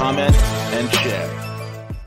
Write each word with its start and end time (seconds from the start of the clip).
comment, 0.00 0.34
and 0.34 0.90
share. 0.94 2.00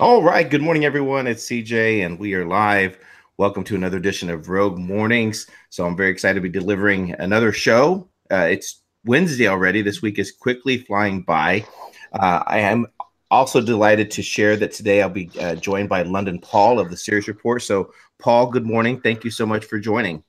All 0.00 0.22
right. 0.22 0.48
Good 0.48 0.62
morning, 0.62 0.86
everyone. 0.86 1.26
It's 1.26 1.44
CJ, 1.44 2.06
and 2.06 2.18
we 2.18 2.32
are 2.32 2.46
live. 2.46 2.96
Welcome 3.36 3.64
to 3.64 3.74
another 3.74 3.98
edition 3.98 4.30
of 4.30 4.48
Rogue 4.48 4.78
Mornings. 4.78 5.46
So 5.68 5.84
I'm 5.84 5.94
very 5.94 6.10
excited 6.10 6.36
to 6.36 6.40
be 6.40 6.48
delivering 6.48 7.12
another 7.18 7.52
show. 7.52 8.08
Uh, 8.30 8.48
it's 8.50 8.80
Wednesday 9.04 9.46
already. 9.46 9.82
This 9.82 10.00
week 10.00 10.18
is 10.18 10.32
quickly 10.32 10.78
flying 10.78 11.20
by. 11.20 11.66
Uh, 12.14 12.42
I 12.46 12.60
am 12.60 12.86
also 13.30 13.60
delighted 13.60 14.10
to 14.12 14.22
share 14.22 14.56
that 14.56 14.72
today 14.72 15.02
I'll 15.02 15.10
be 15.10 15.30
uh, 15.38 15.56
joined 15.56 15.90
by 15.90 16.00
London 16.00 16.38
Paul 16.38 16.80
of 16.80 16.88
the 16.88 16.96
Sirius 16.96 17.28
Report. 17.28 17.60
So, 17.60 17.92
Paul, 18.18 18.46
good 18.46 18.64
morning. 18.64 19.02
Thank 19.02 19.22
you 19.22 19.30
so 19.30 19.44
much 19.44 19.66
for 19.66 19.78
joining. 19.78 20.24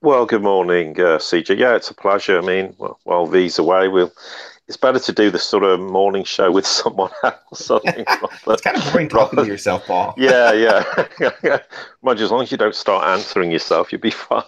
Well, 0.00 0.24
good 0.24 0.42
morning, 0.42 0.98
uh, 0.98 1.18
CJ. 1.18 1.58
Yeah, 1.58 1.76
it's 1.76 1.90
a 1.90 1.94
pleasure. 1.94 2.38
I 2.38 2.42
mean, 2.42 2.74
well, 2.78 2.98
while 3.04 3.26
V's 3.26 3.58
away, 3.58 3.88
we'll 3.88 4.12
it's 4.66 4.76
better 4.78 4.98
to 4.98 5.12
do 5.12 5.30
the 5.30 5.38
sort 5.38 5.62
of 5.62 5.78
morning 5.78 6.24
show 6.24 6.50
with 6.50 6.66
someone 6.82 7.10
else. 7.22 7.70
I 7.70 7.78
think, 7.80 8.08
it's 8.46 8.62
kind 8.62 8.76
of 8.76 8.92
boring 8.92 9.08
talking 9.08 9.38
to 9.38 9.46
yourself, 9.46 9.86
Paul. 9.86 10.14
yeah, 10.18 10.52
yeah. 10.52 11.58
Mind 12.02 12.18
you, 12.18 12.24
as 12.24 12.30
long 12.30 12.42
as 12.42 12.50
you 12.50 12.56
don't 12.56 12.74
start 12.74 13.06
answering 13.06 13.50
yourself, 13.50 13.92
you'll 13.92 14.00
be 14.00 14.10
fine. 14.10 14.42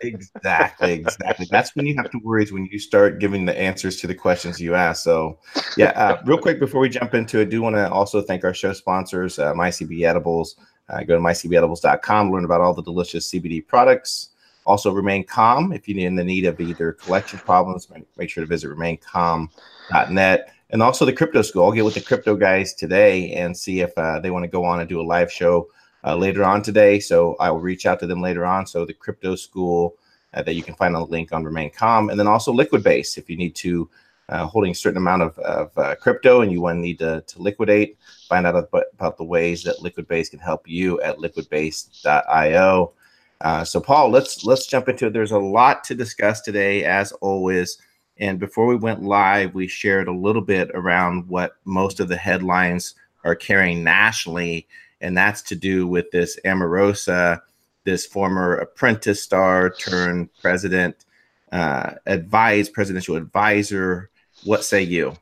exactly, 0.00 0.92
exactly. 0.92 1.46
That's 1.50 1.74
when 1.76 1.86
you 1.86 1.96
have 1.96 2.10
to 2.10 2.18
worry 2.22 2.42
is 2.42 2.52
when 2.52 2.66
you 2.66 2.78
start 2.78 3.20
giving 3.20 3.44
the 3.44 3.58
answers 3.58 3.96
to 3.98 4.06
the 4.06 4.14
questions 4.14 4.60
you 4.60 4.74
ask. 4.74 5.04
So, 5.04 5.38
yeah, 5.76 5.90
uh, 5.90 6.22
real 6.24 6.38
quick 6.38 6.58
before 6.58 6.80
we 6.80 6.88
jump 6.88 7.14
into 7.14 7.38
it, 7.38 7.42
I 7.42 7.50
do 7.50 7.62
want 7.62 7.76
to 7.76 7.90
also 7.90 8.20
thank 8.22 8.44
our 8.44 8.54
show 8.54 8.72
sponsors, 8.72 9.38
uh, 9.38 9.54
MyCBD 9.54 10.02
Edibles. 10.02 10.56
Uh, 10.88 11.04
go 11.04 11.14
to 11.14 11.20
mycbdedibles.com, 11.22 12.32
learn 12.32 12.44
about 12.44 12.60
all 12.60 12.74
the 12.74 12.82
delicious 12.82 13.30
CBD 13.30 13.64
products. 13.64 14.29
Also, 14.70 14.92
remain 14.92 15.24
calm 15.24 15.72
if 15.72 15.88
you're 15.88 16.06
in 16.06 16.14
the 16.14 16.22
need 16.22 16.44
of 16.44 16.60
either 16.60 16.92
collection 16.92 17.40
problems. 17.40 17.88
Make 18.16 18.30
sure 18.30 18.44
to 18.44 18.48
visit 18.48 18.70
remaincalm.net. 18.70 20.54
And 20.70 20.80
also 20.80 21.04
the 21.04 21.12
crypto 21.12 21.42
school. 21.42 21.64
I'll 21.64 21.72
get 21.72 21.84
with 21.84 21.94
the 21.94 22.00
crypto 22.00 22.36
guys 22.36 22.72
today 22.74 23.32
and 23.32 23.56
see 23.56 23.80
if 23.80 23.90
uh, 23.98 24.20
they 24.20 24.30
want 24.30 24.44
to 24.44 24.48
go 24.48 24.64
on 24.64 24.78
and 24.78 24.88
do 24.88 25.00
a 25.00 25.02
live 25.02 25.32
show 25.32 25.66
uh, 26.04 26.14
later 26.14 26.44
on 26.44 26.62
today. 26.62 27.00
So 27.00 27.34
I 27.40 27.50
will 27.50 27.58
reach 27.58 27.84
out 27.84 27.98
to 27.98 28.06
them 28.06 28.22
later 28.22 28.46
on. 28.46 28.64
So 28.64 28.84
the 28.84 28.94
crypto 28.94 29.34
school 29.34 29.96
uh, 30.34 30.44
that 30.44 30.54
you 30.54 30.62
can 30.62 30.76
find 30.76 30.94
on 30.94 31.02
the 31.02 31.10
link 31.10 31.32
on 31.32 31.42
Remain 31.42 31.72
Calm, 31.72 32.08
and 32.08 32.20
then 32.20 32.28
also 32.28 32.52
Liquid 32.52 32.84
Base 32.84 33.18
if 33.18 33.28
you 33.28 33.36
need 33.36 33.56
to 33.56 33.90
uh, 34.28 34.46
holding 34.46 34.70
a 34.70 34.74
certain 34.76 34.98
amount 34.98 35.22
of, 35.22 35.36
of 35.40 35.76
uh, 35.78 35.96
crypto 35.96 36.42
and 36.42 36.52
you 36.52 36.60
want 36.60 36.76
to 36.76 36.80
need 36.80 37.00
to, 37.00 37.24
to 37.26 37.42
liquidate. 37.42 37.98
Find 38.28 38.46
out 38.46 38.54
about, 38.54 38.84
about 38.92 39.16
the 39.16 39.24
ways 39.24 39.64
that 39.64 39.82
Liquid 39.82 40.06
Base 40.06 40.28
can 40.28 40.38
help 40.38 40.68
you 40.68 41.00
at 41.00 41.18
liquidbase.io. 41.18 42.92
Uh, 43.40 43.64
so, 43.64 43.80
Paul, 43.80 44.10
let's 44.10 44.44
let's 44.44 44.66
jump 44.66 44.88
into 44.88 45.06
it. 45.06 45.12
There's 45.12 45.32
a 45.32 45.38
lot 45.38 45.84
to 45.84 45.94
discuss 45.94 46.40
today, 46.40 46.84
as 46.84 47.12
always. 47.12 47.78
And 48.18 48.38
before 48.38 48.66
we 48.66 48.76
went 48.76 49.02
live, 49.02 49.54
we 49.54 49.66
shared 49.66 50.08
a 50.08 50.12
little 50.12 50.42
bit 50.42 50.70
around 50.74 51.26
what 51.28 51.56
most 51.64 52.00
of 52.00 52.08
the 52.08 52.18
headlines 52.18 52.94
are 53.24 53.34
carrying 53.34 53.82
nationally, 53.82 54.68
and 55.00 55.16
that's 55.16 55.40
to 55.42 55.54
do 55.54 55.86
with 55.86 56.10
this 56.10 56.38
Omarosa, 56.44 57.40
this 57.84 58.04
former 58.04 58.56
apprentice 58.56 59.22
star 59.22 59.70
turned 59.70 60.28
president, 60.42 61.06
uh, 61.50 61.94
advise 62.06 62.68
presidential 62.68 63.16
advisor. 63.16 64.10
What 64.44 64.64
say 64.64 64.82
you? 64.82 65.14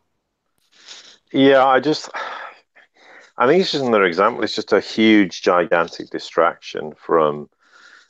Yeah, 1.32 1.64
I 1.66 1.78
just, 1.78 2.10
I 3.36 3.46
think 3.46 3.60
it's 3.60 3.72
just 3.72 3.84
another 3.84 4.06
example. 4.06 4.42
It's 4.42 4.54
just 4.54 4.72
a 4.72 4.80
huge, 4.80 5.42
gigantic 5.42 6.10
distraction 6.10 6.94
from 6.96 7.48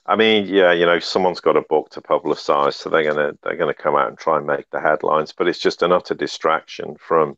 I 0.09 0.17
mean, 0.17 0.47
yeah, 0.47 0.73
you 0.73 0.87
know, 0.87 0.99
someone's 1.01 1.41
got 1.41 1.59
a 1.59 1.63
book 1.63 1.91
to 1.91 2.01
publicize, 2.01 2.75
so 2.75 2.89
they're 2.89 3.05
gonna 3.05 3.35
they're 3.43 3.57
gonna 3.57 3.75
come 3.75 3.95
out 3.95 4.09
and 4.09 4.19
try 4.19 4.39
and 4.39 4.47
make 4.47 4.71
the 4.71 4.81
headlines. 4.81 5.33
But 5.33 5.49
it's 5.49 5.59
just 5.59 5.83
an 5.83 5.93
utter 5.93 6.15
distraction 6.15 6.97
from 6.97 7.37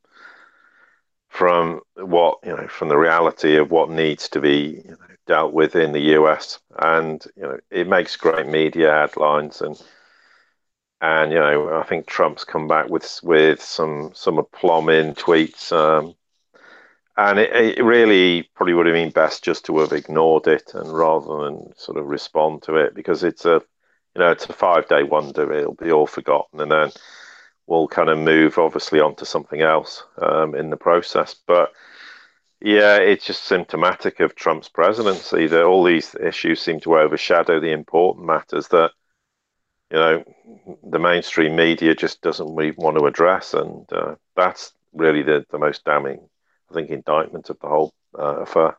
from 1.28 1.81
what 1.97 2.38
you 2.44 2.50
know 2.56 2.69
from 2.69 2.88
the 2.88 2.98
reality 2.98 3.56
of 3.56 3.70
what 3.72 3.91
needs 3.91 4.28
to 4.31 4.41
be 4.41 4.82
you 4.84 4.91
know, 4.91 4.97
dealt 5.26 5.53
with 5.53 5.75
in 5.76 5.92
the 5.92 6.14
US. 6.16 6.60
And 6.78 7.25
you 7.36 7.42
know, 7.42 7.58
it 7.70 7.88
makes 7.88 8.16
great 8.16 8.47
media 8.47 8.92
headlines, 8.92 9.60
and 9.62 9.81
and 11.00 11.32
you 11.32 11.38
know, 11.38 11.78
I 11.81 11.82
think 11.84 12.06
Trump's 12.06 12.44
come 12.44 12.69
back 12.69 12.88
with 12.88 13.20
with 13.25 13.62
some 13.62 14.12
some 14.14 14.38
aplomb 14.38 14.88
in 14.91 15.14
tweets. 15.14 15.72
Um, 15.72 16.14
and 17.20 17.38
it, 17.38 17.78
it, 17.78 17.84
really 17.84 18.48
probably 18.54 18.72
would 18.72 18.86
have 18.86 18.94
been 18.94 19.10
best 19.10 19.44
just 19.44 19.66
to 19.66 19.78
have 19.78 19.92
ignored 19.92 20.47
it 20.47 20.72
and 20.75 20.91
rather 20.91 21.44
than 21.44 21.70
sort 21.76 21.98
of 21.98 22.06
respond 22.06 22.62
to 22.62 22.76
it 22.76 22.94
because 22.94 23.22
it's 23.22 23.44
a 23.44 23.60
you 24.14 24.20
know 24.20 24.31
it's 24.31 24.47
a 24.47 24.53
five 24.54 24.88
day 24.88 25.03
wonder 25.03 25.53
it'll 25.53 25.75
be 25.75 25.92
all 25.92 26.06
forgotten 26.06 26.60
and 26.60 26.72
then 26.72 26.91
we'll 27.66 27.88
kind 27.88 28.08
of 28.08 28.19
move 28.19 28.56
obviously 28.56 29.00
onto 29.00 29.26
something 29.26 29.60
else 29.60 30.03
um, 30.20 30.54
in 30.54 30.70
the 30.70 30.76
process. 30.76 31.36
But 31.47 31.72
yeah 32.62 32.97
it's 32.97 33.26
just 33.26 33.44
symptomatic 33.44 34.20
of 34.20 34.34
trump's 34.34 34.70
presidency 34.70 35.47
that 35.47 35.64
all 35.64 35.84
these 35.84 36.14
issues 36.14 36.60
seem 36.60 36.81
to 36.81 36.98
overshadow 36.98 37.60
the 37.60 37.72
important 37.72 38.26
matters 38.26 38.69
that 38.69 38.92
you 39.91 39.98
know 39.98 40.25
the 40.84 40.98
mainstream 40.98 41.54
media 41.54 41.94
just 41.94 42.22
doesn't 42.22 42.48
want 42.78 42.97
to 42.97 43.04
address. 43.04 43.52
And 43.52 43.92
uh, 43.92 44.14
that's 44.37 44.72
really 44.94 45.22
the, 45.22 45.44
the 45.50 45.58
most 45.58 45.84
damning 45.84 46.30
I 46.70 46.75
think, 46.75 46.91
indictment 46.91 47.50
of 47.50 47.58
the 47.60 47.69
whole 47.69 47.92
uh, 48.19 48.41
affair. 48.41 48.76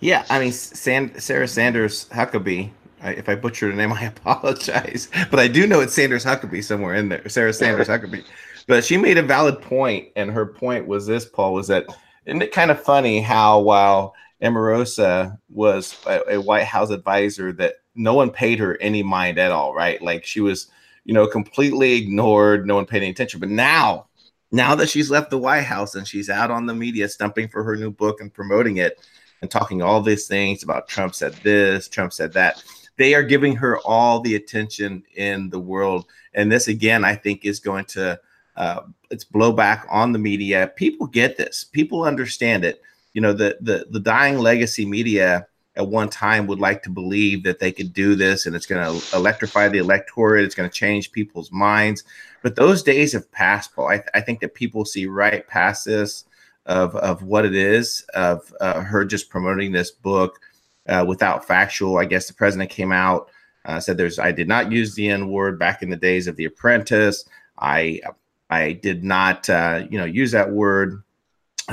Yeah, 0.00 0.24
I 0.30 0.38
mean, 0.40 0.52
Sand- 0.52 1.22
Sarah 1.22 1.48
Sanders 1.48 2.08
Huckabee. 2.08 2.70
I, 3.02 3.12
if 3.12 3.28
I 3.28 3.34
butchered 3.34 3.70
her 3.70 3.76
name, 3.76 3.92
I 3.92 4.04
apologize. 4.04 5.08
But 5.30 5.40
I 5.40 5.48
do 5.48 5.66
know 5.66 5.80
it's 5.80 5.94
Sanders 5.94 6.24
Huckabee 6.24 6.64
somewhere 6.64 6.94
in 6.94 7.08
there. 7.08 7.28
Sarah 7.28 7.52
Sanders 7.52 7.88
Huckabee. 7.88 8.24
But 8.66 8.84
she 8.84 8.96
made 8.96 9.18
a 9.18 9.22
valid 9.22 9.60
point, 9.60 10.08
and 10.16 10.30
her 10.30 10.46
point 10.46 10.86
was 10.86 11.06
this: 11.06 11.24
Paul 11.24 11.54
was 11.54 11.68
that 11.68 11.86
isn't 12.26 12.42
it 12.42 12.52
kind 12.52 12.70
of 12.70 12.80
funny 12.80 13.20
how 13.20 13.60
while 13.60 14.14
Omarosa 14.42 15.38
was 15.48 15.96
a, 16.06 16.34
a 16.34 16.40
White 16.40 16.64
House 16.64 16.90
advisor, 16.90 17.52
that 17.54 17.74
no 17.94 18.14
one 18.14 18.30
paid 18.30 18.58
her 18.58 18.80
any 18.80 19.02
mind 19.02 19.38
at 19.38 19.50
all, 19.50 19.74
right? 19.74 20.00
Like 20.00 20.24
she 20.24 20.40
was, 20.40 20.68
you 21.04 21.14
know, 21.14 21.26
completely 21.26 21.94
ignored. 21.94 22.66
No 22.66 22.76
one 22.76 22.86
paid 22.86 22.98
any 22.98 23.10
attention. 23.10 23.40
But 23.40 23.48
now 23.48 24.06
now 24.52 24.74
that 24.74 24.88
she's 24.88 25.10
left 25.10 25.30
the 25.30 25.38
White 25.38 25.62
House 25.62 25.94
and 25.94 26.06
she's 26.06 26.30
out 26.30 26.50
on 26.50 26.66
the 26.66 26.74
media 26.74 27.08
stumping 27.08 27.48
for 27.48 27.62
her 27.62 27.76
new 27.76 27.90
book 27.90 28.20
and 28.20 28.32
promoting 28.32 28.78
it 28.78 29.00
and 29.42 29.50
talking 29.50 29.82
all 29.82 30.00
these 30.00 30.26
things 30.26 30.62
about 30.62 30.88
Trump 30.88 31.14
said 31.14 31.34
this, 31.42 31.88
Trump 31.88 32.12
said 32.12 32.32
that, 32.32 32.62
they 32.96 33.14
are 33.14 33.22
giving 33.22 33.56
her 33.56 33.78
all 33.80 34.20
the 34.20 34.34
attention 34.34 35.02
in 35.14 35.48
the 35.48 35.58
world. 35.58 36.06
And 36.34 36.52
this, 36.52 36.68
again, 36.68 37.04
I 37.04 37.14
think 37.14 37.44
is 37.44 37.58
going 37.58 37.86
to 37.86 38.20
uh, 38.56 38.82
it's 39.10 39.24
blowback 39.24 39.86
on 39.90 40.12
the 40.12 40.18
media. 40.18 40.70
People 40.76 41.06
get 41.06 41.36
this. 41.36 41.64
People 41.64 42.04
understand 42.04 42.64
it. 42.64 42.82
You 43.14 43.22
know, 43.22 43.32
the 43.32 43.56
the 43.62 43.86
the 43.90 44.00
dying 44.00 44.38
legacy 44.38 44.84
media 44.84 45.46
at 45.80 45.88
one 45.88 46.10
time 46.10 46.46
would 46.46 46.58
like 46.60 46.82
to 46.82 46.90
believe 46.90 47.42
that 47.42 47.58
they 47.58 47.72
could 47.72 47.94
do 47.94 48.14
this 48.14 48.44
and 48.44 48.54
it's 48.54 48.66
going 48.66 48.84
to 48.84 49.16
electrify 49.16 49.66
the 49.66 49.78
electorate. 49.78 50.44
It's 50.44 50.54
going 50.54 50.68
to 50.68 50.74
change 50.74 51.10
people's 51.10 51.50
minds. 51.50 52.04
But 52.42 52.54
those 52.54 52.82
days 52.82 53.14
have 53.14 53.32
passed, 53.32 53.74
Paul. 53.74 53.88
I, 53.88 53.96
th- 53.96 54.08
I 54.12 54.20
think 54.20 54.40
that 54.40 54.54
people 54.54 54.84
see 54.84 55.06
right 55.06 55.46
past 55.48 55.86
this 55.86 56.24
of, 56.66 56.94
of 56.96 57.22
what 57.22 57.46
it 57.46 57.54
is, 57.54 58.04
of 58.12 58.52
uh, 58.60 58.82
her 58.82 59.06
just 59.06 59.30
promoting 59.30 59.72
this 59.72 59.90
book 59.90 60.38
uh, 60.86 61.04
without 61.08 61.46
factual. 61.46 61.96
I 61.96 62.04
guess 62.04 62.28
the 62.28 62.34
president 62.34 62.68
came 62.68 62.92
out, 62.92 63.30
uh, 63.64 63.80
said 63.80 63.96
there's, 63.96 64.18
I 64.18 64.32
did 64.32 64.48
not 64.48 64.70
use 64.70 64.94
the 64.94 65.08
N 65.08 65.30
word 65.30 65.58
back 65.58 65.82
in 65.82 65.88
the 65.88 65.96
days 65.96 66.26
of 66.26 66.36
The 66.36 66.44
Apprentice. 66.44 67.24
I, 67.58 68.00
I 68.50 68.72
did 68.72 69.02
not, 69.02 69.48
uh, 69.48 69.86
you 69.90 69.98
know, 69.98 70.04
use 70.04 70.32
that 70.32 70.50
word. 70.50 71.02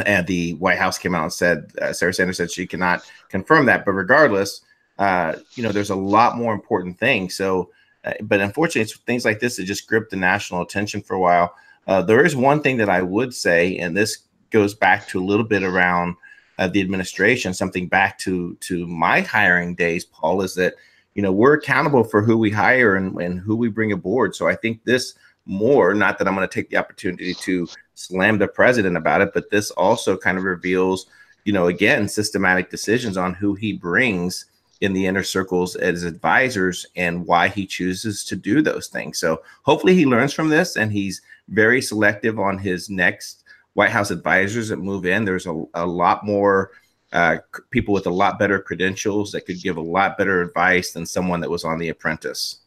And 0.06 0.28
the 0.28 0.54
White 0.56 0.78
House 0.78 0.98
came 0.98 1.16
out 1.16 1.24
and 1.24 1.34
said, 1.34 1.72
uh, 1.82 1.94
Sarah 1.94 2.14
Sanders 2.14 2.38
said 2.38 2.52
she 2.52 2.68
cannot 2.68 3.04
confirm 3.30 3.66
that. 3.66 3.86
But 3.86 3.94
regardless, 3.94 4.62
uh, 5.00 5.36
you 5.56 5.64
know, 5.64 5.72
there's 5.72 5.90
a 5.90 5.96
lot 5.96 6.38
more 6.38 6.54
important 6.54 7.00
things. 7.00 7.36
So, 7.36 7.72
uh, 8.04 8.14
but 8.22 8.40
unfortunately, 8.40 8.82
it's 8.82 8.98
things 8.98 9.26
like 9.26 9.40
this 9.40 9.58
that 9.58 9.66
just 9.66 9.88
grip 9.88 10.10
the 10.10 10.16
national 10.16 10.62
attention 10.62 11.02
for 11.02 11.16
a 11.16 11.20
while. 11.20 11.56
Uh, 11.88 12.02
there 12.02 12.26
is 12.26 12.36
one 12.36 12.62
thing 12.62 12.78
that 12.78 12.90
I 12.90 13.02
would 13.02 13.34
say, 13.34 13.78
and 13.78 13.96
this 13.96 14.20
goes 14.50 14.74
back 14.74 15.08
to 15.10 15.20
a 15.20 15.26
little 15.26 15.46
bit 15.46 15.64
around 15.64 16.16
uh, 16.60 16.68
the 16.68 16.82
administration, 16.82 17.54
something 17.54 17.88
back 17.88 18.18
to 18.20 18.56
to 18.62 18.88
my 18.88 19.22
hiring 19.22 19.76
days, 19.76 20.04
Paul, 20.04 20.42
is 20.42 20.56
that 20.56 20.76
you 21.14 21.22
know 21.22 21.32
we're 21.32 21.54
accountable 21.54 22.04
for 22.04 22.22
who 22.22 22.38
we 22.38 22.50
hire 22.50 22.96
and, 22.96 23.16
and 23.22 23.40
who 23.40 23.56
we 23.56 23.70
bring 23.70 23.92
aboard. 23.92 24.36
So 24.36 24.48
I 24.48 24.56
think 24.56 24.84
this 24.84 25.14
more. 25.48 25.94
Not 25.94 26.18
that 26.18 26.28
I'm 26.28 26.36
going 26.36 26.48
to 26.48 26.54
take 26.54 26.70
the 26.70 26.78
opportunity 26.78 27.34
to 27.34 27.68
slam 27.96 28.38
the 28.38 28.48
president 28.48 28.98
about 28.98 29.22
it, 29.22 29.32
but 29.34 29.50
this 29.50 29.72
also 29.72 30.18
kind 30.18 30.38
of 30.38 30.44
reveals, 30.44 31.08
you 31.46 31.54
know, 31.54 31.68
again, 31.68 32.08
systematic 32.08 32.70
decisions 32.70 33.18
on 33.18 33.34
who 33.34 33.56
he 33.56 33.74
brings 33.74 34.46
in 34.82 34.94
the 34.94 35.06
inner 35.06 35.24
circles 35.24 35.76
as 35.76 36.04
advisors 36.04 36.86
and 36.96 37.26
why 37.26 37.48
he 37.48 37.66
chooses 37.66 38.24
to 38.26 38.36
do 38.36 38.62
those 38.62 38.88
things. 38.88 39.18
So 39.18 39.42
hopefully 39.64 39.96
he 39.96 40.06
learns 40.06 40.34
from 40.34 40.50
this 40.50 40.78
and 40.78 40.92
he's 40.92 41.22
very 41.50 41.82
selective 41.82 42.40
on 42.40 42.58
his 42.58 42.90
next 42.90 43.44
White 43.74 43.92
House 43.92 44.12
advisors 44.12 44.70
that 44.70 44.78
move 44.78 45.06
in. 45.06 45.26
There's 45.26 45.48
a, 45.48 45.64
a 45.74 45.86
lot 45.86 46.26
more 46.26 46.72
uh, 47.14 47.38
people 47.72 47.94
with 47.94 48.08
a 48.08 48.12
lot 48.12 48.38
better 48.38 48.60
credentials 48.60 49.32
that 49.32 49.46
could 49.46 49.62
give 49.62 49.78
a 49.78 49.82
lot 49.82 50.18
better 50.18 50.42
advice 50.42 50.92
than 50.92 51.06
someone 51.06 51.40
that 51.40 51.50
was 51.50 51.64
on 51.64 51.80
The 51.80 51.90
Apprentice. 51.90 52.60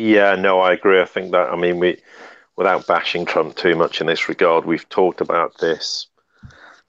Yeah, 0.00 0.34
no, 0.34 0.60
I 0.60 0.72
agree. 0.72 1.00
I 1.00 1.04
think 1.04 1.32
that, 1.32 1.50
I 1.50 1.56
mean, 1.56 1.78
we, 1.78 2.00
without 2.56 2.86
bashing 2.86 3.26
Trump 3.26 3.56
too 3.56 3.74
much 3.76 4.00
in 4.00 4.06
this 4.06 4.28
regard, 4.28 4.64
we've 4.64 4.88
talked 4.88 5.20
about 5.20 5.58
this 5.58 6.06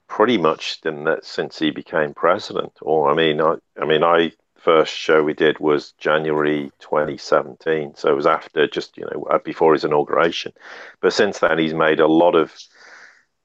pretty 0.08 0.38
much 0.38 0.80
since 1.22 1.58
he 1.58 1.70
became 1.70 2.14
president. 2.14 2.72
Or, 2.82 3.10
I 3.10 3.14
mean, 3.14 3.40
I, 3.40 3.56
I 3.80 3.86
mean, 3.86 4.04
I 4.04 4.32
first 4.56 4.94
show 4.94 5.22
we 5.22 5.34
did 5.34 5.58
was 5.60 5.92
January 5.98 6.70
2017, 6.80 7.94
so 7.96 8.10
it 8.12 8.16
was 8.16 8.26
after 8.26 8.66
just 8.68 8.96
you 8.96 9.04
know 9.06 9.24
uh, 9.30 9.38
before 9.38 9.74
his 9.74 9.84
inauguration. 9.84 10.52
But 11.00 11.12
since 11.14 11.40
then, 11.40 11.58
he's 11.58 11.74
made 11.74 12.00
a 12.00 12.06
lot 12.08 12.34
of 12.36 12.52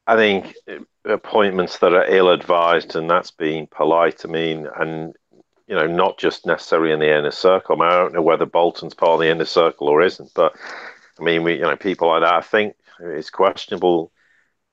I 0.08 0.16
think 0.16 0.56
eh, 0.68 0.80
appointments 1.06 1.80
that 1.80 1.94
are 1.94 2.06
ill 2.06 2.30
advised, 2.32 2.96
and 2.96 3.10
that's 3.10 3.32
being 3.32 3.68
polite. 3.68 4.24
I 4.26 4.28
mean, 4.30 4.68
and 4.80 5.16
you 5.68 5.76
know, 5.76 5.88
not 5.88 6.18
just 6.18 6.46
necessarily 6.46 6.92
in 6.92 7.00
the 7.00 7.18
inner 7.18 7.32
circle. 7.32 7.76
I, 7.76 7.80
mean, 7.80 7.92
I 7.92 7.98
don't 7.98 8.14
know 8.14 8.22
whether 8.22 8.46
Bolton's 8.46 8.94
part 8.94 9.14
of 9.14 9.20
the 9.20 9.30
inner 9.30 9.46
circle 9.46 9.88
or 9.88 10.02
isn't, 10.02 10.34
but 10.34 10.56
I 11.20 11.24
mean, 11.24 11.44
we, 11.44 11.56
you 11.56 11.62
know, 11.62 11.76
people 11.76 12.08
like 12.08 12.22
that. 12.22 12.34
I 12.34 12.42
think 12.42 12.76
it's 13.00 13.30
questionable 13.30 14.12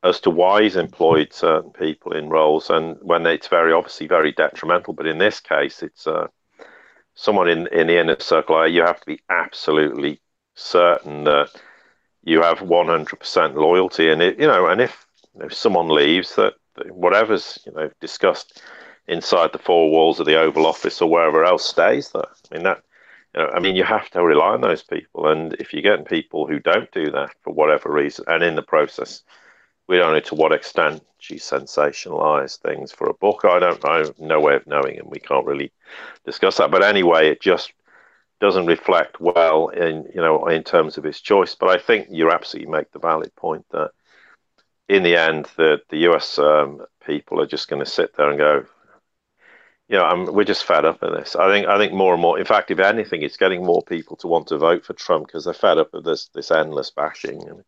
as 0.02 0.20
to 0.20 0.30
why 0.30 0.62
he's 0.62 0.76
employed 0.76 1.32
certain 1.32 1.70
people 1.70 2.12
in 2.12 2.28
roles, 2.28 2.70
and 2.70 2.96
when 3.00 3.26
it's 3.26 3.48
very 3.48 3.72
obviously 3.72 4.06
very 4.06 4.32
detrimental. 4.32 4.92
But 4.92 5.06
in 5.06 5.18
this 5.18 5.40
case, 5.40 5.82
it's 5.82 6.06
uh, 6.06 6.28
someone 7.14 7.48
in 7.48 7.66
in 7.68 7.86
the 7.86 7.98
inner 7.98 8.20
circle. 8.20 8.68
You 8.68 8.82
have 8.82 9.00
to 9.00 9.06
be 9.06 9.20
absolutely 9.30 10.20
certain 10.54 11.24
that 11.24 11.50
you 12.22 12.40
have 12.42 12.58
100% 12.60 13.54
loyalty, 13.54 14.10
and 14.10 14.22
it, 14.22 14.38
you 14.38 14.46
know, 14.46 14.66
and 14.66 14.80
if 14.80 15.06
if 15.40 15.52
someone 15.52 15.88
leaves, 15.88 16.36
that 16.36 16.54
whatever's 16.90 17.58
you 17.66 17.72
know 17.72 17.90
discussed 18.00 18.62
inside 19.06 19.52
the 19.52 19.58
four 19.58 19.90
walls 19.90 20.20
of 20.20 20.26
the 20.26 20.38
Oval 20.38 20.66
Office 20.66 21.00
or 21.02 21.10
wherever 21.10 21.44
else 21.44 21.64
stays 21.64 22.10
there. 22.10 22.28
I 22.50 22.54
mean 22.54 22.64
that. 22.64 22.82
You 23.34 23.42
know, 23.42 23.48
I 23.48 23.58
mean, 23.58 23.74
you 23.74 23.82
have 23.82 24.08
to 24.10 24.22
rely 24.22 24.50
on 24.50 24.60
those 24.60 24.84
people, 24.84 25.26
and 25.26 25.54
if 25.54 25.72
you're 25.72 25.82
getting 25.82 26.04
people 26.04 26.46
who 26.46 26.60
don't 26.60 26.88
do 26.92 27.10
that 27.10 27.30
for 27.42 27.52
whatever 27.52 27.90
reason, 27.90 28.24
and 28.28 28.44
in 28.44 28.54
the 28.54 28.62
process, 28.62 29.24
we 29.88 29.96
don't 29.96 30.12
know 30.12 30.20
to 30.20 30.34
what 30.36 30.52
extent 30.52 31.02
she 31.18 31.36
sensationalized 31.36 32.60
things 32.60 32.92
for 32.92 33.08
a 33.08 33.14
book. 33.14 33.40
I 33.44 33.58
don't 33.58 33.82
know, 33.82 34.14
no 34.18 34.40
way 34.40 34.54
of 34.54 34.66
knowing, 34.66 34.98
and 34.98 35.10
we 35.10 35.18
can't 35.18 35.46
really 35.46 35.72
discuss 36.24 36.58
that. 36.58 36.70
But 36.70 36.84
anyway, 36.84 37.28
it 37.28 37.40
just 37.40 37.72
doesn't 38.40 38.66
reflect 38.66 39.20
well 39.20 39.68
in 39.68 40.04
you 40.14 40.20
know 40.20 40.46
in 40.46 40.62
terms 40.62 40.96
of 40.96 41.04
his 41.04 41.20
choice. 41.20 41.54
But 41.54 41.70
I 41.70 41.78
think 41.78 42.08
you 42.10 42.30
absolutely 42.30 42.70
make 42.70 42.92
the 42.92 42.98
valid 42.98 43.34
point 43.36 43.64
that 43.70 43.90
in 44.88 45.02
the 45.02 45.16
end, 45.16 45.48
the 45.56 45.80
the 45.90 46.08
US 46.10 46.38
um, 46.38 46.84
people 47.04 47.40
are 47.40 47.46
just 47.46 47.68
going 47.68 47.84
to 47.84 47.90
sit 47.90 48.16
there 48.16 48.28
and 48.28 48.38
go, 48.38 48.66
you 49.88 49.96
know, 49.98 50.04
I'm, 50.04 50.32
we're 50.32 50.44
just 50.44 50.64
fed 50.64 50.84
up 50.84 51.02
of 51.02 51.12
this. 51.12 51.36
I 51.36 51.48
think 51.48 51.66
I 51.66 51.76
think 51.76 51.92
more 51.92 52.14
and 52.14 52.22
more. 52.22 52.38
In 52.38 52.44
fact, 52.44 52.70
if 52.70 52.78
anything, 52.78 53.22
it's 53.22 53.36
getting 53.36 53.64
more 53.64 53.82
people 53.82 54.16
to 54.18 54.28
want 54.28 54.46
to 54.48 54.58
vote 54.58 54.84
for 54.84 54.94
Trump 54.94 55.26
because 55.26 55.44
they're 55.44 55.54
fed 55.54 55.78
up 55.78 55.92
of 55.92 56.04
this 56.04 56.28
this 56.28 56.50
endless 56.50 56.90
bashing. 56.90 57.46
And 57.48 57.64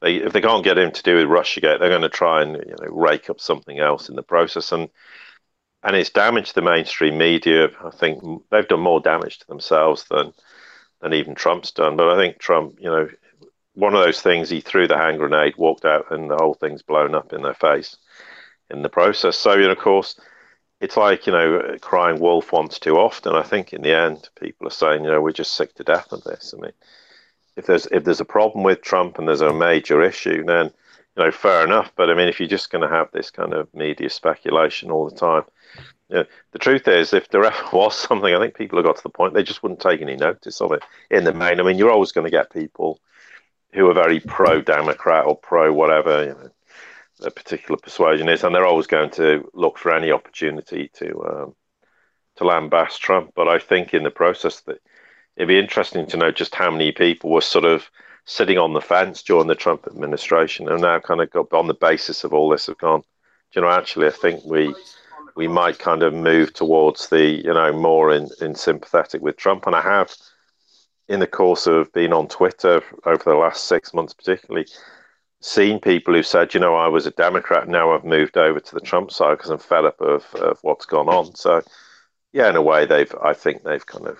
they, 0.00 0.16
if 0.16 0.32
they 0.32 0.40
can't 0.40 0.64
get 0.64 0.78
him 0.78 0.92
to 0.92 1.02
do 1.02 1.16
with 1.16 1.26
RussiaGate, 1.26 1.80
they're 1.80 1.88
going 1.88 2.02
to 2.02 2.08
try 2.08 2.42
and 2.42 2.52
you 2.56 2.76
know 2.80 2.88
rake 2.90 3.28
up 3.28 3.40
something 3.40 3.78
else 3.78 4.08
in 4.08 4.14
the 4.14 4.22
process. 4.22 4.70
And 4.70 4.88
and 5.82 5.96
it's 5.96 6.10
damaged 6.10 6.54
the 6.54 6.62
mainstream 6.62 7.18
media. 7.18 7.68
I 7.84 7.90
think 7.90 8.22
they've 8.50 8.68
done 8.68 8.80
more 8.80 9.00
damage 9.00 9.38
to 9.40 9.46
themselves 9.48 10.04
than 10.10 10.32
than 11.00 11.14
even 11.14 11.34
Trump's 11.34 11.72
done. 11.72 11.96
But 11.96 12.08
I 12.08 12.16
think 12.16 12.38
Trump, 12.38 12.78
you 12.80 12.90
know, 12.90 13.08
one 13.74 13.94
of 13.94 14.04
those 14.04 14.20
things 14.20 14.48
he 14.48 14.60
threw 14.60 14.88
the 14.88 14.96
hand 14.96 15.18
grenade, 15.18 15.54
walked 15.56 15.84
out, 15.84 16.10
and 16.10 16.30
the 16.30 16.36
whole 16.36 16.54
thing's 16.54 16.82
blown 16.82 17.14
up 17.14 17.32
in 17.32 17.42
their 17.42 17.54
face 17.54 17.96
in 18.70 18.82
the 18.82 18.88
process. 18.88 19.36
So, 19.36 19.54
you 19.54 19.66
know, 19.66 19.72
of 19.72 19.78
course, 19.78 20.18
it's 20.80 20.96
like, 20.96 21.26
you 21.26 21.32
know, 21.32 21.76
crying 21.80 22.20
wolf 22.20 22.52
once 22.52 22.78
too 22.78 22.96
often. 22.96 23.34
I 23.34 23.42
think 23.42 23.72
in 23.72 23.82
the 23.82 23.96
end, 23.96 24.28
people 24.40 24.66
are 24.66 24.70
saying, 24.70 25.04
you 25.04 25.10
know, 25.10 25.20
we're 25.20 25.32
just 25.32 25.54
sick 25.54 25.74
to 25.74 25.84
death 25.84 26.12
of 26.12 26.22
this. 26.24 26.54
I 26.56 26.60
mean, 26.60 26.72
if 27.56 27.66
there's 27.66 27.86
if 27.86 28.04
there's 28.04 28.20
a 28.20 28.24
problem 28.24 28.62
with 28.62 28.82
Trump 28.82 29.18
and 29.18 29.26
there's 29.26 29.40
a 29.40 29.52
major 29.52 30.02
issue, 30.02 30.44
then 30.44 30.66
you 31.16 31.24
know, 31.24 31.30
fair 31.32 31.64
enough. 31.64 31.92
But 31.96 32.10
I 32.10 32.14
mean, 32.14 32.28
if 32.28 32.38
you're 32.38 32.48
just 32.48 32.70
going 32.70 32.88
to 32.88 32.94
have 32.94 33.10
this 33.10 33.30
kind 33.30 33.52
of 33.52 33.72
media 33.74 34.08
speculation 34.08 34.90
all 34.90 35.10
the 35.10 35.16
time, 35.16 35.42
you 36.08 36.16
know, 36.16 36.24
the 36.52 36.58
truth 36.58 36.86
is, 36.86 37.12
if 37.12 37.28
there 37.28 37.44
ever 37.44 37.64
was 37.72 37.96
something, 37.96 38.32
I 38.32 38.38
think 38.38 38.54
people 38.54 38.78
have 38.78 38.86
got 38.86 38.96
to 38.96 39.02
the 39.02 39.08
point 39.08 39.34
they 39.34 39.42
just 39.42 39.62
wouldn't 39.62 39.80
take 39.80 40.00
any 40.00 40.16
notice 40.16 40.60
of 40.60 40.72
it 40.72 40.82
in 41.10 41.24
the 41.24 41.34
main. 41.34 41.58
I 41.58 41.64
mean, 41.64 41.78
you're 41.78 41.90
always 41.90 42.12
going 42.12 42.26
to 42.26 42.30
get 42.30 42.52
people 42.52 43.00
who 43.72 43.88
are 43.90 43.94
very 43.94 44.20
pro 44.20 44.62
Democrat 44.62 45.26
or 45.26 45.36
pro 45.36 45.72
whatever 45.72 46.24
you 46.24 46.30
know, 46.30 46.50
a 47.22 47.30
particular 47.30 47.78
persuasion 47.78 48.28
is, 48.28 48.44
and 48.44 48.54
they're 48.54 48.66
always 48.66 48.86
going 48.86 49.10
to 49.10 49.50
look 49.54 49.78
for 49.78 49.92
any 49.92 50.10
opportunity 50.10 50.90
to 50.94 51.24
um, 51.24 51.54
to 52.36 52.44
lambast 52.44 52.98
Trump. 52.98 53.32
But 53.34 53.48
I 53.48 53.58
think 53.58 53.94
in 53.94 54.04
the 54.04 54.10
process 54.10 54.60
that 54.62 54.80
it'd 55.36 55.48
be 55.48 55.58
interesting 55.58 56.06
to 56.06 56.16
know 56.16 56.30
just 56.30 56.54
how 56.54 56.70
many 56.70 56.92
people 56.92 57.30
were 57.30 57.40
sort 57.40 57.64
of 57.64 57.90
sitting 58.24 58.58
on 58.58 58.74
the 58.74 58.80
fence 58.80 59.22
during 59.22 59.46
the 59.46 59.54
Trump 59.54 59.86
administration 59.86 60.68
and 60.68 60.82
now 60.82 60.98
kind 61.00 61.20
of 61.20 61.30
got 61.30 61.52
on 61.52 61.66
the 61.66 61.74
basis 61.74 62.24
of 62.24 62.34
all 62.34 62.50
this 62.50 62.66
have 62.66 62.76
gone. 62.78 63.02
you 63.52 63.62
know, 63.62 63.68
actually, 63.68 64.06
I 64.06 64.10
think 64.10 64.44
we 64.44 64.74
we 65.34 65.48
might 65.48 65.78
kind 65.78 66.02
of 66.02 66.12
move 66.12 66.52
towards 66.52 67.08
the 67.08 67.24
you 67.24 67.54
know 67.54 67.72
more 67.72 68.12
in, 68.12 68.28
in 68.40 68.54
sympathetic 68.54 69.22
with 69.22 69.36
Trump, 69.36 69.66
and 69.66 69.74
I 69.74 69.80
have 69.80 70.14
in 71.08 71.20
the 71.20 71.26
course 71.26 71.66
of 71.66 71.92
being 71.92 72.12
on 72.12 72.28
Twitter 72.28 72.82
over 73.06 73.24
the 73.24 73.34
last 73.34 73.64
six 73.64 73.94
months, 73.94 74.12
particularly, 74.12 74.66
seen 75.40 75.78
people 75.80 76.14
who 76.14 76.22
said, 76.22 76.54
you 76.54 76.60
know, 76.60 76.74
I 76.74 76.88
was 76.88 77.06
a 77.06 77.12
Democrat, 77.12 77.68
now 77.68 77.92
I've 77.92 78.04
moved 78.04 78.36
over 78.36 78.58
to 78.58 78.74
the 78.74 78.80
Trump 78.80 79.10
side 79.10 79.38
because 79.38 79.50
I'm 79.50 79.58
fed 79.58 79.84
up 79.84 80.00
of, 80.00 80.26
of 80.34 80.58
what's 80.62 80.86
gone 80.86 81.08
on. 81.08 81.34
So, 81.34 81.62
yeah, 82.32 82.48
in 82.48 82.56
a 82.56 82.62
way, 82.62 82.86
they've, 82.86 83.14
I 83.22 83.34
think 83.34 83.62
they've 83.62 83.86
kind 83.86 84.06
of 84.06 84.18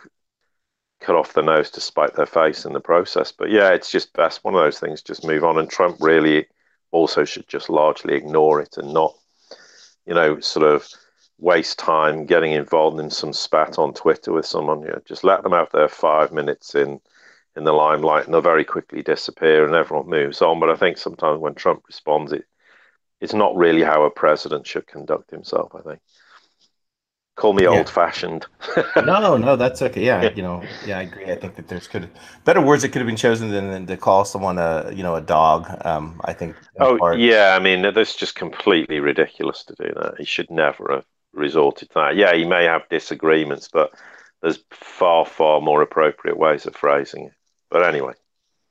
cut 1.00 1.16
off 1.16 1.32
the 1.32 1.42
nose 1.42 1.70
to 1.70 1.80
spite 1.80 2.14
their 2.14 2.26
face 2.26 2.64
in 2.64 2.72
the 2.72 2.80
process. 2.80 3.32
But 3.32 3.50
yeah, 3.50 3.70
it's 3.70 3.90
just 3.90 4.12
best 4.12 4.44
one 4.44 4.54
of 4.54 4.60
those 4.60 4.78
things, 4.78 5.02
just 5.02 5.26
move 5.26 5.44
on. 5.44 5.58
And 5.58 5.68
Trump 5.68 5.96
really 6.00 6.46
also 6.90 7.24
should 7.24 7.48
just 7.48 7.68
largely 7.68 8.14
ignore 8.14 8.60
it 8.60 8.76
and 8.76 8.92
not, 8.94 9.14
you 10.06 10.14
know, 10.14 10.40
sort 10.40 10.66
of 10.66 10.88
waste 11.38 11.78
time 11.78 12.26
getting 12.26 12.52
involved 12.52 12.98
in 12.98 13.10
some 13.10 13.32
spat 13.32 13.78
on 13.78 13.92
Twitter 13.94 14.32
with 14.32 14.46
someone. 14.46 14.82
You 14.82 14.88
know, 14.88 15.02
just 15.04 15.24
let 15.24 15.42
them 15.42 15.52
have 15.52 15.70
their 15.70 15.88
five 15.88 16.32
minutes 16.32 16.74
in 16.74 17.00
in 17.58 17.64
the 17.64 17.72
limelight, 17.72 18.24
and 18.24 18.32
they'll 18.32 18.40
very 18.40 18.64
quickly 18.64 19.02
disappear, 19.02 19.66
and 19.66 19.74
everyone 19.74 20.08
moves 20.08 20.40
on. 20.40 20.60
But 20.60 20.70
I 20.70 20.76
think 20.76 20.96
sometimes 20.96 21.40
when 21.40 21.54
Trump 21.54 21.82
responds, 21.86 22.32
it 22.32 22.44
it's 23.20 23.34
not 23.34 23.56
really 23.56 23.82
how 23.82 24.04
a 24.04 24.10
president 24.10 24.66
should 24.66 24.86
conduct 24.86 25.30
himself. 25.30 25.74
I 25.74 25.82
think. 25.82 26.00
Call 27.34 27.52
me 27.52 27.64
yeah. 27.64 27.68
old 27.68 27.88
fashioned. 27.88 28.46
no, 28.96 29.36
no, 29.36 29.54
that's 29.54 29.80
okay. 29.80 30.04
Yeah, 30.04 30.30
you 30.34 30.42
know, 30.42 30.64
yeah, 30.84 30.98
I 30.98 31.02
agree. 31.02 31.30
I 31.30 31.36
think 31.36 31.54
that 31.54 31.68
there's 31.68 31.86
could 31.86 32.10
better 32.44 32.60
words 32.60 32.82
that 32.82 32.88
could 32.88 32.98
have 32.98 33.06
been 33.06 33.14
chosen 33.14 33.50
than, 33.50 33.70
than 33.70 33.86
to 33.86 33.96
call 33.96 34.24
someone 34.24 34.58
a 34.58 34.90
you 34.94 35.02
know 35.02 35.14
a 35.14 35.20
dog. 35.20 35.68
Um, 35.84 36.20
I 36.24 36.32
think. 36.32 36.56
Oh 36.80 36.96
part. 36.98 37.18
yeah, 37.18 37.56
I 37.56 37.62
mean 37.62 37.82
that's 37.94 38.16
just 38.16 38.34
completely 38.34 38.98
ridiculous 39.00 39.64
to 39.64 39.74
do 39.78 39.92
that. 39.94 40.14
He 40.18 40.24
should 40.24 40.50
never 40.50 40.92
have 40.92 41.04
resorted 41.32 41.90
to 41.90 41.94
that. 41.94 42.16
Yeah, 42.16 42.34
he 42.34 42.44
may 42.44 42.64
have 42.64 42.88
disagreements, 42.88 43.68
but 43.72 43.92
there's 44.42 44.60
far, 44.70 45.24
far 45.24 45.60
more 45.60 45.82
appropriate 45.82 46.38
ways 46.38 46.66
of 46.66 46.76
phrasing 46.76 47.26
it. 47.26 47.32
But 47.70 47.84
anyway. 47.84 48.14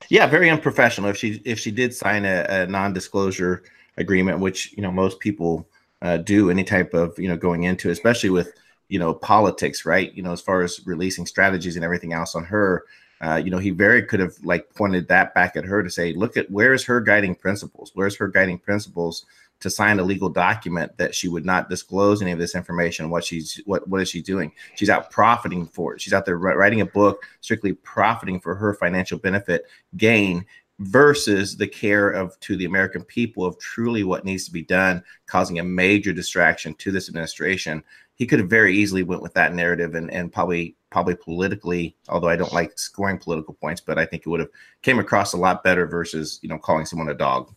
Yeah, 0.08 0.26
very 0.26 0.48
unprofessional. 0.48 1.10
If 1.10 1.16
she 1.16 1.42
if 1.44 1.58
she 1.58 1.70
did 1.70 1.92
sign 1.94 2.24
a, 2.24 2.46
a 2.48 2.66
non-disclosure 2.66 3.62
agreement, 3.96 4.40
which 4.40 4.72
you 4.72 4.82
know 4.82 4.92
most 4.92 5.18
people 5.20 5.68
uh, 6.02 6.18
do, 6.18 6.50
any 6.50 6.64
type 6.64 6.94
of 6.94 7.18
you 7.18 7.28
know 7.28 7.36
going 7.36 7.64
into, 7.64 7.90
especially 7.90 8.30
with 8.30 8.52
you 8.88 8.98
know 8.98 9.12
politics, 9.12 9.84
right? 9.84 10.12
You 10.14 10.22
know, 10.22 10.32
as 10.32 10.40
far 10.40 10.62
as 10.62 10.86
releasing 10.86 11.26
strategies 11.26 11.76
and 11.76 11.84
everything 11.84 12.12
else 12.12 12.34
on 12.34 12.44
her, 12.44 12.84
uh, 13.20 13.40
you 13.44 13.50
know, 13.50 13.58
he 13.58 13.70
very 13.70 14.02
could 14.02 14.20
have 14.20 14.34
like 14.42 14.72
pointed 14.74 15.08
that 15.08 15.34
back 15.34 15.56
at 15.56 15.64
her 15.64 15.82
to 15.82 15.90
say, 15.90 16.12
look 16.12 16.36
at 16.36 16.50
where 16.50 16.72
is 16.72 16.84
her 16.84 17.00
guiding 17.00 17.34
principles? 17.34 17.90
Where's 17.94 18.16
her 18.16 18.28
guiding 18.28 18.58
principles 18.58 19.26
to 19.60 19.70
sign 19.70 19.98
a 19.98 20.04
legal 20.04 20.28
document 20.28 20.96
that 20.98 21.14
she 21.14 21.28
would 21.28 21.44
not 21.44 21.68
disclose 21.68 22.22
any 22.22 22.32
of 22.32 22.38
this 22.38 22.54
information. 22.54 23.10
What 23.10 23.24
she's 23.24 23.60
what 23.64 23.88
what 23.88 24.00
is 24.00 24.08
she 24.08 24.22
doing? 24.22 24.52
She's 24.76 24.90
out 24.90 25.10
profiting 25.10 25.66
for 25.66 25.94
it. 25.94 26.00
She's 26.00 26.12
out 26.12 26.24
there 26.24 26.38
writing 26.38 26.80
a 26.80 26.86
book 26.86 27.24
strictly 27.40 27.72
profiting 27.72 28.40
for 28.40 28.54
her 28.54 28.74
financial 28.74 29.18
benefit 29.18 29.64
gain 29.96 30.46
versus 30.80 31.56
the 31.56 31.66
care 31.66 32.10
of 32.10 32.38
to 32.40 32.56
the 32.56 32.64
American 32.64 33.02
people 33.02 33.44
of 33.44 33.58
truly 33.58 34.04
what 34.04 34.24
needs 34.24 34.44
to 34.44 34.52
be 34.52 34.62
done, 34.62 35.02
causing 35.26 35.58
a 35.58 35.64
major 35.64 36.12
distraction 36.12 36.74
to 36.74 36.92
this 36.92 37.08
administration. 37.08 37.82
He 38.14 38.26
could 38.26 38.38
have 38.38 38.50
very 38.50 38.76
easily 38.76 39.02
went 39.02 39.22
with 39.22 39.34
that 39.34 39.54
narrative 39.54 39.94
and, 39.94 40.10
and 40.12 40.32
probably 40.32 40.76
probably 40.90 41.16
politically, 41.16 41.96
although 42.08 42.28
I 42.28 42.36
don't 42.36 42.52
like 42.52 42.78
scoring 42.78 43.18
political 43.18 43.54
points, 43.54 43.80
but 43.80 43.98
I 43.98 44.06
think 44.06 44.22
it 44.24 44.30
would 44.30 44.40
have 44.40 44.50
came 44.82 44.98
across 44.98 45.32
a 45.32 45.36
lot 45.36 45.64
better 45.64 45.86
versus 45.86 46.38
you 46.42 46.48
know 46.48 46.58
calling 46.58 46.86
someone 46.86 47.08
a 47.08 47.14
dog. 47.14 47.52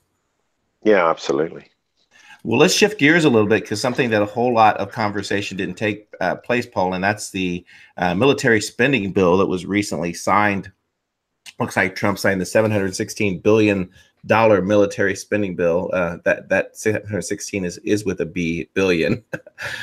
Yeah, 0.84 1.08
absolutely. 1.08 1.70
Well, 2.44 2.60
let's 2.60 2.74
shift 2.74 3.00
gears 3.00 3.26
a 3.26 3.30
little 3.30 3.48
bit 3.48 3.62
because 3.62 3.80
something 3.80 4.10
that 4.10 4.22
a 4.22 4.26
whole 4.26 4.54
lot 4.54 4.78
of 4.78 4.92
conversation 4.92 5.58
didn't 5.58 5.76
take 5.76 6.08
uh, 6.20 6.36
place, 6.36 6.66
Paul, 6.66 6.96
and 6.96 7.04
that's 7.04 7.30
the 7.30 7.64
uh, 7.98 8.16
military 8.16 8.62
spending 8.62 9.12
bill 9.12 9.38
that 9.38 9.46
was 9.46 9.66
recently 9.66 10.14
signed. 10.14 10.72
Looks 11.60 11.78
like 11.78 11.96
Trump 11.96 12.18
signed 12.18 12.42
the 12.42 12.46
716 12.46 13.40
billion 13.40 13.90
dollar 14.26 14.62
military 14.62 15.16
spending 15.16 15.56
bill. 15.56 15.90
Uh, 15.94 16.18
that 16.26 16.50
that 16.50 16.78
716 16.78 17.66
is 17.66 17.78
is 17.80 18.06
with 18.06 18.22
a 18.22 18.26
B 18.26 18.70
billion. 18.74 19.24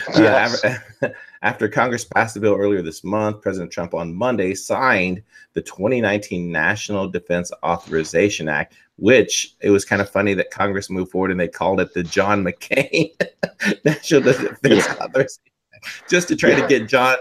Uh, 0.09 0.21
yes. 0.21 0.65
Uh, 0.65 1.09
after 1.43 1.69
Congress 1.69 2.05
passed 2.05 2.35
the 2.35 2.41
bill 2.41 2.57
earlier 2.57 2.83
this 2.83 3.05
month, 3.05 3.41
President 3.41 3.71
Trump 3.71 3.95
on 3.95 4.13
Monday 4.13 4.53
signed 4.53 5.23
the 5.53 5.63
2019 5.63 6.51
National 6.51 7.07
Defense 7.09 7.53
Authorization 7.63 8.49
Act, 8.49 8.75
which 8.99 9.55
it 9.61 9.71
was 9.71 9.85
kind 9.85 10.03
of 10.03 10.11
funny 10.11 10.35
that 10.35 10.51
Congress 10.51 10.91
moved 10.91 11.13
forward 11.13 11.31
and 11.31 11.41
they 11.41 11.49
called 11.49 11.81
it 11.81 11.95
the 11.95 12.03
John 12.03 12.45
McCain 12.45 13.11
National 13.85 14.21
Defense 14.23 14.59
yeah. 14.65 14.97
Authorization 15.01 15.43
just 16.09 16.29
to 16.29 16.37
try 16.37 16.51
yeah. 16.51 16.63
to 16.63 16.67
get 16.67 16.89
John, 16.89 17.17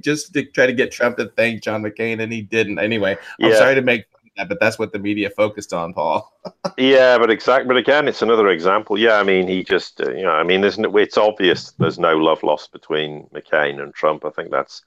just 0.00 0.32
to 0.32 0.44
try 0.44 0.66
to 0.66 0.72
get 0.72 0.90
Trump 0.90 1.16
to 1.18 1.26
thank 1.36 1.62
John 1.62 1.82
McCain, 1.82 2.22
and 2.22 2.32
he 2.32 2.42
didn't. 2.42 2.78
Anyway, 2.78 3.16
I'm 3.40 3.50
yeah. 3.50 3.56
sorry 3.56 3.74
to 3.74 3.82
make 3.82 4.04
that, 4.36 4.48
but 4.48 4.60
that's 4.60 4.78
what 4.78 4.92
the 4.92 4.98
media 4.98 5.30
focused 5.30 5.72
on, 5.72 5.92
Paul. 5.92 6.32
yeah, 6.78 7.18
but 7.18 7.30
exactly. 7.30 7.68
But 7.68 7.76
again, 7.76 8.08
it's 8.08 8.22
another 8.22 8.48
example. 8.48 8.98
Yeah, 8.98 9.16
I 9.16 9.22
mean, 9.22 9.48
he 9.48 9.64
just, 9.64 10.00
uh, 10.00 10.10
you 10.10 10.22
know, 10.22 10.30
I 10.30 10.42
mean, 10.42 10.60
there's 10.60 10.78
no, 10.78 10.96
it's 10.96 11.18
obvious 11.18 11.72
there's 11.72 11.98
no 11.98 12.16
love 12.16 12.42
lost 12.42 12.72
between 12.72 13.26
McCain 13.34 13.82
and 13.82 13.94
Trump. 13.94 14.24
I 14.24 14.30
think 14.30 14.50
that's 14.50 14.82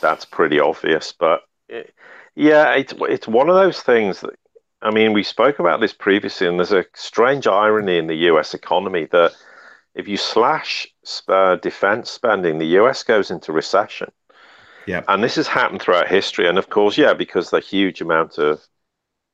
that's 0.00 0.24
pretty 0.24 0.60
obvious. 0.60 1.12
But 1.12 1.42
uh, 1.74 1.82
yeah, 2.34 2.72
it's 2.74 2.94
it's 3.00 3.28
one 3.28 3.48
of 3.48 3.56
those 3.56 3.80
things 3.80 4.20
that. 4.20 4.34
I 4.82 4.90
mean, 4.90 5.12
we 5.12 5.22
spoke 5.22 5.58
about 5.58 5.80
this 5.80 5.92
previously, 5.92 6.46
and 6.46 6.58
there's 6.58 6.72
a 6.72 6.84
strange 6.94 7.46
irony 7.46 7.98
in 7.98 8.06
the 8.06 8.14
U.S. 8.30 8.54
economy 8.54 9.06
that 9.12 9.32
if 9.94 10.06
you 10.06 10.16
slash 10.16 10.86
uh, 11.28 11.56
defense 11.56 12.10
spending, 12.10 12.58
the 12.58 12.66
U.S. 12.80 13.02
goes 13.02 13.30
into 13.30 13.52
recession. 13.52 14.12
Yeah. 14.86 15.02
And 15.08 15.24
this 15.24 15.36
has 15.36 15.48
happened 15.48 15.82
throughout 15.82 16.08
history. 16.08 16.46
And 16.46 16.58
of 16.58 16.68
course, 16.68 16.96
yeah, 16.96 17.14
because 17.14 17.50
the 17.50 17.60
huge 17.60 18.00
amount 18.00 18.38
of, 18.38 18.60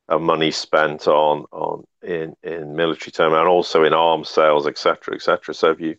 of 0.09 0.23
money 0.23 0.51
spent 0.51 1.07
on 1.07 1.45
on 1.53 1.85
in, 2.03 2.35
in 2.43 2.75
military 2.75 3.13
term 3.13 3.35
and 3.35 3.49
also 3.49 3.85
in 3.85 3.93
arms 3.93 4.29
sales, 4.29 4.67
etc., 4.67 5.15
etc. 5.15 5.55
So 5.55 5.71
if 5.71 5.81
you 5.81 5.97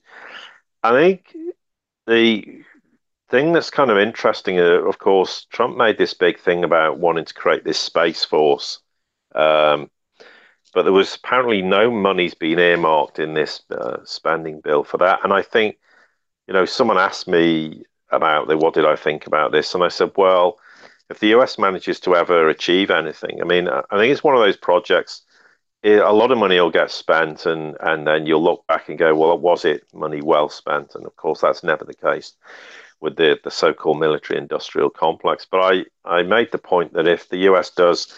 I 0.82 0.92
think 0.92 1.36
the 2.08 2.64
thing 3.30 3.54
that's 3.54 3.70
kind 3.70 3.90
of 3.90 3.98
interesting, 3.98 4.60
uh, 4.60 4.82
of 4.82 5.00
course, 5.00 5.46
Trump 5.50 5.78
made 5.78 5.98
this 5.98 6.14
big 6.14 6.40
thing 6.40 6.64
about 6.64 7.00
wanting 7.00 7.26
to 7.26 7.34
create 7.34 7.64
this 7.64 7.80
space 7.80 8.24
force. 8.26 8.80
Um, 9.36 9.90
but 10.74 10.84
there 10.84 10.94
was 10.94 11.16
apparently 11.16 11.62
no 11.62 11.92
money's 11.92 12.34
been 12.34 12.60
earmarked 12.60 13.20
in 13.20 13.34
this 13.34 13.62
uh, 13.70 13.98
spending 14.04 14.60
bill 14.60 14.84
for 14.84 14.98
that. 14.98 15.20
And 15.24 15.32
I 15.32 15.42
think, 15.44 15.78
you 16.48 16.54
know, 16.54 16.66
someone 16.66 16.98
asked 16.98 17.28
me 17.28 17.84
about 18.10 18.48
the, 18.48 18.58
what 18.58 18.74
did 18.74 18.86
I 18.86 18.96
think 18.96 19.28
about 19.28 19.52
this, 19.52 19.74
and 19.74 19.84
I 19.84 19.90
said, 19.90 20.12
well, 20.16 20.58
if 21.10 21.20
the 21.20 21.36
US 21.36 21.60
manages 21.60 22.00
to 22.02 22.16
ever 22.16 22.50
achieve 22.50 22.90
anything, 22.90 23.42
I 23.42 23.46
mean, 23.46 23.68
I 23.68 23.98
think 23.98 24.12
it's 24.12 24.24
one 24.24 24.36
of 24.36 24.42
those 24.42 24.58
projects. 24.58 25.22
It, 25.84 26.00
a 26.00 26.12
lot 26.12 26.32
of 26.32 26.38
money 26.38 26.60
will 26.60 26.72
get 26.72 26.92
spent, 26.92 27.46
and 27.46 27.75
and 27.82 28.08
then 28.08 28.25
you'll 28.25 28.44
look 28.44 28.66
back 28.68 28.88
and 28.90 28.98
go, 28.98 29.13
well, 29.16 29.38
was 29.38 29.66
it 29.66 29.84
money 29.94 30.22
well 30.22 30.50
spent? 30.50 30.96
And 30.96 31.06
of 31.06 31.16
course, 31.18 31.42
that's 31.42 31.63
never 31.63 31.84
the 31.84 31.94
case 31.94 32.34
with 33.02 33.18
the 33.18 33.38
the 33.44 33.52
so-called 33.52 34.00
military-industrial 34.00 34.92
complex. 34.92 35.46
But 35.50 35.62
I 35.62 35.86
I 36.06 36.24
made 36.24 36.52
the 36.52 36.58
point 36.58 36.94
that 36.94 37.08
if 37.08 37.30
the 37.30 37.40
US 37.50 37.70
does 37.70 38.18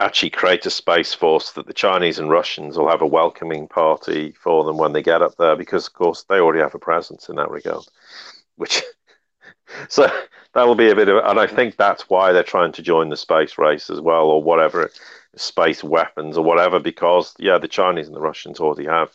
actually 0.00 0.30
create 0.30 0.66
a 0.66 0.70
space 0.70 1.14
force 1.14 1.52
that 1.52 1.66
the 1.66 1.72
Chinese 1.72 2.18
and 2.18 2.30
Russians 2.30 2.76
will 2.76 2.88
have 2.88 3.02
a 3.02 3.06
welcoming 3.06 3.68
party 3.68 4.32
for 4.32 4.64
them 4.64 4.76
when 4.76 4.92
they 4.92 5.02
get 5.02 5.22
up 5.22 5.36
there 5.36 5.56
because 5.56 5.86
of 5.86 5.92
course 5.92 6.24
they 6.24 6.40
already 6.40 6.60
have 6.60 6.74
a 6.74 6.78
presence 6.78 7.28
in 7.28 7.36
that 7.36 7.50
regard 7.50 7.84
which 8.56 8.82
so 9.88 10.08
that'll 10.52 10.74
be 10.74 10.90
a 10.90 10.96
bit 10.96 11.08
of, 11.08 11.24
and 11.24 11.38
I 11.38 11.46
think 11.46 11.76
that's 11.76 12.08
why 12.08 12.32
they're 12.32 12.42
trying 12.42 12.72
to 12.72 12.82
join 12.82 13.08
the 13.08 13.16
space 13.16 13.58
race 13.58 13.90
as 13.90 14.00
well, 14.00 14.26
or 14.26 14.42
whatever, 14.42 14.90
space 15.36 15.82
weapons 15.82 16.36
or 16.36 16.44
whatever, 16.44 16.78
because 16.78 17.34
yeah, 17.38 17.58
the 17.58 17.68
Chinese 17.68 18.06
and 18.06 18.16
the 18.16 18.20
Russians 18.20 18.60
already 18.60 18.86
have 18.86 19.10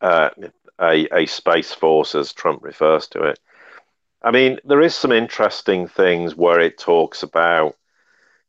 uh, 0.00 0.30
a 0.80 1.06
a 1.12 1.26
space 1.26 1.72
force, 1.72 2.14
as 2.14 2.32
Trump 2.32 2.62
refers 2.62 3.08
to 3.08 3.22
it. 3.22 3.38
I 4.22 4.30
mean, 4.30 4.58
there 4.64 4.80
is 4.80 4.94
some 4.94 5.12
interesting 5.12 5.86
things 5.86 6.34
where 6.34 6.60
it 6.60 6.78
talks 6.78 7.22
about, 7.22 7.76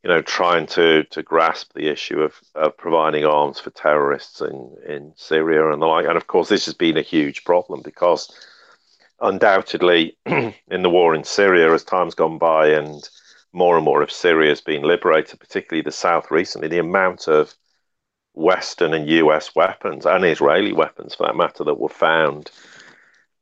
you 0.03 0.09
know, 0.09 0.21
trying 0.21 0.65
to 0.67 1.03
to 1.05 1.23
grasp 1.23 1.73
the 1.73 1.87
issue 1.87 2.21
of, 2.21 2.39
of 2.55 2.77
providing 2.77 3.25
arms 3.25 3.59
for 3.59 3.71
terrorists 3.71 4.41
in 4.41 4.75
in 4.87 5.13
Syria 5.15 5.71
and 5.71 5.81
the 5.81 5.85
like, 5.85 6.05
and 6.07 6.17
of 6.17 6.27
course, 6.27 6.49
this 6.49 6.65
has 6.65 6.73
been 6.73 6.97
a 6.97 7.01
huge 7.01 7.43
problem 7.43 7.81
because 7.83 8.31
undoubtedly 9.19 10.17
in 10.25 10.83
the 10.83 10.89
war 10.89 11.15
in 11.15 11.23
Syria, 11.23 11.73
as 11.73 11.83
time's 11.83 12.15
gone 12.15 12.37
by 12.37 12.67
and 12.69 13.09
more 13.53 13.75
and 13.75 13.85
more 13.85 14.01
of 14.01 14.11
Syria 14.11 14.49
has 14.49 14.61
been 14.61 14.83
liberated, 14.83 15.39
particularly 15.39 15.81
the 15.81 15.91
south 15.91 16.29
recently, 16.29 16.67
the 16.67 16.79
amount 16.79 17.27
of 17.27 17.55
Western 18.33 18.93
and 18.93 19.09
US 19.09 19.55
weapons 19.55 20.05
and 20.05 20.23
Israeli 20.23 20.71
weapons, 20.73 21.15
for 21.15 21.25
that 21.25 21.35
matter, 21.35 21.63
that 21.63 21.79
were 21.79 21.89
found 21.89 22.51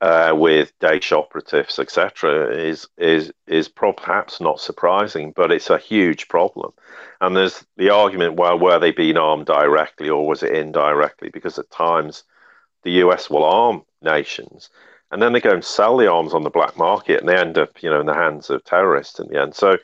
uh, 0.02 0.34
with 0.36 0.78
Daesh 0.80 1.12
operatives, 1.12 1.80
etc., 1.80 2.56
is 2.56 2.88
is 2.98 3.32
is 3.48 3.70
perhaps 3.70 4.42
not 4.42 4.60
surprising, 4.60 5.32
but 5.36 5.52
it's 5.52 5.70
a 5.70 5.78
huge 5.78 6.28
problem. 6.28 6.74
And 7.22 7.36
there's 7.36 7.66
the 7.78 7.90
argument: 7.90 8.36
well, 8.36 8.60
were 8.60 8.80
they 8.80 8.92
being 8.92 9.18
armed 9.18 9.46
directly 9.46 10.10
or 10.10 10.28
was 10.28 10.44
it 10.44 10.54
indirectly? 10.54 11.30
Because 11.30 11.58
at 11.60 11.70
times 11.72 12.24
the 12.84 12.92
US 13.04 13.30
will 13.30 13.44
arm 13.44 13.84
nations 14.02 14.70
and 15.12 15.22
then 15.22 15.34
they 15.34 15.40
go 15.40 15.52
and 15.52 15.64
sell 15.64 15.98
the 15.98 16.12
arms 16.12 16.34
on 16.34 16.44
the 16.44 16.50
black 16.50 16.78
market, 16.78 17.20
and 17.20 17.30
they 17.30 17.38
end 17.38 17.58
up, 17.58 17.82
you 17.82 17.90
know, 17.90 18.00
in 18.00 18.06
the 18.06 18.14
hands 18.14 18.50
of 18.50 18.64
terrorists 18.64 19.20
in 19.20 19.28
the 19.28 19.42
end. 19.42 19.56
So 19.56 19.78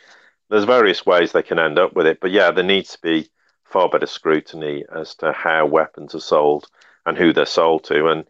there's 0.49 0.65
various 0.65 1.05
ways 1.05 1.31
they 1.31 1.43
can 1.43 1.59
end 1.59 1.79
up 1.79 1.93
with 1.93 2.07
it, 2.07 2.19
but 2.19 2.31
yeah, 2.31 2.51
there 2.51 2.63
needs 2.63 2.91
to 2.91 2.99
be 3.01 3.29
far 3.63 3.87
better 3.87 4.07
scrutiny 4.07 4.83
as 4.93 5.15
to 5.15 5.31
how 5.31 5.65
weapons 5.65 6.13
are 6.15 6.19
sold 6.19 6.67
and 7.05 7.17
who 7.17 7.31
they're 7.31 7.45
sold 7.45 7.83
to, 7.85 8.07
and 8.07 8.25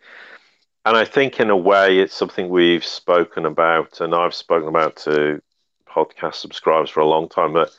and 0.85 0.97
I 0.97 1.05
think 1.05 1.39
in 1.39 1.49
a 1.49 1.57
way 1.57 1.99
it's 1.99 2.15
something 2.15 2.49
we've 2.49 2.85
spoken 2.85 3.45
about, 3.45 4.01
and 4.01 4.15
I've 4.15 4.33
spoken 4.33 4.67
about 4.67 4.95
to 4.97 5.41
podcast 5.87 6.35
subscribers 6.35 6.89
for 6.89 7.01
a 7.01 7.07
long 7.07 7.27
time, 7.29 7.53
but 7.53 7.75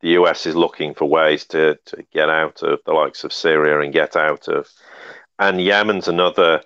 the 0.00 0.10
US 0.10 0.46
is 0.46 0.54
looking 0.54 0.94
for 0.94 1.06
ways 1.06 1.44
to 1.46 1.78
to 1.86 2.04
get 2.12 2.28
out 2.28 2.62
of 2.62 2.80
the 2.84 2.92
likes 2.92 3.24
of 3.24 3.32
Syria 3.32 3.80
and 3.80 3.92
get 3.92 4.16
out 4.16 4.48
of, 4.48 4.68
and 5.38 5.60
Yemen's 5.60 6.08
another 6.08 6.62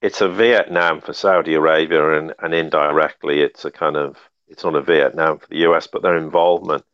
it's 0.00 0.20
a 0.20 0.28
Vietnam 0.28 1.00
for 1.00 1.12
Saudi 1.12 1.54
Arabia, 1.54 2.18
and, 2.18 2.34
and 2.38 2.54
indirectly, 2.54 3.40
it's 3.40 3.64
a 3.64 3.70
kind 3.70 3.96
of 3.96 4.16
it's 4.48 4.64
not 4.64 4.76
a 4.76 4.82
Vietnam 4.82 5.38
for 5.38 5.46
the 5.48 5.58
US, 5.68 5.86
but 5.86 6.02
their 6.02 6.16
involvement 6.16 6.84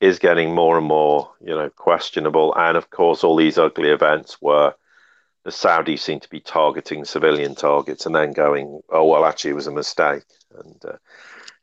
is 0.00 0.18
getting 0.18 0.54
more 0.54 0.78
and 0.78 0.86
more, 0.86 1.30
you 1.40 1.54
know, 1.54 1.68
questionable. 1.70 2.54
And 2.56 2.76
of 2.76 2.90
course, 2.90 3.24
all 3.24 3.36
these 3.36 3.58
ugly 3.58 3.90
events 3.90 4.36
where 4.40 4.74
the 5.44 5.50
Saudis 5.50 6.00
seem 6.00 6.20
to 6.20 6.28
be 6.28 6.40
targeting 6.40 7.04
civilian 7.04 7.54
targets 7.54 8.06
and 8.06 8.14
then 8.14 8.32
going, 8.32 8.80
oh 8.90 9.06
well, 9.06 9.24
actually, 9.24 9.52
it 9.52 9.54
was 9.54 9.66
a 9.66 9.72
mistake, 9.72 10.24
and 10.54 10.84
uh, 10.84 10.96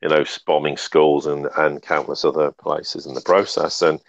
you 0.01 0.09
know, 0.09 0.23
bombing 0.45 0.77
schools 0.77 1.25
and, 1.25 1.47
and 1.57 1.81
countless 1.81 2.23
other 2.23 2.51
places 2.51 3.05
in 3.05 3.13
the 3.13 3.21
process. 3.21 3.81
And, 3.81 3.99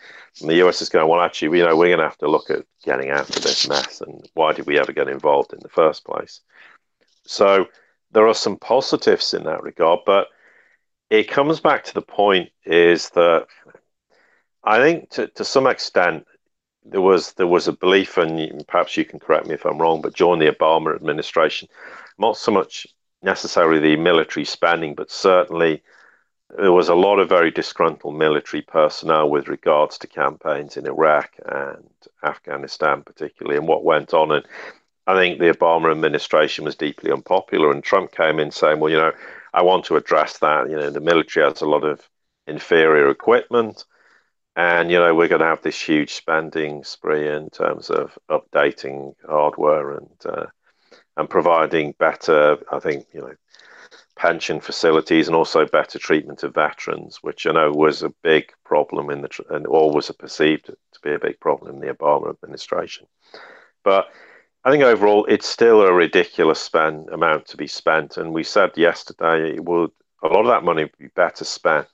and 0.41 0.51
the 0.51 0.67
US 0.67 0.83
is 0.83 0.89
going, 0.89 1.09
well, 1.09 1.21
actually, 1.21 1.59
you 1.59 1.65
know, 1.65 1.77
we're 1.77 1.89
going 1.89 1.99
to 1.99 2.05
have 2.05 2.19
to 2.19 2.31
look 2.31 2.51
at 2.51 2.67
getting 2.85 3.11
out 3.11 3.29
of 3.35 3.43
this 3.43 3.69
mess. 3.69 4.01
And 4.01 4.29
why 4.35 4.53
did 4.53 4.67
we 4.67 4.79
ever 4.79 4.93
get 4.93 5.09
involved 5.09 5.53
in 5.53 5.61
the 5.63 5.69
first 5.69 6.05
place? 6.05 6.41
So 7.25 7.67
there 8.13 8.27
are 8.27 8.35
some 8.35 8.57
positives 8.57 9.33
in 9.33 9.45
that 9.45 9.63
regard, 9.63 10.01
but 10.05 10.29
it 11.11 11.31
comes 11.31 11.61
back 11.61 11.85
to 11.85 11.95
the 11.95 12.03
point 12.03 12.51
is 12.65 13.09
that 13.11 13.47
I 14.63 14.79
think 14.81 15.11
to, 15.11 15.29
to 15.29 15.45
some 15.45 15.67
extent, 15.67 16.27
there 16.91 17.01
was 17.01 17.33
there 17.35 17.47
was 17.47 17.69
a 17.69 17.73
belief, 17.73 18.17
and 18.17 18.67
perhaps 18.67 18.97
you 18.97 19.05
can 19.05 19.19
correct 19.19 19.47
me 19.47 19.55
if 19.55 19.65
I'm 19.65 19.79
wrong, 19.79 20.01
but 20.01 20.15
during 20.15 20.41
the 20.41 20.51
Obama 20.51 20.95
administration, 20.95 21.69
not 22.19 22.37
so 22.37 22.53
much 22.53 22.87
necessarily 23.23 23.81
the 23.81 23.97
military 23.97 24.45
spending, 24.45 24.95
but 24.95 25.11
certainly 25.11 25.83
there 26.57 26.73
was 26.73 26.89
a 26.89 26.95
lot 26.95 27.19
of 27.19 27.29
very 27.29 27.51
disgruntled 27.51 28.17
military 28.17 28.63
personnel 28.63 29.29
with 29.29 29.49
regards 29.49 29.99
to 29.99 30.07
campaigns 30.07 30.77
in 30.77 30.87
Iraq 30.87 31.31
and 31.45 31.85
Afghanistan, 32.25 33.03
particularly, 33.03 33.59
and 33.59 33.69
what 33.69 33.85
went 33.85 34.15
on. 34.15 34.33
And 34.33 34.47
I 35.07 35.15
think 35.15 35.39
the 35.39 35.53
Obama 35.53 35.91
administration 35.91 36.65
was 36.65 36.75
deeply 36.75 37.13
unpopular, 37.13 37.71
and 37.71 37.85
Trump 37.85 38.13
came 38.13 38.39
in 38.39 38.51
saying, 38.51 38.81
"Well, 38.81 38.91
you 38.91 38.99
know, 38.99 39.13
I 39.53 39.63
want 39.63 39.85
to 39.87 39.97
address 39.97 40.39
that. 40.39 40.71
You 40.71 40.77
know, 40.77 40.91
the 40.91 41.01
military 41.01 41.47
has 41.47 41.61
a 41.61 41.67
lot 41.67 41.85
of 41.85 42.09
inferior 42.47 43.11
equipment." 43.11 43.85
And 44.57 44.91
you 44.91 44.99
know 44.99 45.15
we're 45.15 45.29
going 45.29 45.41
to 45.41 45.47
have 45.47 45.63
this 45.63 45.81
huge 45.81 46.15
spending 46.15 46.83
spree 46.83 47.29
in 47.29 47.51
terms 47.51 47.91
of 47.91 48.19
updating 48.29 49.15
hardware 49.29 49.93
and 49.93 50.09
uh, 50.25 50.47
and 51.19 51.29
providing 51.29 51.95
better, 51.99 52.57
I 52.73 52.79
think, 52.79 53.07
you 53.13 53.21
know, 53.21 53.35
pension 54.17 54.61
facilities 54.61 55.27
and 55.27 55.37
also 55.37 55.67
better 55.67 55.99
treatment 55.99 56.45
of 56.45 56.55
veterans, 56.55 57.19
which 57.23 57.47
I 57.47 57.53
know 57.53 57.73
was 57.73 58.03
a 58.03 58.15
big 58.23 58.53
problem 58.65 59.11
in 59.11 59.23
the 59.23 59.45
and 59.51 59.67
always 59.67 60.11
perceived 60.13 60.67
to 60.67 61.01
be 61.03 61.13
a 61.13 61.19
big 61.19 61.39
problem 61.41 61.75
in 61.75 61.81
the 61.81 61.93
Obama 61.93 62.31
administration. 62.31 63.07
But 63.85 64.09
I 64.65 64.71
think 64.71 64.85
overall 64.85 65.25
it's 65.27 65.49
still 65.49 65.83
a 65.83 65.93
ridiculous 65.93 66.61
spend 66.61 67.09
amount 67.11 67.47
to 67.47 67.57
be 67.57 67.67
spent, 67.67 68.17
and 68.17 68.33
we 68.33 68.45
said 68.45 68.77
yesterday 68.77 69.55
it 69.55 69.65
would 69.65 69.91
a 70.23 70.29
lot 70.29 70.41
of 70.41 70.49
that 70.49 70.65
money 70.65 70.85
would 70.85 70.99
be 70.99 71.09
better 71.15 71.45
spent 71.45 71.87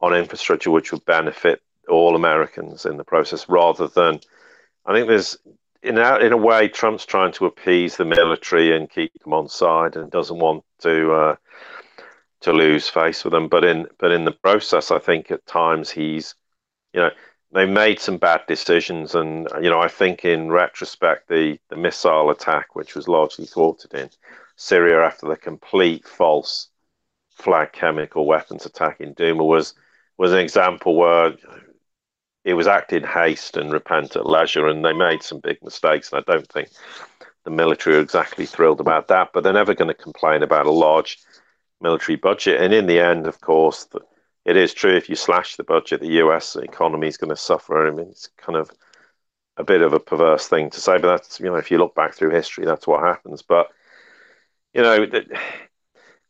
on 0.00 0.14
infrastructure 0.14 0.70
which 0.70 0.92
would 0.92 1.04
benefit 1.04 1.62
all 1.88 2.16
Americans 2.16 2.86
in 2.86 2.96
the 2.96 3.04
process, 3.04 3.48
rather 3.48 3.86
than 3.88 4.20
I 4.86 4.92
think 4.92 5.08
there's 5.08 5.38
in 5.84 5.98
a, 5.98 6.16
in 6.16 6.32
a 6.32 6.36
way, 6.36 6.66
Trump's 6.66 7.04
trying 7.04 7.32
to 7.32 7.44
appease 7.44 7.96
the 7.96 8.06
military 8.06 8.74
and 8.74 8.90
keep 8.90 9.12
them 9.22 9.34
on 9.34 9.48
side, 9.48 9.96
and 9.96 10.10
doesn't 10.10 10.38
want 10.38 10.64
to 10.80 11.12
uh, 11.12 11.36
to 12.40 12.52
lose 12.52 12.88
face 12.88 13.22
with 13.22 13.32
them. 13.32 13.48
But 13.48 13.64
in 13.64 13.86
but 13.98 14.10
in 14.10 14.24
the 14.24 14.32
process, 14.32 14.90
I 14.90 14.98
think 14.98 15.30
at 15.30 15.46
times 15.46 15.90
he's, 15.90 16.34
you 16.94 17.00
know, 17.00 17.10
they 17.52 17.66
made 17.66 18.00
some 18.00 18.16
bad 18.16 18.42
decisions, 18.48 19.14
and 19.14 19.46
you 19.60 19.68
know, 19.68 19.80
I 19.80 19.88
think 19.88 20.24
in 20.24 20.50
retrospect, 20.50 21.28
the 21.28 21.58
the 21.68 21.76
missile 21.76 22.30
attack, 22.30 22.74
which 22.74 22.94
was 22.94 23.06
largely 23.06 23.44
thwarted 23.44 23.92
in 23.92 24.08
Syria 24.56 25.04
after 25.04 25.28
the 25.28 25.36
complete 25.36 26.08
false 26.08 26.68
flag 27.30 27.72
chemical 27.72 28.26
weapons 28.26 28.64
attack 28.64 29.00
in 29.00 29.14
Douma, 29.14 29.44
was 29.44 29.74
was 30.18 30.32
an 30.32 30.38
example 30.38 30.96
where 30.96 31.34
it 32.44 32.54
was 32.54 32.66
acted 32.66 33.02
in 33.02 33.08
haste 33.08 33.56
and 33.56 33.72
repent 33.72 34.16
at 34.16 34.26
leisure, 34.26 34.66
and 34.66 34.84
they 34.84 34.92
made 34.92 35.22
some 35.22 35.40
big 35.40 35.58
mistakes. 35.62 36.12
And 36.12 36.22
I 36.26 36.32
don't 36.32 36.48
think 36.48 36.68
the 37.44 37.50
military 37.50 37.96
are 37.96 38.00
exactly 38.00 38.46
thrilled 38.46 38.80
about 38.80 39.08
that, 39.08 39.30
but 39.32 39.42
they're 39.42 39.52
never 39.52 39.74
going 39.74 39.88
to 39.88 39.94
complain 39.94 40.42
about 40.42 40.66
a 40.66 40.70
large 40.70 41.18
military 41.80 42.16
budget. 42.16 42.60
And 42.60 42.72
in 42.72 42.86
the 42.86 43.00
end, 43.00 43.26
of 43.26 43.40
course, 43.40 43.88
it 44.44 44.56
is 44.56 44.74
true 44.74 44.94
if 44.94 45.08
you 45.08 45.16
slash 45.16 45.56
the 45.56 45.64
budget, 45.64 46.00
the 46.00 46.18
US 46.22 46.56
economy 46.56 47.08
is 47.08 47.16
going 47.16 47.30
to 47.30 47.36
suffer. 47.36 47.86
I 47.86 47.90
mean, 47.90 48.08
it's 48.08 48.28
kind 48.36 48.56
of 48.56 48.70
a 49.56 49.64
bit 49.64 49.82
of 49.82 49.92
a 49.92 50.00
perverse 50.00 50.48
thing 50.48 50.70
to 50.70 50.80
say, 50.80 50.98
but 50.98 51.08
that's, 51.08 51.40
you 51.40 51.46
know, 51.46 51.56
if 51.56 51.70
you 51.70 51.78
look 51.78 51.94
back 51.94 52.14
through 52.14 52.30
history, 52.30 52.64
that's 52.64 52.86
what 52.86 53.02
happens. 53.02 53.42
But, 53.42 53.68
you 54.72 54.82
know, 54.82 55.06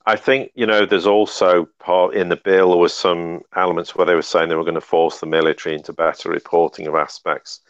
I 0.06 0.16
think 0.16 0.52
you 0.54 0.66
know 0.66 0.84
there's 0.84 1.06
also 1.06 1.66
part 1.78 2.14
in 2.14 2.28
the 2.28 2.37
bill 2.37 2.70
there 2.70 2.78
was 2.78 2.94
some 2.94 3.42
elements 3.54 3.94
where 3.94 4.06
they 4.06 4.14
were 4.14 4.23
saying 4.23 4.49
they 4.49 4.54
were 4.54 4.64
going 4.64 4.75
to 4.75 4.80
force 4.80 5.20
the 5.20 5.26
military 5.26 5.75
into 5.75 5.92
better 5.92 6.30
reporting 6.30 6.87
of 6.87 6.94
aspects 6.94 7.61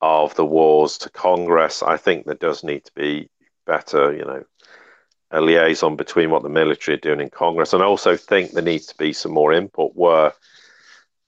of 0.00 0.34
the 0.34 0.44
wars 0.44 0.98
to 0.98 1.10
Congress. 1.10 1.82
I 1.82 1.96
think 1.96 2.24
there 2.26 2.34
does 2.34 2.62
need 2.62 2.84
to 2.84 2.92
be 2.94 3.30
better, 3.66 4.14
you 4.14 4.24
know, 4.24 4.44
a 5.30 5.40
liaison 5.40 5.96
between 5.96 6.30
what 6.30 6.42
the 6.42 6.48
military 6.48 6.96
are 6.96 7.00
doing 7.00 7.20
in 7.20 7.30
Congress, 7.30 7.72
and 7.72 7.82
I 7.82 7.86
also 7.86 8.16
think 8.16 8.52
there 8.52 8.62
needs 8.62 8.86
to 8.86 8.96
be 8.96 9.12
some 9.12 9.32
more 9.32 9.52
input. 9.52 9.92
Where 9.94 10.32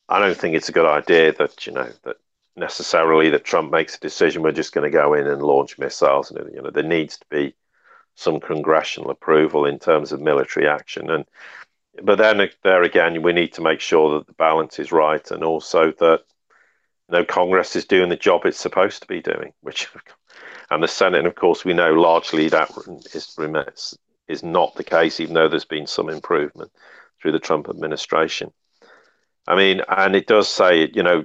I 0.08 0.18
don't 0.18 0.36
think 0.36 0.54
it's 0.54 0.68
a 0.68 0.72
good 0.72 0.86
idea 0.86 1.32
that 1.34 1.66
you 1.66 1.72
know 1.72 1.90
that 2.04 2.16
necessarily 2.56 3.30
that 3.30 3.44
Trump 3.44 3.70
makes 3.70 3.96
a 3.96 4.00
decision 4.00 4.42
we're 4.42 4.52
just 4.52 4.72
going 4.72 4.90
to 4.90 4.96
go 4.96 5.14
in 5.14 5.26
and 5.26 5.42
launch 5.42 5.78
missiles, 5.78 6.30
and 6.30 6.52
you 6.54 6.62
know 6.62 6.70
there 6.70 6.82
needs 6.82 7.18
to 7.18 7.26
be 7.30 7.54
some 8.20 8.40
congressional 8.40 9.10
approval 9.10 9.64
in 9.64 9.78
terms 9.78 10.12
of 10.12 10.20
military 10.20 10.68
action. 10.68 11.10
And 11.10 11.24
but 12.02 12.18
then 12.18 12.48
there 12.62 12.82
again, 12.82 13.22
we 13.22 13.32
need 13.32 13.52
to 13.54 13.62
make 13.62 13.80
sure 13.80 14.18
that 14.18 14.26
the 14.26 14.34
balance 14.34 14.78
is 14.78 14.92
right, 14.92 15.28
and 15.30 15.42
also 15.42 15.92
that 15.92 16.20
you 17.08 17.18
know 17.18 17.24
Congress 17.24 17.74
is 17.76 17.84
doing 17.84 18.08
the 18.08 18.16
job 18.16 18.44
it's 18.44 18.58
supposed 18.58 19.02
to 19.02 19.08
be 19.08 19.20
doing, 19.20 19.52
which 19.62 19.88
and 20.70 20.82
the 20.82 20.88
Senate, 20.88 21.18
and 21.18 21.26
of 21.26 21.34
course, 21.34 21.64
we 21.64 21.74
know 21.74 21.92
largely 21.94 22.48
that 22.48 22.70
is 23.14 23.36
is 24.28 24.42
not 24.42 24.74
the 24.76 24.84
case, 24.84 25.18
even 25.18 25.34
though 25.34 25.48
there's 25.48 25.64
been 25.64 25.86
some 25.86 26.08
improvement 26.08 26.70
through 27.20 27.32
the 27.32 27.40
Trump 27.40 27.68
administration. 27.68 28.52
I 29.48 29.56
mean, 29.56 29.82
and 29.88 30.14
it 30.14 30.28
does 30.28 30.48
say, 30.48 30.88
you 30.94 31.02
know, 31.02 31.24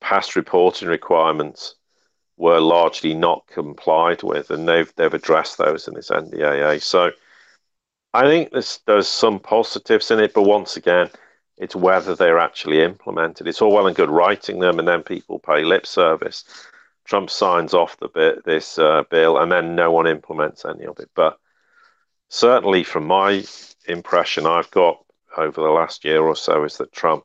past 0.00 0.36
reporting 0.36 0.88
requirements 0.88 1.74
were 2.42 2.60
largely 2.60 3.14
not 3.14 3.46
complied 3.46 4.24
with, 4.24 4.50
and 4.50 4.68
they've 4.68 4.92
they've 4.96 5.14
addressed 5.14 5.58
those 5.58 5.86
in 5.86 5.94
this 5.94 6.10
NDAA. 6.10 6.82
So 6.82 7.12
I 8.12 8.24
think 8.24 8.50
there's 8.50 8.80
there's 8.86 9.06
some 9.06 9.38
positives 9.38 10.10
in 10.10 10.18
it, 10.18 10.34
but 10.34 10.42
once 10.42 10.76
again, 10.76 11.08
it's 11.56 11.76
whether 11.76 12.16
they're 12.16 12.40
actually 12.40 12.82
implemented. 12.82 13.46
It's 13.46 13.62
all 13.62 13.72
well 13.72 13.86
and 13.86 13.94
good 13.94 14.10
writing 14.10 14.58
them, 14.58 14.80
and 14.80 14.88
then 14.88 15.04
people 15.04 15.38
pay 15.38 15.62
lip 15.62 15.86
service. 15.86 16.44
Trump 17.04 17.30
signs 17.30 17.74
off 17.74 17.96
the 17.98 18.08
bit 18.08 18.44
this 18.44 18.76
uh, 18.76 19.04
bill, 19.08 19.38
and 19.38 19.50
then 19.52 19.76
no 19.76 19.92
one 19.92 20.08
implements 20.08 20.64
any 20.64 20.84
of 20.84 20.98
it. 20.98 21.10
But 21.14 21.38
certainly, 22.28 22.82
from 22.82 23.06
my 23.06 23.44
impression 23.86 24.46
I've 24.46 24.70
got 24.72 24.98
over 25.36 25.60
the 25.60 25.68
last 25.68 26.04
year 26.04 26.22
or 26.22 26.34
so, 26.34 26.64
is 26.64 26.76
that 26.78 26.92
Trump 26.92 27.24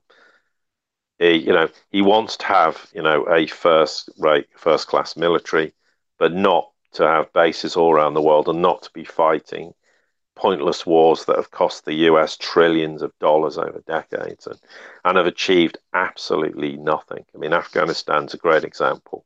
he, 1.19 1.35
you 1.35 1.53
know, 1.53 1.69
he 1.89 2.01
wants 2.01 2.37
to 2.37 2.45
have, 2.45 2.87
you 2.93 3.01
know, 3.01 3.23
a 3.23 3.47
first 3.47 4.09
rate, 4.17 4.47
first 4.55 4.87
class 4.87 5.15
military, 5.17 5.73
but 6.17 6.33
not 6.33 6.71
to 6.93 7.07
have 7.07 7.33
bases 7.33 7.75
all 7.75 7.93
around 7.93 8.13
the 8.13 8.21
world 8.21 8.47
and 8.47 8.61
not 8.61 8.83
to 8.83 8.91
be 8.93 9.03
fighting 9.03 9.73
pointless 10.35 10.85
wars 10.85 11.25
that 11.25 11.35
have 11.35 11.49
cost 11.49 11.85
the 11.85 11.93
US 12.11 12.37
trillions 12.37 13.01
of 13.01 13.11
dollars 13.19 13.57
over 13.57 13.83
decades 13.87 14.45
and, 14.45 14.59
and 15.03 15.17
have 15.17 15.25
achieved 15.25 15.79
absolutely 15.93 16.77
nothing. 16.77 17.25
I 17.33 17.39
mean, 17.39 17.53
Afghanistan's 17.53 18.35
a 18.35 18.37
great 18.37 18.63
example 18.63 19.25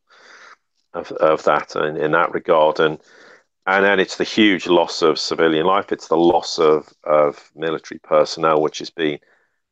of, 0.93 1.11
of 1.13 1.43
that 1.43 1.75
in, 1.75 1.97
in 1.97 2.11
that 2.11 2.33
regard. 2.33 2.79
And 2.79 2.99
and 3.67 3.85
then 3.85 3.99
it's 3.99 4.17
the 4.17 4.23
huge 4.23 4.65
loss 4.65 5.01
of 5.01 5.19
civilian 5.19 5.67
life. 5.67 5.91
It's 5.91 6.07
the 6.07 6.17
loss 6.17 6.57
of, 6.57 6.91
of 7.03 7.51
military 7.55 7.99
personnel, 7.99 8.59
which 8.59 8.79
has 8.79 8.89
been 8.89 9.19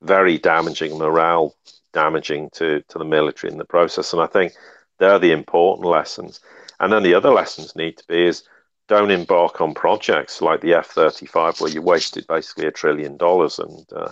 very 0.01 0.37
damaging 0.37 0.97
morale 0.97 1.55
damaging 1.93 2.49
to, 2.53 2.81
to 2.89 2.97
the 2.97 3.05
military 3.05 3.51
in 3.51 3.57
the 3.57 3.65
process. 3.65 4.13
And 4.13 4.21
I 4.21 4.27
think 4.27 4.53
they're 4.97 5.19
the 5.19 5.31
important 5.31 5.87
lessons. 5.87 6.39
And 6.79 6.93
then 6.93 7.03
the 7.03 7.13
other 7.13 7.31
lessons 7.31 7.75
need 7.75 7.97
to 7.97 8.03
be 8.07 8.25
is 8.25 8.43
don't 8.87 9.11
embark 9.11 9.61
on 9.61 9.73
projects 9.73 10.41
like 10.41 10.61
the 10.61 10.73
F 10.73 10.87
thirty 10.87 11.25
five 11.25 11.59
where 11.61 11.71
you 11.71 11.81
wasted 11.81 12.25
basically 12.27 12.65
a 12.65 12.71
trillion 12.71 13.17
dollars 13.17 13.59
and 13.59 13.85
uh, 13.95 14.11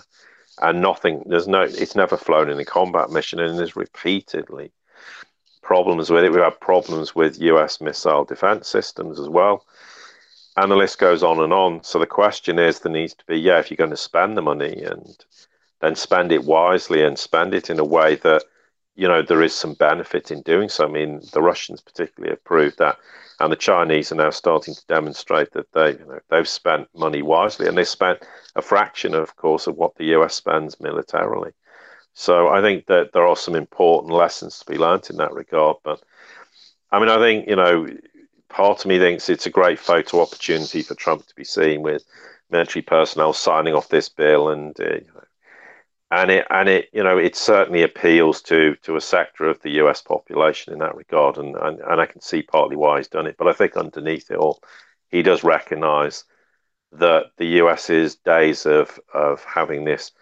and 0.60 0.80
nothing. 0.80 1.22
There's 1.26 1.48
no. 1.48 1.62
It's 1.62 1.96
never 1.96 2.16
flown 2.16 2.48
in 2.48 2.58
a 2.58 2.64
combat 2.64 3.10
mission, 3.10 3.40
and 3.40 3.58
there's 3.58 3.76
repeatedly 3.76 4.72
problems 5.62 6.10
with 6.10 6.24
it. 6.24 6.32
We've 6.32 6.42
had 6.42 6.60
problems 6.60 7.14
with 7.14 7.40
U.S. 7.40 7.80
missile 7.80 8.24
defense 8.24 8.68
systems 8.68 9.18
as 9.18 9.28
well, 9.28 9.64
and 10.56 10.70
the 10.70 10.76
list 10.76 10.98
goes 10.98 11.22
on 11.22 11.40
and 11.40 11.52
on. 11.52 11.82
So 11.82 11.98
the 11.98 12.06
question 12.06 12.58
is, 12.58 12.80
there 12.80 12.92
needs 12.92 13.14
to 13.14 13.24
be, 13.26 13.36
yeah, 13.36 13.58
if 13.58 13.70
you're 13.70 13.76
going 13.76 13.90
to 13.90 13.96
spend 13.96 14.36
the 14.36 14.42
money 14.42 14.82
and 14.82 15.16
then 15.80 15.94
spend 15.94 16.32
it 16.32 16.44
wisely 16.44 17.02
and 17.02 17.18
spend 17.18 17.54
it 17.54 17.70
in 17.70 17.78
a 17.78 17.84
way 17.84 18.16
that 18.16 18.44
you 18.94 19.06
know 19.06 19.22
there 19.22 19.42
is 19.42 19.54
some 19.54 19.74
benefit 19.74 20.30
in 20.30 20.42
doing 20.42 20.68
so. 20.68 20.84
I 20.84 20.88
mean, 20.88 21.20
the 21.32 21.42
Russians 21.42 21.80
particularly 21.80 22.32
have 22.32 22.44
proved 22.44 22.78
that, 22.78 22.98
and 23.40 23.52
the 23.52 23.56
Chinese 23.56 24.10
are 24.10 24.16
now 24.16 24.30
starting 24.30 24.74
to 24.74 24.86
demonstrate 24.88 25.52
that 25.52 25.72
they 25.72 25.92
you 25.92 26.06
know, 26.06 26.18
they've 26.30 26.48
spent 26.48 26.88
money 26.94 27.22
wisely, 27.22 27.68
and 27.68 27.78
they 27.78 27.84
spent 27.84 28.20
a 28.56 28.62
fraction, 28.62 29.14
of 29.14 29.36
course, 29.36 29.66
of 29.66 29.76
what 29.76 29.94
the 29.96 30.06
US 30.16 30.34
spends 30.34 30.80
militarily. 30.80 31.52
So 32.14 32.48
I 32.48 32.60
think 32.60 32.86
that 32.86 33.12
there 33.12 33.26
are 33.26 33.36
some 33.36 33.54
important 33.54 34.12
lessons 34.12 34.58
to 34.58 34.66
be 34.66 34.76
learned 34.78 35.08
in 35.08 35.18
that 35.18 35.32
regard. 35.32 35.76
But 35.84 36.02
I 36.90 36.98
mean, 36.98 37.08
I 37.08 37.18
think 37.18 37.48
you 37.48 37.54
know, 37.56 37.86
part 38.48 38.80
of 38.80 38.86
me 38.86 38.98
thinks 38.98 39.28
it's 39.28 39.46
a 39.46 39.50
great 39.50 39.78
photo 39.78 40.20
opportunity 40.22 40.82
for 40.82 40.96
Trump 40.96 41.26
to 41.26 41.34
be 41.36 41.44
seen 41.44 41.82
with 41.82 42.04
military 42.50 42.82
personnel 42.82 43.32
signing 43.32 43.74
off 43.74 43.88
this 43.88 44.08
bill 44.08 44.48
and 44.48 44.78
uh, 44.80 44.94
you 44.94 45.10
know, 45.14 45.22
and 46.10 46.30
it 46.30 46.46
and 46.50 46.68
it 46.68 46.88
you 46.92 47.02
know 47.02 47.18
it 47.18 47.36
certainly 47.36 47.82
appeals 47.82 48.40
to 48.42 48.76
to 48.82 48.96
a 48.96 49.00
sector 49.00 49.44
of 49.44 49.60
the 49.62 49.72
US 49.82 50.00
population 50.00 50.72
in 50.72 50.78
that 50.80 50.96
regard. 50.96 51.36
And, 51.38 51.54
and 51.56 51.80
and 51.80 52.00
I 52.00 52.06
can 52.06 52.20
see 52.20 52.42
partly 52.42 52.76
why 52.76 52.98
he's 52.98 53.08
done 53.08 53.26
it. 53.26 53.36
But 53.38 53.48
I 53.48 53.52
think 53.52 53.76
underneath 53.76 54.30
it 54.30 54.38
all 54.38 54.62
he 55.10 55.22
does 55.22 55.44
recognize 55.44 56.24
that 56.92 57.26
the 57.36 57.46
US's 57.62 58.16
days 58.16 58.66
of 58.66 58.98
of 59.12 59.44
having 59.44 59.84
this 59.84 60.12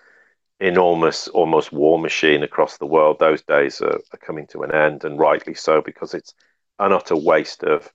enormous 0.61 1.29
almost 1.29 1.72
war 1.72 1.99
machine 1.99 2.42
across 2.42 2.79
the 2.79 2.87
world 2.87 3.18
those 3.18 3.42
days 3.42 3.81
are, 3.81 4.01
are 4.12 4.18
coming 4.20 4.46
to 4.49 4.62
an 4.62 4.75
end. 4.75 5.05
And 5.05 5.18
rightly 5.18 5.55
so 5.55 5.83
because 5.83 6.14
it's 6.14 6.35
an 6.79 6.92
utter 6.92 7.16
waste 7.16 7.62
of 7.62 7.92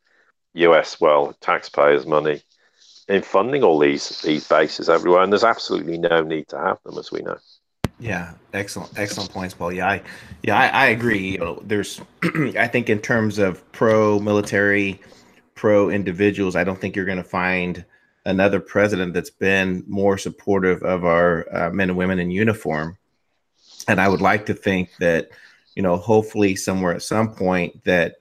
US 0.54 1.02
well 1.02 1.34
taxpayers 1.42 2.06
money 2.06 2.42
in 3.10 3.22
funding 3.22 3.64
all 3.64 3.80
these 3.80 4.22
these 4.22 4.48
bases 4.48 4.90
everywhere. 4.90 5.24
And 5.24 5.34
there's 5.34 5.44
absolutely 5.44 5.98
no 5.98 6.24
need 6.24 6.48
to 6.50 6.58
have 6.58 6.82
them 6.86 6.98
as 6.98 7.12
we 7.12 7.22
know 7.22 7.38
yeah, 8.02 8.34
excellent, 8.54 8.98
excellent 8.98 9.32
points, 9.32 9.54
Paul. 9.54 9.72
Yeah, 9.72 9.88
I, 9.88 10.02
yeah, 10.42 10.58
I, 10.58 10.68
I 10.68 10.86
agree. 10.88 11.34
You 11.34 11.38
know, 11.38 11.62
there's, 11.64 12.02
I 12.58 12.68
think 12.68 12.90
in 12.90 13.00
terms 13.00 13.38
of 13.38 13.70
pro 13.72 14.20
military, 14.20 15.00
pro 15.54 15.90
individuals, 15.90 16.56
I 16.56 16.64
don't 16.64 16.82
think 16.82 16.96
you're 16.96 17.06
going 17.06 17.18
to 17.20 17.24
find 17.24 17.86
another 18.26 18.60
president 18.60 19.14
that's 19.14 19.30
been 19.30 19.84
more 19.88 20.18
supportive 20.18 20.82
of 20.82 21.06
our 21.06 21.46
uh, 21.56 21.70
men 21.70 21.90
and 21.90 21.98
women 21.98 22.20
in 22.20 22.32
uniform. 22.32 22.98
And 23.88 24.02
I 24.02 24.08
would 24.08 24.22
like 24.22 24.48
to 24.48 24.54
think 24.54 24.90
that, 25.00 25.30
you 25.76 25.84
know, 25.84 25.98
hopefully 25.98 26.56
somewhere 26.56 26.94
at 26.94 27.04
some 27.04 27.34
point 27.34 27.84
that 27.84 28.16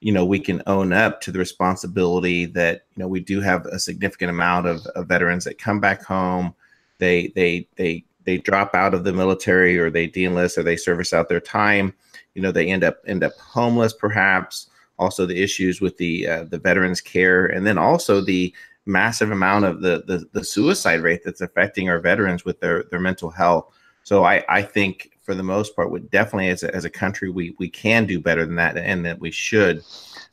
you 0.00 0.12
know 0.12 0.24
we 0.24 0.38
can 0.38 0.62
own 0.68 0.92
up 0.92 1.20
to 1.22 1.32
the 1.32 1.40
responsibility 1.40 2.44
that 2.44 2.82
you 2.94 3.02
know 3.02 3.08
we 3.08 3.18
do 3.18 3.40
have 3.40 3.66
a 3.66 3.80
significant 3.80 4.30
amount 4.30 4.64
of, 4.64 4.86
of 4.94 5.08
veterans 5.08 5.44
that 5.44 5.58
come 5.58 5.80
back 5.80 6.04
home 6.04 6.54
they 6.98 7.32
they 7.34 7.66
they 7.76 8.04
they 8.28 8.36
drop 8.36 8.74
out 8.74 8.92
of 8.92 9.04
the 9.04 9.12
military 9.12 9.78
or 9.78 9.88
they 9.88 10.06
de-enlist 10.06 10.58
or 10.58 10.62
they 10.62 10.76
service 10.76 11.14
out 11.14 11.30
their 11.30 11.40
time 11.40 11.94
you 12.38 12.42
know 12.42 12.52
they 12.52 12.68
end 12.68 12.84
up 12.84 12.98
end 13.08 13.24
up 13.24 13.32
homeless 13.32 13.92
perhaps. 13.92 14.70
Also 14.96 15.26
the 15.26 15.42
issues 15.42 15.80
with 15.80 15.96
the 15.96 16.28
uh, 16.28 16.44
the 16.44 16.58
veterans 16.58 17.00
care 17.00 17.46
and 17.46 17.66
then 17.66 17.76
also 17.76 18.20
the 18.20 18.54
massive 18.86 19.32
amount 19.32 19.64
of 19.64 19.80
the, 19.80 20.04
the 20.06 20.24
the 20.32 20.44
suicide 20.44 21.00
rate 21.00 21.22
that's 21.24 21.40
affecting 21.40 21.88
our 21.88 21.98
veterans 21.98 22.44
with 22.44 22.60
their 22.60 22.84
their 22.92 23.00
mental 23.00 23.28
health. 23.28 23.74
So 24.04 24.22
i 24.24 24.44
i 24.48 24.62
think 24.62 25.10
for 25.20 25.34
the 25.34 25.42
most 25.42 25.74
part 25.74 25.90
would 25.90 26.10
definitely 26.12 26.48
as 26.48 26.62
a, 26.62 26.72
as 26.72 26.84
a 26.84 26.90
country 26.90 27.28
we 27.28 27.56
we 27.58 27.68
can 27.68 28.06
do 28.06 28.20
better 28.20 28.46
than 28.46 28.54
that 28.54 28.76
and 28.76 29.04
that 29.04 29.18
we 29.18 29.32
should. 29.32 29.82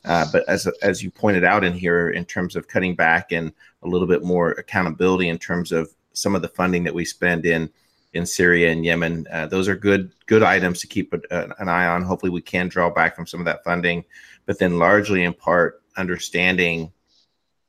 Uh, 0.04 0.26
but 0.30 0.48
as 0.48 0.68
as 0.82 1.02
you 1.02 1.10
pointed 1.10 1.42
out 1.42 1.64
in 1.64 1.72
here 1.72 2.10
in 2.10 2.24
terms 2.24 2.54
of 2.54 2.68
cutting 2.68 2.94
back 2.94 3.32
and 3.32 3.52
a 3.82 3.88
little 3.88 4.06
bit 4.06 4.22
more 4.22 4.52
accountability 4.52 5.28
in 5.28 5.38
terms 5.38 5.72
of 5.72 5.92
some 6.12 6.36
of 6.36 6.42
the 6.42 6.48
funding 6.48 6.84
that 6.84 6.94
we 6.94 7.04
spend 7.04 7.44
in 7.44 7.68
in 8.16 8.26
Syria 8.26 8.72
and 8.72 8.84
Yemen. 8.84 9.26
Uh, 9.30 9.46
those 9.46 9.68
are 9.68 9.76
good 9.76 10.10
good 10.26 10.42
items 10.42 10.80
to 10.80 10.86
keep 10.86 11.12
a, 11.12 11.20
an 11.58 11.68
eye 11.68 11.86
on. 11.86 12.02
Hopefully, 12.02 12.30
we 12.30 12.40
can 12.40 12.68
draw 12.68 12.90
back 12.90 13.14
from 13.14 13.26
some 13.26 13.40
of 13.40 13.46
that 13.46 13.62
funding, 13.62 14.04
but 14.46 14.58
then 14.58 14.78
largely 14.78 15.24
in 15.24 15.32
part 15.32 15.82
understanding 15.96 16.92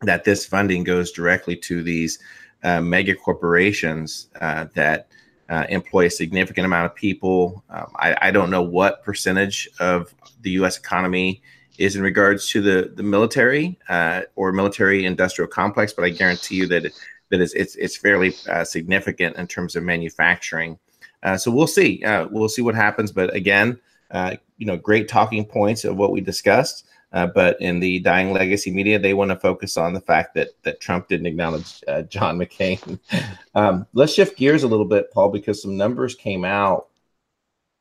that 0.02 0.24
this 0.24 0.46
funding 0.46 0.84
goes 0.84 1.12
directly 1.12 1.56
to 1.56 1.82
these 1.84 2.20
uh, 2.64 2.82
mega 2.82 3.16
corporations 3.16 4.28
uh, 4.42 4.66
that 4.74 5.08
uh, 5.50 5.66
employ 5.70 6.06
a 6.06 6.10
significant 6.10 6.66
amount 6.66 6.86
of 6.86 6.96
people. 6.96 7.64
Um, 7.70 7.92
I, 7.96 8.18
I, 8.22 8.32
don't 8.32 8.50
know 8.50 8.62
what 8.62 9.04
percentage 9.04 9.70
of 9.80 10.14
the 10.42 10.52
U.S. 10.52 10.78
economy 10.78 11.42
is 11.78 11.96
in 11.96 12.02
regards 12.02 12.50
to 12.50 12.62
the 12.62 12.92
the 12.96 13.04
military 13.04 13.78
uh, 13.90 14.24
or 14.36 14.52
military 14.52 15.06
industrial 15.06 15.48
complex, 15.48 15.94
but 15.94 16.06
I 16.06 16.10
guarantee 16.10 16.56
you 16.56 16.68
that. 16.68 16.92
That 17.30 17.42
is 17.42 17.54
it's 17.54 17.76
it's 17.76 17.98
fairly 17.98 18.34
uh, 18.50 18.64
significant 18.64 19.36
in 19.38 19.48
terms 19.48 19.76
of 19.76 19.84
manufacturing. 19.84 20.80
Uh, 21.24 21.38
so 21.38 21.52
we'll 21.52 21.68
see. 21.68 22.04
Uh, 22.04 22.28
we'll 22.32 22.50
see 22.50 22.62
what 22.62 22.76
happens. 22.76 23.12
But 23.12 23.34
again, 23.36 23.80
uh, 24.12 24.36
you 24.58 24.66
know, 24.66 24.78
great 24.78 25.08
talking 25.08 25.46
points 25.46 25.84
of 25.84 25.98
what 25.98 26.12
we 26.12 26.22
discussed. 26.22 26.86
Uh, 27.14 27.26
but 27.26 27.60
in 27.62 27.80
the 27.80 28.00
dying 28.00 28.34
legacy 28.34 28.70
media, 28.70 29.00
they 29.00 29.14
want 29.14 29.32
to 29.32 29.40
focus 29.40 29.78
on 29.78 29.94
the 29.94 30.02
fact 30.02 30.36
that 30.36 30.50
that 30.64 30.82
Trump 30.82 31.08
didn't 31.08 31.26
acknowledge 31.26 31.82
uh, 31.88 32.02
John 32.04 32.38
McCain. 32.38 33.00
um, 33.56 33.88
let's 33.94 34.14
shift 34.14 34.38
gears 34.38 34.64
a 34.64 34.68
little 34.68 34.86
bit, 34.86 35.12
Paul, 35.12 35.30
because 35.30 35.62
some 35.62 35.78
numbers 35.78 36.16
came 36.16 36.44
out 36.44 36.88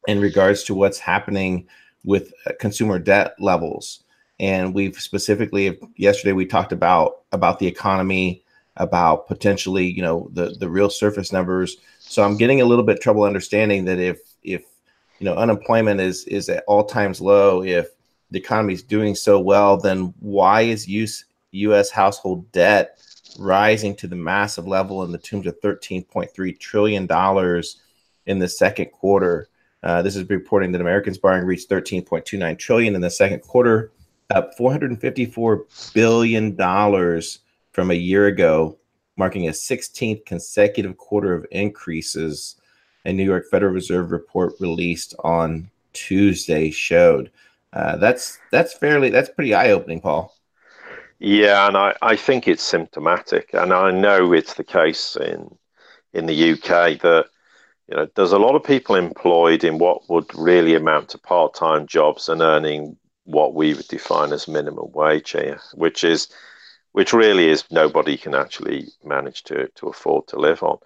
in 0.06 0.20
regards 0.20 0.62
to 0.64 0.74
what's 0.74 1.00
happening 1.00 1.66
with 2.04 2.32
consumer 2.60 3.00
debt 3.00 3.34
levels, 3.40 4.04
and 4.38 4.72
we've 4.72 4.94
specifically 4.94 5.76
yesterday 5.96 6.32
we 6.32 6.46
talked 6.46 6.70
about 6.70 7.22
about 7.32 7.58
the 7.58 7.66
economy 7.66 8.44
about 8.76 9.26
potentially, 9.26 9.86
you 9.86 10.02
know, 10.02 10.28
the 10.32 10.56
the 10.58 10.68
real 10.68 10.90
surface 10.90 11.32
numbers. 11.32 11.76
So 11.98 12.22
I'm 12.22 12.36
getting 12.36 12.60
a 12.60 12.64
little 12.64 12.84
bit 12.84 13.00
trouble 13.00 13.24
understanding 13.24 13.84
that 13.86 13.98
if 13.98 14.20
if 14.42 14.64
you 15.18 15.24
know 15.24 15.34
unemployment 15.34 16.00
is 16.00 16.24
is 16.24 16.48
at 16.48 16.64
all 16.66 16.84
times 16.84 17.20
low, 17.20 17.62
if 17.62 17.88
the 18.30 18.38
economy 18.38 18.74
is 18.74 18.82
doing 18.82 19.14
so 19.14 19.40
well, 19.40 19.76
then 19.76 20.12
why 20.20 20.62
is 20.62 20.88
use 20.88 21.24
U.S. 21.52 21.90
household 21.90 22.50
debt 22.52 22.98
rising 23.38 23.94
to 23.96 24.06
the 24.06 24.16
massive 24.16 24.66
level 24.66 25.04
in 25.04 25.12
the 25.12 25.18
tunes 25.18 25.46
of 25.46 25.60
13.3 25.60 26.58
trillion 26.58 27.06
dollars 27.06 27.82
in 28.26 28.38
the 28.38 28.48
second 28.48 28.86
quarter? 28.86 29.48
Uh, 29.82 30.02
this 30.02 30.16
is 30.16 30.28
reporting 30.28 30.72
that 30.72 30.80
Americans 30.80 31.18
borrowing 31.18 31.46
reached 31.46 31.70
13.29 31.70 32.58
trillion 32.58 32.94
in 32.94 33.00
the 33.00 33.10
second 33.10 33.40
quarter, 33.40 33.92
up 34.30 34.52
454 34.56 35.64
billion 35.94 36.56
dollars 36.56 37.40
from 37.76 37.90
a 37.90 37.94
year 37.94 38.26
ago, 38.26 38.78
marking 39.18 39.48
a 39.48 39.50
16th 39.50 40.24
consecutive 40.24 40.96
quarter 40.96 41.34
of 41.34 41.44
increases. 41.50 42.56
A 43.04 43.12
New 43.12 43.22
York 43.22 43.44
Federal 43.50 43.74
Reserve 43.74 44.12
report 44.12 44.54
released 44.60 45.14
on 45.22 45.70
Tuesday 45.92 46.70
showed. 46.70 47.30
Uh, 47.74 47.96
that's 47.98 48.38
that's 48.50 48.72
fairly 48.72 49.10
that's 49.10 49.28
pretty 49.28 49.52
eye 49.52 49.72
opening, 49.72 50.00
Paul. 50.00 50.34
Yeah, 51.18 51.68
and 51.68 51.76
I, 51.76 51.94
I 52.00 52.16
think 52.16 52.48
it's 52.48 52.62
symptomatic, 52.62 53.50
and 53.52 53.74
I 53.74 53.90
know 53.90 54.32
it's 54.32 54.54
the 54.54 54.64
case 54.64 55.14
in 55.14 55.54
in 56.14 56.24
the 56.24 56.52
UK 56.52 56.98
that 57.02 57.26
you 57.88 57.96
know 57.96 58.08
there's 58.14 58.32
a 58.32 58.38
lot 58.38 58.56
of 58.56 58.64
people 58.64 58.96
employed 58.96 59.64
in 59.64 59.76
what 59.76 60.08
would 60.08 60.34
really 60.34 60.74
amount 60.74 61.10
to 61.10 61.18
part 61.18 61.52
time 61.52 61.86
jobs 61.86 62.30
and 62.30 62.40
earning 62.40 62.96
what 63.24 63.52
we 63.52 63.74
would 63.74 63.88
define 63.88 64.32
as 64.32 64.48
minimum 64.48 64.90
wage 64.92 65.32
here, 65.32 65.60
which 65.74 66.02
is 66.04 66.28
which 66.96 67.12
really 67.12 67.50
is 67.50 67.62
nobody 67.70 68.16
can 68.16 68.34
actually 68.34 68.88
manage 69.04 69.42
to, 69.42 69.68
to 69.74 69.86
afford 69.86 70.26
to 70.26 70.38
live 70.38 70.62
on. 70.62 70.78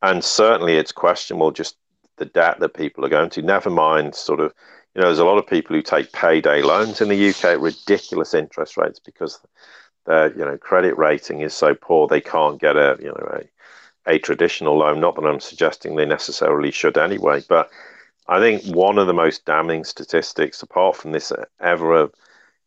And 0.00 0.24
certainly 0.24 0.76
it's 0.76 0.92
questionable 0.92 1.50
just 1.50 1.76
the 2.16 2.24
debt 2.24 2.58
that 2.60 2.72
people 2.72 3.04
are 3.04 3.10
going 3.10 3.28
to, 3.28 3.42
never 3.42 3.68
mind 3.68 4.14
sort 4.14 4.40
of, 4.40 4.54
you 4.94 5.02
know, 5.02 5.08
there's 5.08 5.18
a 5.18 5.26
lot 5.26 5.36
of 5.36 5.46
people 5.46 5.76
who 5.76 5.82
take 5.82 6.10
payday 6.12 6.62
loans 6.62 7.02
in 7.02 7.10
the 7.10 7.28
UK 7.28 7.44
at 7.44 7.60
ridiculous 7.60 8.32
interest 8.32 8.78
rates 8.78 8.98
because 8.98 9.40
their, 10.06 10.32
you 10.32 10.42
know, 10.42 10.56
credit 10.56 10.96
rating 10.96 11.42
is 11.42 11.52
so 11.52 11.74
poor 11.74 12.08
they 12.08 12.22
can't 12.22 12.58
get 12.58 12.78
a, 12.78 12.96
you 12.98 13.08
know, 13.08 13.40
a, 14.06 14.14
a 14.14 14.18
traditional 14.18 14.78
loan. 14.78 15.00
Not 15.00 15.16
that 15.16 15.26
I'm 15.26 15.38
suggesting 15.38 15.96
they 15.96 16.06
necessarily 16.06 16.70
should 16.70 16.96
anyway, 16.96 17.42
but 17.46 17.70
I 18.26 18.38
think 18.38 18.74
one 18.74 18.96
of 18.96 19.06
the 19.06 19.12
most 19.12 19.44
damning 19.44 19.84
statistics, 19.84 20.62
apart 20.62 20.96
from 20.96 21.12
this 21.12 21.30
ever 21.60 22.10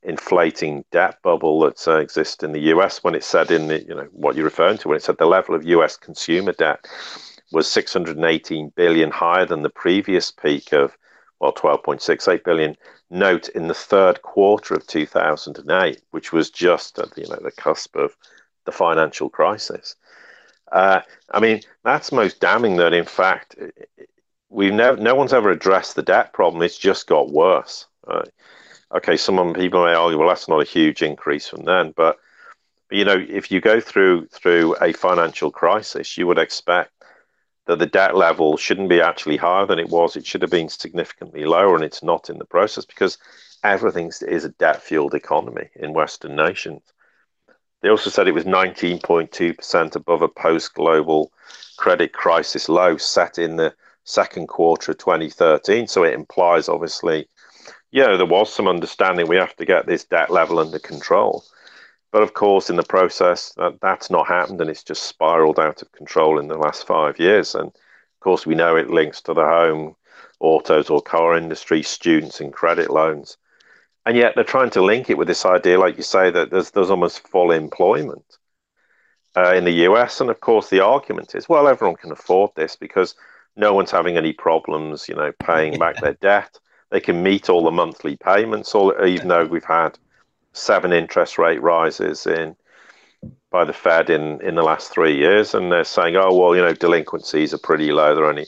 inflating 0.05 0.85
debt 0.91 1.17
bubble 1.23 1.59
that 1.61 1.87
uh, 1.87 1.97
exists 1.97 2.43
in 2.43 2.51
the 2.51 2.71
US 2.73 3.03
when 3.03 3.15
it 3.15 3.23
said 3.23 3.51
in 3.51 3.67
the, 3.67 3.81
you 3.81 3.95
know, 3.95 4.07
what 4.11 4.35
you're 4.35 4.45
referring 4.45 4.77
to, 4.79 4.87
when 4.87 4.97
it 4.97 5.03
said 5.03 5.17
the 5.17 5.25
level 5.25 5.55
of 5.55 5.65
US 5.65 5.97
consumer 5.97 6.53
debt 6.53 6.85
was 7.51 7.69
618 7.69 8.71
billion 8.75 9.11
higher 9.11 9.45
than 9.45 9.61
the 9.61 9.69
previous 9.69 10.31
peak 10.31 10.73
of, 10.73 10.97
well, 11.39 11.53
12.68 11.53 12.43
billion. 12.43 12.75
Note 13.09 13.49
in 13.49 13.67
the 13.67 13.73
third 13.73 14.21
quarter 14.21 14.73
of 14.73 14.87
2008, 14.87 16.01
which 16.11 16.33
was 16.33 16.49
just 16.49 16.97
at 16.97 17.15
you 17.17 17.27
know 17.27 17.39
the 17.41 17.51
cusp 17.51 17.95
of 17.95 18.15
the 18.65 18.71
financial 18.71 19.29
crisis. 19.29 19.95
Uh, 20.71 21.01
I 21.31 21.39
mean, 21.39 21.61
that's 21.83 22.11
most 22.11 22.39
damning. 22.39 22.77
That 22.77 22.93
in 22.93 23.05
fact, 23.05 23.55
we've 24.49 24.73
never, 24.73 24.97
no 24.97 25.13
one's 25.13 25.33
ever 25.33 25.51
addressed 25.51 25.95
the 25.95 26.01
debt 26.01 26.33
problem. 26.33 26.63
It's 26.63 26.77
just 26.77 27.05
got 27.05 27.31
worse. 27.31 27.85
Right? 28.07 28.29
Okay, 28.93 29.17
some 29.17 29.53
people 29.53 29.83
may 29.85 29.93
argue, 29.93 30.17
well, 30.17 30.29
that's 30.29 30.47
not 30.47 30.61
a 30.61 30.65
huge 30.65 31.01
increase 31.01 31.47
from 31.47 31.63
then, 31.63 31.93
but 31.95 32.17
you 32.91 33.03
know, 33.03 33.17
if 33.27 33.51
you 33.51 33.61
go 33.61 33.79
through 33.79 34.27
through 34.27 34.75
a 34.81 34.93
financial 34.93 35.51
crisis, 35.51 36.17
you 36.17 36.27
would 36.27 36.37
expect 36.37 36.91
that 37.65 37.79
the 37.79 37.87
debt 37.87 38.15
level 38.15 38.57
shouldn't 38.57 38.89
be 38.89 39.01
actually 39.01 39.37
higher 39.37 39.65
than 39.65 39.79
it 39.79 39.89
was. 39.89 40.15
It 40.15 40.25
should 40.25 40.43
have 40.43 40.51
been 40.51 40.69
significantly 40.69 41.45
lower, 41.45 41.75
and 41.75 41.83
it's 41.83 42.03
not 42.03 42.29
in 42.29 42.37
the 42.37 42.45
process 42.45 42.85
because 42.85 43.17
everything 43.63 44.11
is 44.27 44.45
a 44.45 44.49
debt 44.49 44.83
fueled 44.83 45.15
economy 45.15 45.69
in 45.75 45.93
Western 45.93 46.35
nations. 46.35 46.81
They 47.81 47.89
also 47.89 48.09
said 48.09 48.27
it 48.27 48.33
was 48.33 48.45
19.2% 48.45 49.95
above 49.95 50.21
a 50.21 50.27
post 50.27 50.73
global 50.75 51.31
credit 51.77 52.13
crisis 52.13 52.69
low 52.69 52.97
set 52.97 53.37
in 53.37 53.57
the 53.57 53.73
second 54.03 54.47
quarter 54.47 54.91
of 54.91 54.99
2013. 54.99 55.87
So 55.87 56.03
it 56.03 56.13
implies, 56.13 56.69
obviously, 56.69 57.27
yeah, 57.95 58.17
there 58.17 58.25
was 58.25 58.53
some 58.53 58.67
understanding 58.67 59.25
we 59.25 59.37
have 59.37 59.55
to 59.55 59.63
get 59.63 59.85
this 59.85 60.03
debt 60.03 60.29
level 60.29 60.59
under 60.59 60.79
control. 60.79 61.45
But 62.11 62.23
of 62.23 62.33
course, 62.33 62.69
in 62.69 62.75
the 62.75 62.83
process, 62.83 63.53
that, 63.55 63.79
that's 63.79 64.09
not 64.09 64.27
happened 64.27 64.59
and 64.59 64.69
it's 64.69 64.83
just 64.83 65.03
spiraled 65.03 65.61
out 65.61 65.81
of 65.81 65.93
control 65.93 66.37
in 66.37 66.49
the 66.49 66.57
last 66.57 66.85
five 66.85 67.17
years. 67.21 67.55
And 67.55 67.67
of 67.67 68.19
course, 68.19 68.45
we 68.45 68.53
know 68.53 68.75
it 68.75 68.89
links 68.89 69.21
to 69.21 69.33
the 69.33 69.45
home, 69.45 69.95
autos 70.41 70.89
or 70.89 71.01
car 71.01 71.37
industry, 71.37 71.81
students, 71.81 72.41
and 72.41 72.51
credit 72.51 72.89
loans. 72.89 73.37
And 74.05 74.17
yet 74.17 74.33
they're 74.35 74.43
trying 74.43 74.71
to 74.71 74.83
link 74.83 75.09
it 75.09 75.17
with 75.17 75.29
this 75.29 75.45
idea, 75.45 75.79
like 75.79 75.95
you 75.95 76.03
say, 76.03 76.29
that 76.31 76.51
there's, 76.51 76.71
there's 76.71 76.89
almost 76.89 77.25
full 77.25 77.51
employment 77.51 78.25
uh, 79.37 79.53
in 79.53 79.63
the 79.63 79.87
US. 79.87 80.19
And 80.19 80.29
of 80.29 80.41
course, 80.41 80.69
the 80.69 80.81
argument 80.81 81.33
is, 81.33 81.47
well, 81.47 81.69
everyone 81.69 81.95
can 81.95 82.11
afford 82.11 82.51
this 82.57 82.75
because 82.75 83.15
no 83.55 83.73
one's 83.73 83.91
having 83.91 84.17
any 84.17 84.33
problems, 84.33 85.07
you 85.07 85.15
know, 85.15 85.31
paying 85.39 85.79
back 85.79 85.95
their 86.01 86.15
debt 86.15 86.59
they 86.95 87.01
can 87.01 87.21
meet 87.21 87.49
all 87.49 87.61
the 87.61 87.71
monthly 87.71 88.15
payments, 88.15 88.73
or 88.73 89.05
even 89.05 89.27
though 89.27 89.43
we've 89.43 89.65
had 89.65 89.99
seven 90.53 90.93
interest 90.93 91.37
rate 91.37 91.61
rises 91.61 92.25
in 92.25 92.55
by 93.51 93.65
the 93.65 93.73
Fed 93.73 94.09
in, 94.09 94.39
in 94.39 94.55
the 94.55 94.63
last 94.63 94.93
three 94.93 95.13
years, 95.13 95.53
and 95.53 95.69
they're 95.69 95.83
saying, 95.83 96.15
oh 96.15 96.33
well, 96.33 96.55
you 96.55 96.61
know, 96.61 96.73
delinquencies 96.73 97.53
are 97.53 97.57
pretty 97.57 97.91
low; 97.91 98.15
they're 98.15 98.23
only 98.23 98.45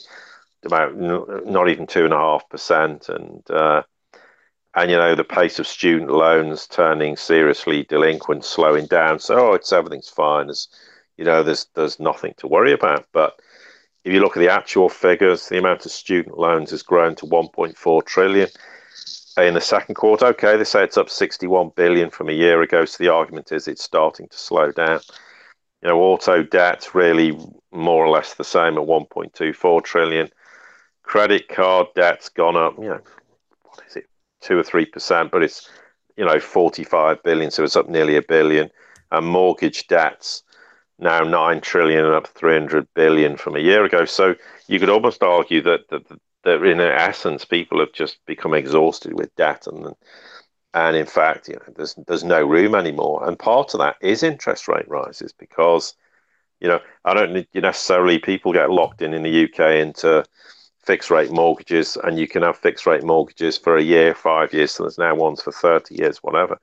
about 0.64 0.96
not 0.96 1.68
even 1.68 1.86
two 1.86 2.06
and 2.06 2.14
a 2.14 2.16
half 2.16 2.48
percent, 2.48 3.10
and 3.10 3.42
uh, 3.50 3.82
and 4.74 4.90
you 4.90 4.96
know 4.96 5.14
the 5.14 5.24
pace 5.24 5.58
of 5.58 5.66
student 5.66 6.10
loans 6.10 6.66
turning 6.66 7.16
seriously 7.16 7.82
delinquent 7.82 8.46
slowing 8.46 8.86
down. 8.86 9.18
So 9.18 9.50
oh, 9.50 9.52
it's 9.52 9.74
everything's 9.74 10.08
fine. 10.08 10.48
As 10.48 10.68
you 11.18 11.26
know, 11.26 11.42
there's 11.42 11.66
there's 11.74 12.00
nothing 12.00 12.32
to 12.38 12.48
worry 12.48 12.72
about, 12.72 13.04
but 13.12 13.38
if 14.04 14.12
you 14.12 14.20
look 14.20 14.36
at 14.36 14.40
the 14.40 14.52
actual 14.52 14.88
figures, 14.88 15.48
the 15.48 15.58
amount 15.58 15.84
of 15.84 15.92
student 15.92 16.38
loans 16.38 16.70
has 16.70 16.82
grown 16.82 17.14
to 17.16 17.26
1.4 17.26 18.06
trillion. 18.06 18.48
in 19.36 19.54
the 19.54 19.60
second 19.60 19.94
quarter. 19.94 20.26
Okay, 20.26 20.56
they 20.56 20.64
say 20.64 20.82
it's 20.82 20.96
up 20.98 21.08
61 21.08 21.70
billion 21.76 22.10
from 22.10 22.28
a 22.28 22.32
year 22.32 22.60
ago. 22.62 22.84
So 22.84 23.02
the 23.02 23.12
argument 23.12 23.52
is 23.52 23.68
it's 23.68 23.84
starting 23.84 24.28
to 24.28 24.36
slow 24.36 24.72
down. 24.72 25.00
You 25.82 25.88
know, 25.88 26.00
auto 26.00 26.42
debt 26.42 26.92
really 26.92 27.38
more 27.70 28.04
or 28.04 28.08
less 28.08 28.34
the 28.34 28.44
same 28.44 28.76
at 28.78 28.84
1.24 28.84 29.84
trillion. 29.84 30.28
Credit 31.02 31.48
card 31.48 31.86
debt's 31.94 32.28
gone 32.28 32.56
up. 32.56 32.76
You 32.78 32.88
know, 32.88 33.00
what 33.62 33.80
is 33.86 33.96
it, 33.96 34.06
two 34.40 34.58
or 34.58 34.64
three 34.64 34.86
percent? 34.86 35.30
But 35.30 35.42
it's 35.42 35.70
you 36.16 36.24
know 36.24 36.40
45 36.40 37.22
billion, 37.22 37.50
so 37.50 37.62
it's 37.62 37.76
up 37.76 37.88
nearly 37.88 38.16
a 38.16 38.22
billion. 38.22 38.70
And 39.10 39.26
mortgage 39.26 39.86
debts 39.86 40.42
now 40.98 41.20
9 41.20 41.60
trillion 41.60 42.04
and 42.04 42.14
up 42.14 42.26
300 42.28 42.86
billion 42.94 43.36
from 43.36 43.56
a 43.56 43.60
year 43.60 43.84
ago. 43.84 44.04
So 44.04 44.34
you 44.66 44.80
could 44.80 44.90
almost 44.90 45.22
argue 45.22 45.62
that, 45.62 45.88
that, 45.90 46.02
that 46.44 46.62
in 46.64 46.80
essence, 46.80 47.44
people 47.44 47.78
have 47.80 47.92
just 47.92 48.18
become 48.26 48.54
exhausted 48.54 49.14
with 49.14 49.34
debt. 49.36 49.66
And, 49.66 49.94
and 50.74 50.96
in 50.96 51.06
fact, 51.06 51.48
you 51.48 51.54
know, 51.54 51.72
there's, 51.76 51.94
there's 52.06 52.24
no 52.24 52.44
room 52.44 52.74
anymore. 52.74 53.26
And 53.26 53.38
part 53.38 53.74
of 53.74 53.80
that 53.80 53.96
is 54.00 54.22
interest 54.22 54.68
rate 54.68 54.88
rises 54.88 55.32
because, 55.32 55.94
you 56.60 56.68
know, 56.68 56.80
I 57.04 57.14
don't 57.14 57.46
necessarily 57.54 58.18
people 58.18 58.52
get 58.52 58.70
locked 58.70 59.02
in 59.02 59.14
in 59.14 59.22
the 59.22 59.44
UK 59.44 59.76
into 59.76 60.24
fixed 60.84 61.10
rate 61.10 61.30
mortgages 61.30 61.96
and 62.02 62.18
you 62.18 62.26
can 62.26 62.42
have 62.42 62.56
fixed 62.56 62.86
rate 62.86 63.04
mortgages 63.04 63.56
for 63.58 63.76
a 63.76 63.82
year, 63.82 64.14
five 64.14 64.52
years. 64.52 64.72
So 64.72 64.82
there's 64.82 64.98
now 64.98 65.14
ones 65.14 65.42
for 65.42 65.52
30 65.52 65.94
years, 65.94 66.18
whatever. 66.18 66.58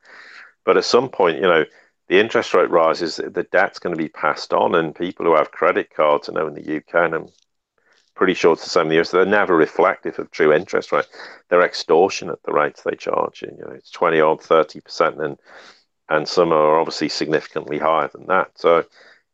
But 0.65 0.77
at 0.77 0.85
some 0.85 1.09
point, 1.09 1.37
you 1.37 1.43
know, 1.43 1.63
the 2.07 2.19
interest 2.19 2.53
rate 2.53 2.69
rises, 2.69 3.15
the 3.15 3.47
debt's 3.51 3.79
going 3.79 3.95
to 3.95 4.01
be 4.01 4.09
passed 4.09 4.53
on, 4.53 4.75
and 4.75 4.95
people 4.95 5.25
who 5.25 5.35
have 5.35 5.51
credit 5.51 5.89
cards, 5.93 6.29
I 6.29 6.33
know 6.33 6.47
in 6.47 6.53
the 6.53 6.77
UK, 6.77 6.93
and 6.95 7.13
I'm 7.15 7.27
pretty 8.15 8.33
sure 8.33 8.53
it's 8.53 8.63
the 8.63 8.69
same 8.69 8.83
in 8.83 8.89
the 8.89 8.99
US, 9.01 9.11
they're 9.11 9.25
never 9.25 9.55
reflective 9.55 10.17
of 10.19 10.31
true 10.31 10.53
interest 10.53 10.91
rate. 10.91 11.07
They're 11.49 11.61
extortionate 11.61 12.41
the 12.43 12.53
rates 12.53 12.83
they 12.83 12.95
charge. 12.95 13.41
You 13.41 13.57
know, 13.59 13.71
it's 13.73 13.91
twenty 13.91 14.21
odd, 14.21 14.41
thirty 14.41 14.81
percent, 14.81 15.19
and 15.21 15.37
and 16.09 16.27
some 16.27 16.51
are 16.51 16.79
obviously 16.79 17.09
significantly 17.09 17.79
higher 17.79 18.09
than 18.13 18.27
that. 18.27 18.51
So 18.55 18.85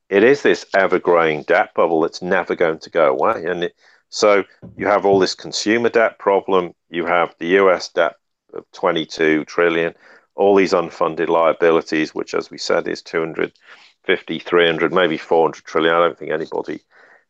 it 0.10 0.24
is 0.24 0.42
this 0.42 0.66
ever-growing 0.74 1.44
debt 1.44 1.74
bubble 1.74 2.02
that's 2.02 2.22
never 2.22 2.56
going 2.56 2.80
to 2.80 2.90
go 2.90 3.10
away, 3.12 3.46
and 3.46 3.66
it, 3.66 3.76
so 4.10 4.44
you 4.78 4.88
have 4.88 5.06
all 5.06 5.20
this 5.20 5.36
consumer 5.36 5.90
debt 5.90 6.20
problem. 6.20 6.74
You 6.90 7.06
have 7.06 7.36
the 7.40 7.60
US 7.60 7.90
debt 7.90 8.16
of 8.54 8.66
twenty-two 8.72 9.46
trillion 9.46 9.94
all 10.41 10.56
these 10.56 10.73
unfunded 10.73 11.30
liabilities, 11.30 12.15
which, 12.15 12.34
as 12.34 12.49
we 12.49 12.58
said, 12.58 12.88
is 12.88 13.04
250, 13.04 14.39
300, 14.39 14.91
maybe 14.91 15.17
400 15.17 15.63
trillion. 15.63 15.93
I 15.93 15.99
don't 15.99 16.17
think 16.17 16.32
anybody 16.32 16.82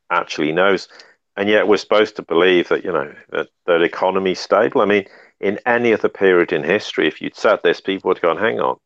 actually 0.09 0.53
knows. 0.53 0.87
And 1.35 1.49
yet 1.49 1.67
we're 1.67 1.75
supposed 1.75 2.15
to 2.15 2.21
believe 2.21 2.69
that, 2.69 2.85
you 2.85 2.91
know, 2.93 3.13
that, 3.31 3.49
that 3.65 3.81
economy's 3.81 4.39
stable. 4.39 4.79
I 4.79 4.85
mean, 4.85 5.05
in 5.41 5.59
any 5.65 5.93
other 5.93 6.07
period 6.07 6.53
in 6.53 6.63
history, 6.63 7.05
if 7.05 7.21
you'd 7.21 7.35
said 7.35 7.59
this, 7.63 7.81
people 7.81 8.07
would 8.07 8.17
have 8.17 8.21
gone, 8.21 8.37
hang 8.37 8.61
on, 8.61 8.77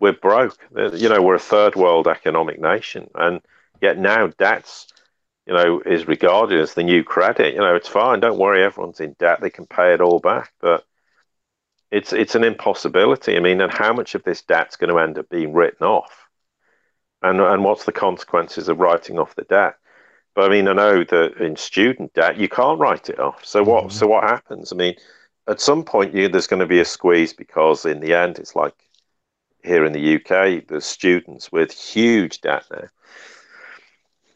we're 0.00 0.12
broke. 0.12 0.58
Uh, 0.76 0.92
you 0.92 1.08
know, 1.08 1.22
we're 1.22 1.36
a 1.36 1.38
third 1.38 1.76
world 1.76 2.08
economic 2.08 2.60
nation. 2.60 3.08
And 3.14 3.40
yet 3.80 3.98
now 3.98 4.26
debts, 4.38 4.88
you 5.46 5.54
know, 5.54 5.80
is 5.86 6.06
regarded 6.06 6.60
as 6.60 6.74
the 6.74 6.82
new 6.82 7.04
credit. 7.04 7.54
You 7.54 7.60
know, 7.60 7.74
it's 7.74 7.88
fine. 7.88 8.20
Don't 8.20 8.38
worry. 8.38 8.62
Everyone's 8.62 9.00
in 9.00 9.16
debt. 9.18 9.40
They 9.40 9.50
can 9.50 9.66
pay 9.66 9.94
it 9.94 10.02
all 10.02 10.18
back. 10.18 10.52
But 10.60 10.84
it's 11.90 12.12
it's 12.12 12.34
an 12.34 12.44
impossibility. 12.44 13.36
I 13.36 13.40
mean, 13.40 13.60
and 13.60 13.72
how 13.72 13.92
much 13.92 14.14
of 14.14 14.22
this 14.22 14.42
debt's 14.42 14.76
going 14.76 14.90
to 14.90 14.98
end 15.00 15.18
up 15.18 15.28
being 15.28 15.52
written 15.52 15.86
off, 15.86 16.28
and 17.22 17.40
and 17.40 17.64
what's 17.64 17.84
the 17.84 17.92
consequences 17.92 18.68
of 18.68 18.78
writing 18.78 19.18
off 19.18 19.34
the 19.34 19.42
debt? 19.42 19.76
But 20.34 20.44
I 20.44 20.48
mean, 20.48 20.68
I 20.68 20.72
know 20.72 21.04
that 21.04 21.36
in 21.40 21.56
student 21.56 22.12
debt 22.14 22.38
you 22.38 22.48
can't 22.48 22.78
write 22.78 23.10
it 23.10 23.18
off. 23.18 23.44
So 23.44 23.62
what? 23.62 23.84
Mm-hmm. 23.84 23.92
So 23.92 24.06
what 24.06 24.24
happens? 24.24 24.72
I 24.72 24.76
mean, 24.76 24.94
at 25.48 25.60
some 25.60 25.84
point 25.84 26.14
you, 26.14 26.28
there's 26.28 26.46
going 26.46 26.60
to 26.60 26.66
be 26.66 26.80
a 26.80 26.84
squeeze 26.84 27.32
because 27.32 27.84
in 27.84 28.00
the 28.00 28.14
end 28.14 28.38
it's 28.38 28.54
like 28.54 28.74
here 29.62 29.84
in 29.84 29.92
the 29.92 30.16
UK, 30.16 30.66
there's 30.66 30.86
students 30.86 31.52
with 31.52 31.72
huge 31.72 32.40
debt 32.40 32.64
now. 32.70 32.88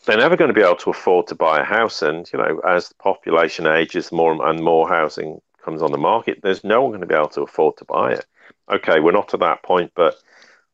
They're 0.04 0.18
never 0.18 0.36
going 0.36 0.48
to 0.48 0.54
be 0.54 0.60
able 0.60 0.76
to 0.76 0.90
afford 0.90 1.28
to 1.28 1.34
buy 1.34 1.60
a 1.60 1.64
house, 1.64 2.02
and 2.02 2.30
you 2.30 2.38
know, 2.38 2.60
as 2.66 2.88
the 2.88 2.94
population 2.96 3.66
ages, 3.66 4.12
more 4.12 4.46
and 4.46 4.62
more 4.62 4.86
housing 4.86 5.40
comes 5.64 5.82
on 5.82 5.92
the 5.92 5.98
market, 5.98 6.40
there's 6.42 6.64
no 6.64 6.82
one 6.82 6.90
going 6.90 7.00
to 7.00 7.06
be 7.06 7.14
able 7.14 7.28
to 7.28 7.42
afford 7.42 7.76
to 7.78 7.84
buy 7.84 8.12
it. 8.12 8.26
Okay, 8.70 9.00
we're 9.00 9.12
not 9.12 9.28
to 9.28 9.36
that 9.38 9.62
point, 9.62 9.92
but 9.94 10.16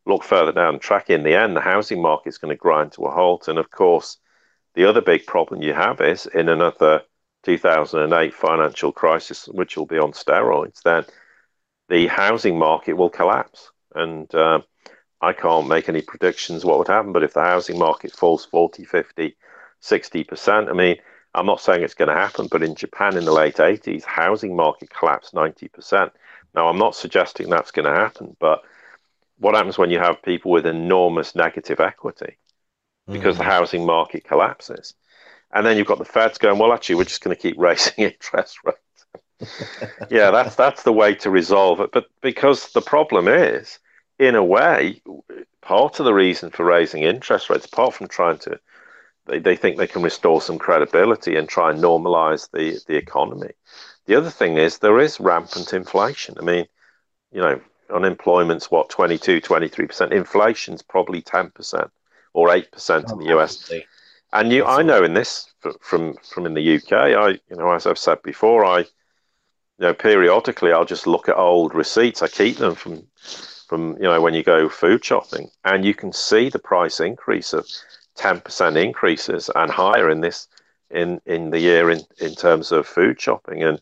look 0.07 0.25
further 0.25 0.53
down 0.53 0.79
track. 0.79 1.11
In 1.11 1.23
the 1.23 1.35
end, 1.35 1.57
the 1.57 1.61
housing 1.61 2.03
market 2.03 2.31
is 2.31 2.39
going 2.39 2.55
to 2.55 2.61
grind 2.61 2.93
to 2.93 3.05
a 3.05 3.11
halt. 3.11 3.49
And 3.49 3.59
of 3.59 3.71
course, 3.71 4.19
the 4.75 4.85
other 4.85 5.01
big 5.01 5.27
problem 5.27 5.63
you 5.63 5.73
have 5.73 6.01
is 6.01 6.27
in 6.27 6.49
another 6.49 7.03
2008 7.45 8.35
financial 8.35 8.93
crisis, 8.93 9.47
which 9.49 9.77
will 9.77 9.87
be 9.87 9.99
on 9.99 10.13
steroids, 10.13 10.83
then 10.83 11.05
the 11.89 12.07
housing 12.07 12.59
market 12.59 12.95
will 12.95 13.11
collapse. 13.11 13.71
And 13.95 14.33
uh, 14.35 14.61
I 15.21 15.33
can't 15.33 15.69
make 15.69 15.89
any 15.89 16.03
predictions 16.03 16.65
what 16.65 16.79
would 16.79 16.89
happen, 16.89 17.13
but 17.13 17.25
if 17.25 17.35
the 17.35 17.41
housing 17.41 17.79
market 17.79 18.13
falls 18.13 18.45
40, 18.45 18.85
50, 18.85 19.37
60%, 19.83 20.69
I 20.69 20.73
mean, 20.73 20.97
I'm 21.35 21.47
not 21.47 21.61
saying 21.61 21.83
it's 21.83 21.95
going 21.95 22.09
to 22.09 22.15
happen, 22.15 22.49
but 22.51 22.63
in 22.63 22.75
Japan 22.75 23.17
in 23.17 23.25
the 23.25 23.33
late 23.33 23.57
80s, 23.57 24.05
housing 24.05 24.57
market 24.57 24.91
collapsed 24.91 25.35
90%. 25.35 26.11
Now, 26.55 26.69
I'm 26.69 26.79
not 26.79 26.97
suggesting 26.97 27.49
that's 27.49 27.71
going 27.71 27.87
to 27.87 27.99
happen, 27.99 28.37
but 28.41 28.63
what 29.39 29.55
happens 29.55 29.79
when 29.79 29.91
you 29.91 29.99
have 29.99 30.23
people 30.23 30.51
with 30.51 30.67
enormous 30.67 31.35
negative 31.35 31.81
equity 31.81 32.37
because 33.07 33.37
mm. 33.37 33.39
the 33.39 33.45
housing 33.45 33.87
market 33.87 34.25
collapses? 34.25 34.95
And 35.53 35.65
then 35.65 35.77
you've 35.77 35.87
got 35.87 35.99
the 35.99 36.05
Feds 36.05 36.39
going, 36.39 36.59
well, 36.59 36.73
actually, 36.73 36.97
we're 36.97 37.05
just 37.05 37.23
going 37.23 37.37
to 37.37 37.41
keep 37.41 37.57
raising 37.59 37.95
interest 38.05 38.59
rates. 38.65 38.79
yeah, 40.11 40.31
that's 40.31 40.55
that's 40.55 40.83
the 40.83 40.93
way 40.93 41.15
to 41.15 41.31
resolve 41.31 41.81
it. 41.81 41.91
But 41.93 42.07
because 42.21 42.73
the 42.73 42.83
problem 42.83 43.27
is, 43.27 43.79
in 44.19 44.35
a 44.35 44.45
way, 44.45 45.01
part 45.63 45.99
of 45.99 46.05
the 46.05 46.13
reason 46.13 46.51
for 46.51 46.65
raising 46.65 47.03
interest 47.03 47.49
rates, 47.49 47.65
apart 47.65 47.95
from 47.95 48.09
trying 48.09 48.39
to 48.41 48.61
they, 49.31 49.39
they 49.39 49.57
think 49.57 49.77
they 49.77 49.87
can 49.87 50.03
restore 50.03 50.43
some 50.43 50.59
credibility 50.59 51.37
and 51.37 51.49
try 51.49 51.71
and 51.71 51.81
normalize 51.81 52.51
the, 52.53 52.81
the 52.87 52.97
economy. 52.97 53.51
The 54.07 54.17
other 54.17 54.31
thing 54.31 54.57
is 54.57 54.79
there 54.79 54.99
is 54.99 55.21
rampant 55.21 55.73
inflation. 55.73 56.37
I 56.39 56.43
mean, 56.43 56.67
you 57.33 57.41
know, 57.41 57.61
unemployment's 57.93 58.71
what, 58.71 58.91
22, 58.91 59.41
23%. 59.41 60.13
Inflation's 60.13 60.83
probably 60.83 61.23
10% 61.23 61.91
or 62.33 62.49
8% 62.49 63.13
in 63.13 63.19
the 63.19 63.37
US. 63.37 63.71
And 64.33 64.53
you, 64.53 64.65
I 64.65 64.83
know 64.83 65.03
in 65.03 65.15
this 65.15 65.51
from 65.81 66.15
from 66.23 66.47
in 66.47 66.55
the 66.55 66.77
UK, 66.77 66.93
I 66.93 67.29
you 67.31 67.57
know 67.57 67.73
as 67.73 67.87
I've 67.87 67.99
said 67.99 68.23
before, 68.23 68.65
I 68.65 68.79
you 68.79 68.87
know 69.81 69.95
periodically 69.95 70.73
I'll 70.73 70.85
just 70.85 71.07
look 71.07 71.29
at 71.29 71.37
old 71.37 71.75
receipts. 71.75 72.23
I 72.23 72.29
keep 72.29 72.57
them 72.57 72.77
from 72.77 73.03
from 73.69 73.97
you 73.97 74.05
know 74.05 74.21
when 74.21 74.35
you 74.35 74.45
go 74.45 74.69
food 74.69 75.05
shopping, 75.05 75.51
and 75.65 75.85
you 75.85 75.95
can 75.95 76.13
see 76.13 76.49
the 76.49 76.61
price 76.61 77.01
increase 77.01 77.53
of 77.53 77.67
10% 78.21 78.77
increases 78.77 79.51
and 79.55 79.71
higher 79.71 80.11
in 80.11 80.21
this 80.21 80.47
in 80.91 81.21
in 81.25 81.51
the 81.51 81.61
year 81.61 81.91
in 81.91 82.03
in 82.21 82.35
terms 82.35 82.71
of 82.71 82.87
food 82.87 83.19
shopping. 83.19 83.63
And 83.63 83.81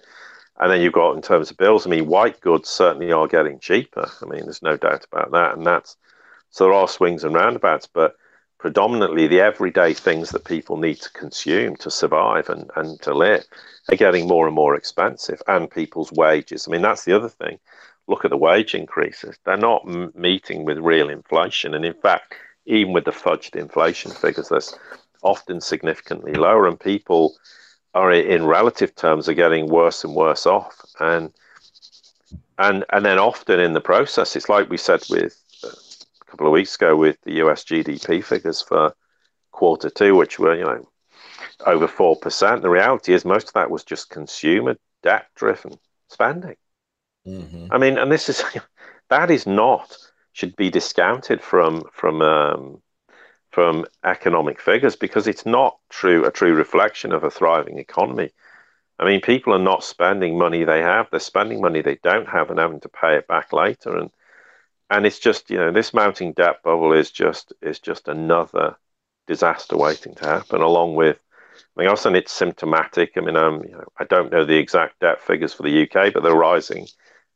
and 0.61 0.71
then 0.71 0.81
you've 0.81 0.93
got 0.93 1.17
in 1.17 1.23
terms 1.23 1.51
of 1.51 1.57
bills 1.57 1.87
i 1.87 1.91
mean 1.91 2.07
white 2.07 2.41
goods 2.41 2.69
certainly 2.69 3.11
are 3.13 3.27
getting 3.27 3.59
cheaper. 3.59 4.09
I 4.23 4.27
mean 4.27 4.45
there's 4.45 4.63
no 4.63 4.77
doubt 4.77 5.07
about 5.11 5.33
that. 5.33 5.57
And 5.57 5.67
that's 5.67 5.97
so 6.51 6.65
there 6.65 6.73
are 6.75 6.87
swings 6.87 7.25
and 7.25 7.35
roundabouts 7.35 7.89
but 7.93 8.15
predominantly 8.59 9.27
the 9.27 9.41
everyday 9.41 9.93
things 9.93 10.31
that 10.31 10.45
people 10.45 10.77
need 10.77 11.01
to 11.01 11.11
consume 11.11 11.77
to 11.77 11.91
survive 11.91 12.49
and, 12.49 12.71
and 12.77 13.01
to 13.03 13.15
live 13.15 13.45
are 13.89 13.97
getting 13.97 14.29
more 14.29 14.47
and 14.47 14.55
more 14.55 14.75
expensive 14.77 15.41
and 15.49 15.71
people's 15.71 16.13
wages. 16.13 16.69
I 16.69 16.71
mean 16.71 16.83
that's 16.83 17.05
the 17.05 17.17
other 17.17 17.29
thing. 17.29 17.59
Look 18.07 18.25
at 18.25 18.31
the 18.31 18.37
wage 18.37 18.75
increases. 18.75 19.37
They're 19.45 19.57
not 19.57 19.83
m- 19.87 20.13
meeting 20.15 20.65
with 20.65 20.79
real 20.79 21.11
inflation. 21.11 21.75
And 21.75 21.85
in 21.85 21.95
fact 21.95 22.35
even 22.69 22.93
with 22.93 23.05
the 23.05 23.11
fudged 23.11 23.57
inflation 23.57 24.13
figures, 24.13 24.51
that's 24.51 24.79
often 25.23 25.61
significantly 25.61 26.35
lower, 26.35 26.69
and 26.69 26.79
people 26.79 27.35
are 27.95 28.13
in 28.13 28.45
relative 28.45 28.95
terms 28.95 29.29
are 29.29 29.35
getting 29.35 29.67
worse 29.67 30.05
and 30.05 30.15
worse 30.15 30.47
off, 30.47 30.85
and 31.01 31.33
and 32.59 32.85
and 32.93 33.05
then 33.05 33.19
often 33.19 33.59
in 33.59 33.73
the 33.73 33.81
process, 33.81 34.37
it's 34.37 34.49
like 34.49 34.69
we 34.69 34.77
said 34.77 35.03
with 35.09 35.41
uh, 35.65 35.69
a 35.69 36.25
couple 36.31 36.47
of 36.47 36.53
weeks 36.53 36.75
ago 36.75 36.95
with 36.95 37.17
the 37.23 37.35
US 37.45 37.65
GDP 37.65 38.23
figures 38.23 38.61
for 38.61 38.95
quarter 39.51 39.89
two, 39.89 40.15
which 40.15 40.39
were 40.39 40.55
you 40.55 40.65
know 40.65 40.89
over 41.67 41.89
four 41.89 42.17
percent. 42.17 42.63
The 42.63 42.71
reality 42.71 43.15
is 43.15 43.25
most 43.25 43.49
of 43.49 43.55
that 43.55 43.71
was 43.71 43.83
just 43.83 44.11
consumer 44.11 44.77
debt 45.03 45.27
driven 45.35 45.79
spending. 46.09 46.57
Mm-hmm. 47.27 47.73
I 47.73 47.79
mean, 47.79 47.97
and 47.97 48.13
this 48.13 48.29
is 48.29 48.45
that 49.09 49.31
is 49.31 49.47
not 49.47 49.97
should 50.39 50.55
be 50.55 50.71
discounted 50.71 51.43
from 51.43 51.83
from 51.93 52.23
um, 52.23 52.81
from 53.51 53.85
economic 54.05 54.61
figures 54.61 54.95
because 54.95 55.27
it's 55.27 55.45
not 55.45 55.79
true 55.89 56.25
a 56.25 56.31
true 56.31 56.55
reflection 56.55 57.11
of 57.13 57.25
a 57.25 57.31
thriving 57.31 57.79
economy. 57.79 58.31
I 59.01 59.05
mean, 59.05 59.21
people 59.21 59.53
are 59.53 59.59
not 59.73 59.83
spending 59.83 60.39
money 60.39 60.63
they 60.63 60.81
have; 60.81 61.09
they're 61.11 61.19
spending 61.19 61.61
money 61.61 61.83
they 61.83 61.97
don't 62.05 62.29
have 62.29 62.51
and 62.51 62.61
having 62.61 62.79
to 62.81 62.89
pay 62.89 63.17
it 63.17 63.27
back 63.27 63.53
later. 63.53 63.97
And 63.97 64.11
and 64.91 65.07
it's 65.07 65.19
just 65.19 65.51
you 65.51 65.57
know 65.59 65.73
this 65.73 65.93
mounting 65.93 66.35
debt 66.35 66.63
bubble 66.63 66.93
is 66.93 67.11
just 67.11 67.53
is 67.61 67.81
just 67.81 68.07
another 68.07 68.77
disaster 69.27 69.77
waiting 69.77 70.15
to 70.17 70.25
happen. 70.25 70.61
Along 70.61 70.95
with, 70.95 71.19
I 71.77 71.81
mean, 71.81 71.89
also 71.89 72.15
it's 72.15 72.33
symptomatic. 72.33 73.13
I 73.17 73.23
mean, 73.23 73.37
um, 73.37 73.65
you 73.65 73.73
know, 73.73 73.89
I 73.99 74.05
don't 74.05 74.31
know 74.31 74.45
the 74.45 74.57
exact 74.57 75.01
debt 75.01 75.21
figures 75.21 75.53
for 75.53 75.65
the 75.65 75.83
UK, 75.83 76.13
but 76.15 76.23
they're 76.23 76.33
rising 76.51 76.87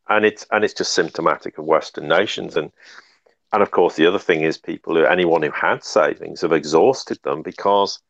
and 0.09 0.25
it's 0.25 0.47
and 0.51 0.65
it's 0.65 0.75
just 0.75 0.95
symptomatic 0.95 1.59
of 1.59 1.65
Western 1.65 2.09
nations. 2.09 2.57
And 2.57 2.73
and 3.53 3.63
of 3.63 3.71
course, 3.71 3.97
the 3.97 4.07
other 4.07 4.19
thing 4.19 4.43
is 4.43 4.59
people 4.59 4.95
who 4.95 5.05
anyone 5.05 5.43
who 5.43 5.51
had 5.51 5.85
savings 5.85 6.41
have 6.41 6.53
exhausted 6.53 7.19
them 7.23 7.43
because 7.43 8.01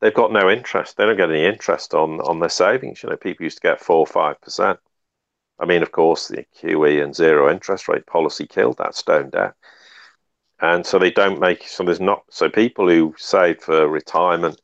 they've 0.00 0.14
got 0.14 0.32
no 0.32 0.50
interest. 0.50 0.96
They 0.96 1.06
don't 1.06 1.16
get 1.16 1.30
any 1.30 1.44
interest 1.44 1.94
on 1.94 2.20
on 2.20 2.40
their 2.40 2.48
savings. 2.48 3.02
You 3.02 3.10
know, 3.10 3.16
people 3.16 3.44
used 3.44 3.58
to 3.58 3.68
get 3.68 3.80
four 3.80 3.98
or 3.98 4.06
five 4.06 4.40
percent. 4.40 4.78
I 5.58 5.64
mean, 5.64 5.82
of 5.82 5.92
course, 5.92 6.28
the 6.28 6.44
QE 6.60 7.02
and 7.02 7.14
zero 7.14 7.50
interest 7.50 7.88
rate 7.88 8.06
policy 8.06 8.46
killed 8.46 8.78
that 8.78 8.94
stone 8.94 9.30
dead. 9.30 9.52
And 10.60 10.86
so 10.86 10.98
they 10.98 11.10
don't 11.10 11.40
make 11.40 11.66
so 11.66 11.84
there's 11.84 12.00
not 12.00 12.24
so 12.30 12.48
people 12.48 12.88
who 12.88 13.14
save 13.18 13.60
for 13.60 13.88
retirement 13.88 14.60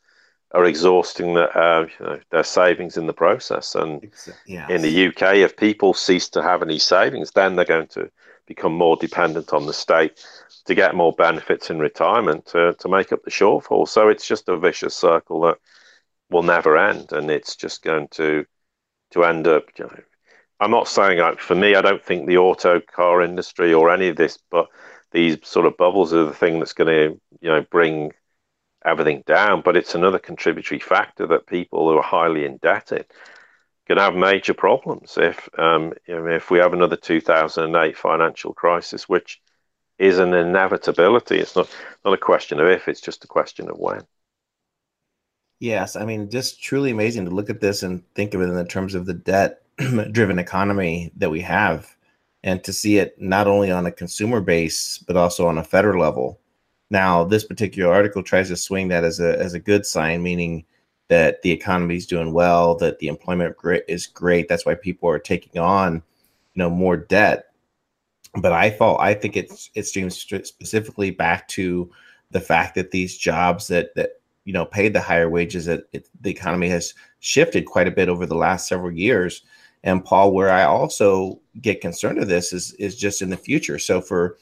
are 0.55 0.65
exhausting 0.65 1.35
the, 1.35 1.49
uh, 1.59 1.87
you 1.99 2.07
know, 2.07 2.21
their 2.31 2.45
savings 2.45 2.97
in 2.97 3.07
the 3.07 3.13
process. 3.13 3.75
And 3.75 4.11
yes. 4.47 4.71
in 4.71 4.83
the 4.83 5.07
UK, 5.09 5.37
if 5.37 5.57
people 5.57 5.95
cease 5.95 6.29
to 6.31 6.43
have 6.43 6.63
any 6.63 6.79
savings, 6.79 7.31
then 7.31 7.57
they're 7.57 7.65
going 7.65 7.89
to 7.89 8.11
become 8.47 8.75
more 8.75 8.97
dependent 8.97 9.53
on 9.53 9.67
the 9.67 9.73
state 9.73 10.25
to 10.67 10.75
get 10.75 10.95
more 10.95 11.13
benefits 11.13 11.71
in 11.71 11.79
retirement 11.79 12.47
to, 12.47 12.75
to 12.75 12.89
make 12.89 13.13
up 13.13 13.23
the 13.23 13.31
shortfall. 13.31 13.89
So 13.89 14.09
it's 14.09 14.27
just 14.27 14.49
a 14.49 14.57
vicious 14.57 14.95
circle 14.95 15.41
that 15.43 15.59
will 16.31 16.43
never 16.43 16.77
end, 16.77 17.13
and 17.13 17.31
it's 17.31 17.57
just 17.57 17.83
going 17.83 18.09
to 18.13 18.45
to 19.13 19.25
end 19.25 19.47
up. 19.47 19.65
You 19.79 19.85
know, 19.85 19.97
I'm 20.61 20.71
not 20.71 20.89
saying 20.89 21.19
like 21.19 21.39
for 21.39 21.55
me, 21.55 21.75
I 21.75 21.83
don't 21.83 22.03
think 22.03 22.27
the 22.27 22.39
auto 22.39 22.81
car 22.81 23.23
industry 23.23 23.73
or 23.73 23.91
any 23.91 24.09
of 24.09 24.17
this, 24.17 24.39
but 24.51 24.69
these 25.13 25.37
sort 25.43 25.67
of 25.67 25.77
bubbles 25.77 26.13
are 26.13 26.25
the 26.25 26.35
thing 26.35 26.59
that's 26.59 26.73
going 26.73 26.89
to 26.89 27.21
you 27.41 27.49
know 27.49 27.63
bring 27.71 28.13
everything 28.85 29.23
down. 29.27 29.63
But 29.63 29.77
it's 29.77 29.95
another 29.95 30.19
contributory 30.19 30.81
factor 30.81 31.27
that 31.29 31.47
people 31.47 31.89
who 31.89 31.99
are 31.99 32.03
highly 32.03 32.45
indebted 32.45 33.07
can 33.87 33.99
have 33.99 34.15
major 34.15 34.55
problems 34.55 35.19
if 35.19 35.49
um, 35.59 35.93
if 36.07 36.51
we 36.51 36.59
have 36.59 36.73
another 36.73 36.97
2008 36.97 37.97
financial 37.97 38.55
crisis, 38.55 39.09
which 39.09 39.41
is 39.99 40.19
an 40.19 40.35
inevitability. 40.35 41.39
It's 41.39 41.57
not 41.57 41.69
not 42.05 42.15
a 42.15 42.19
question 42.19 42.61
of 42.61 42.69
if; 42.69 42.89
it's 42.89 43.01
just 43.01 43.25
a 43.25 43.29
question 43.29 43.69
of 43.69 43.79
when. 43.79 44.03
Yes, 45.61 45.95
I 45.95 46.05
mean, 46.05 46.29
just 46.29 46.61
truly 46.61 46.91
amazing 46.91 47.25
to 47.25 47.31
look 47.31 47.49
at 47.49 47.61
this 47.61 47.83
and 47.85 48.03
think 48.15 48.35
of 48.35 48.41
it 48.41 48.49
in 48.49 48.57
the 48.57 48.65
terms 48.65 48.97
of 48.97 49.07
the 49.07 49.15
debt-driven 49.15 50.39
economy 50.41 51.13
that 51.17 51.31
we 51.31 51.41
have, 51.43 51.97
and 52.43 52.65
to 52.65 52.73
see 52.73 52.99
it 52.99 53.21
not 53.21 53.47
only 53.47 53.71
on 53.71 53.87
a 53.87 53.93
consumer 53.93 54.41
base 54.41 54.99
but 54.99 55.17
also 55.17 55.47
on 55.47 55.59
a 55.59 55.65
federal 55.65 56.01
level. 56.03 56.41
Now, 56.93 57.25
this 57.25 57.43
particular 57.43 57.91
article 57.91 58.23
tries 58.23 58.49
to 58.49 58.57
swing 58.57 58.89
that 58.89 59.03
as 59.03 59.19
a 59.19 59.39
as 59.41 59.55
a 59.55 59.59
good 59.59 59.87
sign, 59.87 60.23
meaning 60.23 60.67
that 61.09 61.41
the 61.41 61.51
economy 61.51 61.97
is 61.97 62.07
doing 62.07 62.35
well, 62.35 62.75
that 62.77 62.99
the 62.99 63.09
employment 63.09 63.57
is 63.89 64.07
great. 64.07 64.47
That's 64.47 64.67
why 64.67 64.75
people 64.75 65.09
are 65.09 65.19
taking 65.19 65.59
on, 65.59 65.95
you 65.95 66.03
know, 66.57 66.69
more 66.69 66.99
debt. 66.99 67.47
But 68.35 68.53
I 68.53 68.69
thought 68.69 69.01
I 69.01 69.15
think 69.15 69.39
it's 69.39 69.71
it 69.75 69.87
streams 69.87 70.19
specifically 70.19 71.11
back 71.11 71.49
to 71.49 71.91
the 72.31 72.43
fact 72.43 72.75
that 72.75 72.91
these 72.91 73.17
jobs 73.17 73.69
that 73.69 73.95
that 73.95 74.21
you 74.45 74.53
know 74.53 74.67
paid 74.67 74.93
the 74.93 75.01
higher 75.01 75.31
wages 75.31 75.65
that 75.65 75.85
it, 75.95 76.11
the 76.21 76.31
economy 76.31 76.69
has 76.69 76.93
shifted 77.21 77.65
quite 77.65 77.89
a 77.89 77.91
bit 77.99 78.11
over 78.11 78.27
the 78.27 78.35
last 78.35 78.69
several 78.69 78.93
years. 78.93 79.45
And 79.83 80.05
Paul, 80.05 80.33
where 80.33 80.51
I 80.51 80.65
also 80.65 81.41
get 81.63 81.81
concerned 81.81 82.19
of 82.19 82.29
this 82.29 82.53
is 82.53 82.75
is 82.75 82.97
just 82.97 83.23
in 83.23 83.31
the 83.31 83.37
future. 83.39 83.79
So 83.79 84.03
for 84.03 84.37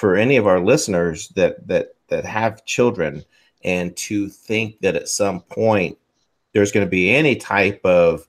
for 0.00 0.16
any 0.16 0.38
of 0.38 0.46
our 0.46 0.60
listeners 0.60 1.28
that 1.36 1.68
that 1.68 1.94
that 2.08 2.24
have 2.24 2.64
children 2.64 3.22
and 3.64 3.94
to 3.98 4.30
think 4.30 4.80
that 4.80 4.96
at 4.96 5.10
some 5.10 5.42
point 5.42 5.98
there's 6.54 6.72
going 6.72 6.86
to 6.86 6.90
be 6.90 7.14
any 7.14 7.36
type 7.36 7.82
of 7.84 8.26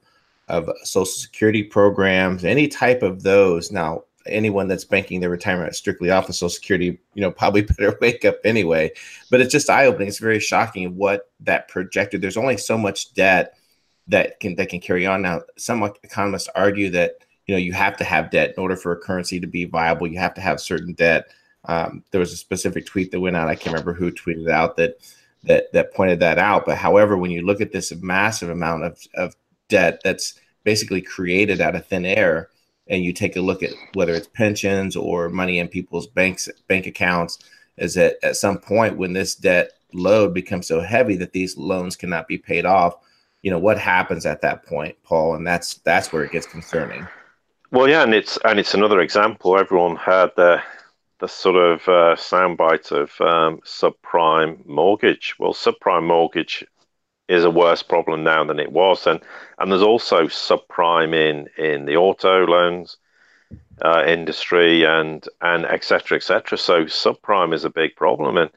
of 0.49 0.69
social 0.83 1.05
security 1.05 1.63
programs, 1.63 2.43
any 2.43 2.67
type 2.67 3.01
of 3.03 3.23
those. 3.23 3.71
Now, 3.71 4.03
anyone 4.25 4.67
that's 4.67 4.83
banking 4.83 5.21
their 5.21 5.29
retirement 5.29 5.73
strictly 5.73 6.11
off 6.11 6.27
of 6.27 6.35
social 6.35 6.49
security, 6.49 6.99
you 7.13 7.21
know, 7.21 7.31
probably 7.31 7.61
better 7.61 7.97
wake 8.01 8.25
up 8.25 8.35
anyway. 8.43 8.91
But 9.29 9.39
it's 9.39 9.53
just 9.53 9.69
eye 9.69 9.85
opening. 9.85 10.09
It's 10.09 10.19
very 10.19 10.41
shocking 10.41 10.97
what 10.97 11.31
that 11.39 11.69
projected. 11.69 12.21
There's 12.21 12.35
only 12.35 12.57
so 12.57 12.77
much 12.77 13.13
debt 13.13 13.57
that 14.09 14.41
can 14.41 14.55
that 14.55 14.67
can 14.67 14.81
carry 14.81 15.05
on. 15.05 15.21
Now, 15.21 15.43
some 15.57 15.81
economists 16.03 16.49
argue 16.53 16.89
that 16.89 17.19
you 17.47 17.55
know 17.55 17.59
you 17.59 17.71
have 17.71 17.95
to 17.95 18.03
have 18.03 18.29
debt 18.29 18.55
in 18.57 18.61
order 18.61 18.75
for 18.75 18.91
a 18.91 18.99
currency 18.99 19.39
to 19.39 19.47
be 19.47 19.63
viable. 19.63 20.07
You 20.07 20.19
have 20.19 20.33
to 20.33 20.41
have 20.41 20.59
certain 20.59 20.91
debt. 20.95 21.29
Um, 21.65 22.03
there 22.11 22.19
was 22.19 22.33
a 22.33 22.37
specific 22.37 22.85
tweet 22.85 23.11
that 23.11 23.19
went 23.19 23.35
out. 23.35 23.47
I 23.47 23.55
can't 23.55 23.73
remember 23.73 23.93
who 23.93 24.11
tweeted 24.11 24.49
out 24.49 24.77
that 24.77 24.97
that 25.43 25.71
that 25.73 25.93
pointed 25.93 26.19
that 26.19 26.37
out. 26.37 26.65
But 26.65 26.77
however, 26.77 27.17
when 27.17 27.31
you 27.31 27.41
look 27.41 27.61
at 27.61 27.71
this 27.71 27.93
massive 28.01 28.49
amount 28.49 28.83
of, 28.83 28.99
of 29.15 29.35
debt 29.69 30.01
that's 30.03 30.39
basically 30.63 31.01
created 31.01 31.61
out 31.61 31.75
of 31.75 31.85
thin 31.85 32.05
air, 32.05 32.49
and 32.87 33.03
you 33.03 33.13
take 33.13 33.35
a 33.35 33.41
look 33.41 33.63
at 33.63 33.71
whether 33.93 34.13
it's 34.13 34.27
pensions 34.27 34.95
or 34.95 35.29
money 35.29 35.59
in 35.59 35.67
people's 35.67 36.07
banks 36.07 36.49
bank 36.67 36.87
accounts, 36.87 37.39
is 37.77 37.93
that 37.95 38.17
at 38.23 38.35
some 38.35 38.57
point 38.57 38.97
when 38.97 39.13
this 39.13 39.35
debt 39.35 39.71
load 39.93 40.33
becomes 40.33 40.67
so 40.67 40.81
heavy 40.81 41.15
that 41.17 41.33
these 41.33 41.57
loans 41.57 41.95
cannot 41.95 42.27
be 42.27 42.37
paid 42.37 42.65
off, 42.65 42.95
you 43.41 43.51
know 43.51 43.59
what 43.59 43.77
happens 43.77 44.25
at 44.25 44.41
that 44.41 44.65
point, 44.65 44.95
Paul, 45.03 45.35
and 45.35 45.45
that's 45.45 45.75
that's 45.79 46.11
where 46.11 46.23
it 46.23 46.31
gets 46.31 46.47
concerning. 46.47 47.07
Well, 47.71 47.87
yeah, 47.87 48.03
and 48.03 48.13
it's 48.13 48.37
and 48.45 48.59
it's 48.59 48.73
another 48.73 48.99
example. 48.99 49.57
Everyone 49.57 49.95
had 49.95 50.31
their 50.35 50.63
the 51.21 51.27
sort 51.27 51.55
of 51.55 51.81
uh, 51.87 52.15
soundbite 52.15 52.91
of 52.91 53.09
um, 53.21 53.61
subprime 53.63 54.65
mortgage. 54.65 55.35
Well, 55.39 55.53
subprime 55.53 56.07
mortgage 56.07 56.65
is 57.29 57.43
a 57.45 57.49
worse 57.49 57.83
problem 57.83 58.23
now 58.23 58.43
than 58.43 58.59
it 58.59 58.71
was, 58.71 59.07
and 59.07 59.21
and 59.59 59.71
there's 59.71 59.83
also 59.83 60.23
subprime 60.23 61.13
in 61.13 61.47
in 61.63 61.85
the 61.85 61.95
auto 61.95 62.45
loans 62.45 62.97
uh, 63.83 64.03
industry 64.05 64.83
and 64.83 65.25
and 65.41 65.65
etc. 65.65 66.17
etc. 66.17 66.57
So 66.57 66.85
subprime 66.85 67.53
is 67.53 67.65
a 67.65 67.69
big 67.69 67.95
problem, 67.95 68.37
and 68.37 68.49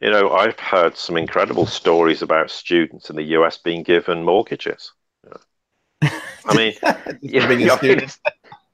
you 0.00 0.10
know 0.10 0.30
I've 0.30 0.58
heard 0.60 0.96
some 0.96 1.16
incredible 1.16 1.66
stories 1.66 2.22
about 2.22 2.50
students 2.50 3.10
in 3.10 3.16
the 3.16 3.34
US 3.36 3.58
being 3.58 3.82
given 3.82 4.22
mortgages. 4.22 4.92
I 6.46 6.56
mean, 6.56 6.74
you 7.20 7.40
know, 7.66 8.06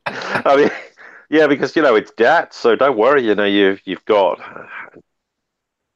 I 0.07 0.57
mean 0.57 0.71
yeah, 1.31 1.47
because 1.47 1.75
you 1.77 1.83
know 1.83 1.95
it's 1.95 2.13
debt, 2.13 2.55
so 2.55 2.77
don't 2.77 2.99
worry. 2.99 3.27
You 3.27 3.35
know 3.35 3.45
you've 3.45 3.81
you've 3.85 4.05
got 4.05 4.41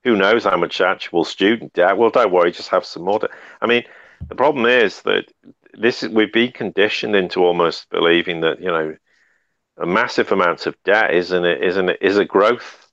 who 0.05 0.17
knows 0.17 0.45
how 0.45 0.57
much 0.57 0.81
actual 0.81 1.25
student 1.25 1.73
debt. 1.73 1.99
Well, 1.99 2.11
don't 2.11 2.33
worry, 2.33 2.53
just 2.53 2.71
have 2.71 2.85
some 2.85 3.05
more. 3.05 3.19
Debt. 3.19 3.31
I 3.61 3.67
mean, 3.67 3.85
the 4.29 4.35
problem 4.35 4.67
is 4.67 5.03
that 5.03 5.25
this 5.75 6.03
is 6.03 6.11
we've 6.11 6.33
been 6.33 6.53
conditioned 6.53 7.15
into 7.17 7.45
almost 7.45 7.89
believing 7.91 8.41
that 8.41 8.61
you 8.61 8.69
know 8.69 8.97
a 9.77 9.87
massive 9.87 10.33
amount 10.33 10.67
of 10.67 10.77
debt 10.85 11.15
isn't 11.15 11.45
it 11.45 11.63
isn't 11.63 11.89
it 11.89 11.99
is 12.01 12.19
a 12.19 12.25
growth 12.25 12.89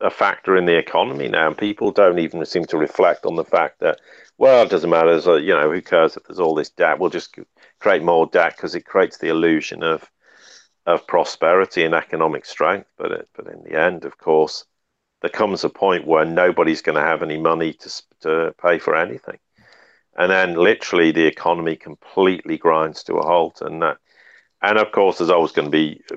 a 0.00 0.10
factor 0.10 0.56
in 0.56 0.66
the 0.66 0.76
economy 0.76 1.28
now, 1.28 1.46
and 1.46 1.56
people 1.56 1.92
don't 1.92 2.18
even 2.18 2.44
seem 2.44 2.64
to 2.66 2.76
reflect 2.76 3.24
on 3.24 3.36
the 3.36 3.44
fact 3.44 3.80
that 3.80 4.00
well, 4.36 4.62
it 4.62 4.70
doesn't 4.70 4.90
matter. 4.90 5.20
So, 5.20 5.36
you 5.36 5.52
know, 5.52 5.70
who 5.70 5.82
cares 5.82 6.16
if 6.16 6.22
there's 6.24 6.38
all 6.38 6.54
this 6.54 6.70
debt? 6.70 6.98
We'll 6.98 7.10
just 7.10 7.36
create 7.80 8.02
more 8.02 8.26
debt 8.26 8.54
because 8.56 8.74
it 8.74 8.86
creates 8.86 9.18
the 9.18 9.28
illusion 9.28 9.82
of 9.82 10.08
of 10.88 11.06
prosperity 11.06 11.84
and 11.84 11.94
economic 11.94 12.46
strength. 12.46 12.88
But 12.96 13.12
it, 13.12 13.28
but 13.36 13.46
in 13.46 13.62
the 13.62 13.78
end, 13.78 14.06
of 14.06 14.16
course, 14.16 14.64
there 15.20 15.30
comes 15.30 15.62
a 15.62 15.68
point 15.68 16.06
where 16.06 16.24
nobody's 16.24 16.80
going 16.82 16.96
to 16.96 17.02
have 17.02 17.22
any 17.22 17.38
money 17.38 17.74
to 17.74 18.02
to 18.22 18.54
pay 18.60 18.78
for 18.78 18.96
anything, 18.96 19.38
and 20.16 20.30
then 20.30 20.54
literally 20.54 21.12
the 21.12 21.26
economy 21.26 21.76
completely 21.76 22.56
grinds 22.56 23.04
to 23.04 23.16
a 23.16 23.26
halt. 23.26 23.60
And 23.60 23.82
that, 23.82 23.98
and 24.62 24.78
of 24.78 24.90
course, 24.92 25.18
there's 25.18 25.30
always 25.30 25.52
going 25.52 25.70
to 25.70 25.78
be 25.84 26.00
uh, 26.10 26.16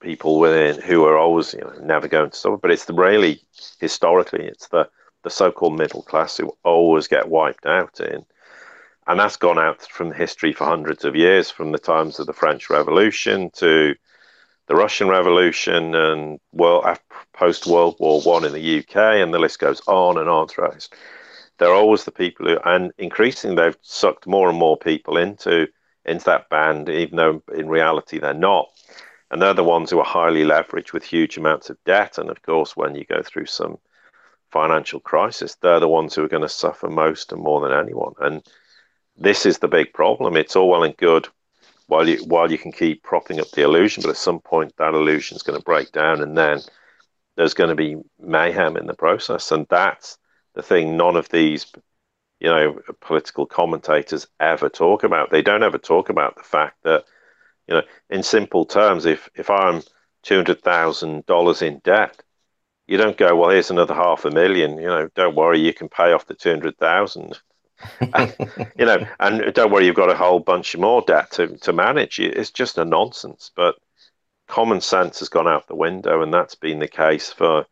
people 0.00 0.40
within 0.40 0.80
who 0.82 1.04
are 1.04 1.16
always 1.16 1.54
you 1.54 1.60
know, 1.60 1.72
never 1.80 2.08
going 2.08 2.30
to 2.30 2.36
suffer. 2.36 2.56
But 2.56 2.72
it's 2.72 2.86
the 2.86 2.94
really 2.94 3.40
historically, 3.78 4.46
it's 4.46 4.68
the 4.68 4.88
the 5.22 5.30
so-called 5.30 5.78
middle 5.78 6.02
class 6.02 6.36
who 6.36 6.52
always 6.64 7.06
get 7.06 7.28
wiped 7.28 7.66
out 7.66 8.00
in 8.00 8.24
and 9.06 9.18
that's 9.18 9.36
gone 9.36 9.58
out 9.58 9.82
from 9.82 10.12
history 10.12 10.52
for 10.52 10.64
hundreds 10.64 11.04
of 11.04 11.16
years, 11.16 11.50
from 11.50 11.72
the 11.72 11.78
times 11.78 12.18
of 12.18 12.26
the 12.26 12.32
French 12.32 12.70
Revolution 12.70 13.50
to 13.54 13.94
the 14.66 14.76
Russian 14.76 15.08
Revolution 15.08 15.94
and 15.94 16.38
world 16.52 16.84
post 17.32 17.66
World 17.66 17.96
War 17.98 18.20
One 18.22 18.44
in 18.44 18.52
the 18.52 18.78
UK, 18.78 18.96
and 18.96 19.34
the 19.34 19.38
list 19.38 19.58
goes 19.58 19.82
on 19.86 20.18
and 20.18 20.28
on 20.28 20.48
throughout. 20.48 20.88
They're 21.58 21.74
always 21.74 22.04
the 22.04 22.12
people 22.12 22.46
who, 22.46 22.58
and 22.64 22.92
increasingly, 22.98 23.56
they've 23.56 23.76
sucked 23.82 24.26
more 24.26 24.48
and 24.48 24.58
more 24.58 24.76
people 24.76 25.16
into 25.16 25.68
into 26.04 26.24
that 26.24 26.48
band, 26.48 26.88
even 26.88 27.16
though 27.16 27.42
in 27.54 27.68
reality 27.68 28.18
they're 28.18 28.34
not. 28.34 28.68
And 29.30 29.40
they're 29.40 29.54
the 29.54 29.64
ones 29.64 29.90
who 29.90 29.98
are 29.98 30.04
highly 30.04 30.44
leveraged 30.44 30.92
with 30.92 31.04
huge 31.04 31.38
amounts 31.38 31.70
of 31.70 31.78
debt. 31.86 32.18
And 32.18 32.28
of 32.28 32.42
course, 32.42 32.76
when 32.76 32.94
you 32.94 33.04
go 33.04 33.22
through 33.22 33.46
some 33.46 33.78
financial 34.50 35.00
crisis, 35.00 35.56
they're 35.56 35.80
the 35.80 35.88
ones 35.88 36.14
who 36.14 36.24
are 36.24 36.28
going 36.28 36.42
to 36.42 36.48
suffer 36.48 36.88
most 36.88 37.32
and 37.32 37.40
more 37.40 37.60
than 37.60 37.72
anyone. 37.72 38.12
And 38.20 38.42
this 39.16 39.46
is 39.46 39.58
the 39.58 39.68
big 39.68 39.92
problem. 39.92 40.36
It's 40.36 40.56
all 40.56 40.68
well 40.70 40.84
and 40.84 40.96
good 40.96 41.28
while 41.86 42.08
you 42.08 42.18
while 42.24 42.50
you 42.50 42.58
can 42.58 42.72
keep 42.72 43.02
propping 43.02 43.40
up 43.40 43.50
the 43.52 43.62
illusion, 43.62 44.02
but 44.02 44.10
at 44.10 44.16
some 44.16 44.40
point 44.40 44.74
that 44.78 44.94
illusion 44.94 45.36
is 45.36 45.42
going 45.42 45.58
to 45.58 45.64
break 45.64 45.92
down, 45.92 46.22
and 46.22 46.36
then 46.36 46.60
there's 47.36 47.54
going 47.54 47.70
to 47.70 47.76
be 47.76 47.96
mayhem 48.20 48.76
in 48.76 48.86
the 48.86 48.94
process, 48.94 49.52
and 49.52 49.66
that's 49.70 50.18
the 50.54 50.62
thing. 50.62 50.96
None 50.96 51.16
of 51.16 51.28
these, 51.30 51.66
you 52.40 52.48
know, 52.50 52.80
political 53.00 53.46
commentators 53.46 54.26
ever 54.40 54.68
talk 54.68 55.04
about. 55.04 55.30
They 55.30 55.42
don't 55.42 55.62
ever 55.62 55.78
talk 55.78 56.08
about 56.10 56.36
the 56.36 56.42
fact 56.44 56.82
that, 56.84 57.04
You 57.68 57.74
know, 57.76 57.82
in 58.10 58.22
simple 58.22 58.64
terms, 58.66 59.06
if 59.06 59.28
if 59.34 59.50
I'm 59.50 59.82
two 60.22 60.36
hundred 60.36 60.62
thousand 60.62 61.26
dollars 61.26 61.62
in 61.62 61.80
debt, 61.84 62.22
you 62.86 62.98
don't 62.98 63.16
go, 63.16 63.36
well, 63.36 63.50
here's 63.50 63.70
another 63.70 63.94
half 63.94 64.24
a 64.24 64.30
million. 64.30 64.78
You 64.78 64.86
know, 64.88 65.08
don't 65.14 65.36
worry, 65.36 65.60
you 65.60 65.74
can 65.74 65.88
pay 65.88 66.12
off 66.12 66.26
the 66.26 66.34
two 66.34 66.50
hundred 66.50 66.78
thousand. 66.78 67.40
You 68.78 68.86
know, 68.86 69.06
and 69.20 69.54
don't 69.54 69.70
worry, 69.70 69.86
you've 69.86 69.96
got 69.96 70.10
a 70.10 70.16
whole 70.16 70.40
bunch 70.40 70.76
more 70.76 71.02
debt 71.02 71.30
to, 71.32 71.48
to 71.58 71.72
manage. 71.72 72.18
It's 72.18 72.50
just 72.50 72.78
a 72.78 72.84
nonsense. 72.84 73.50
But 73.54 73.76
common 74.48 74.80
sense 74.80 75.20
has 75.20 75.28
gone 75.28 75.48
out 75.48 75.66
the 75.66 75.74
window, 75.74 76.22
and 76.22 76.32
that's 76.32 76.54
been 76.54 76.78
the 76.78 76.88
case 76.88 77.32
for 77.32 77.66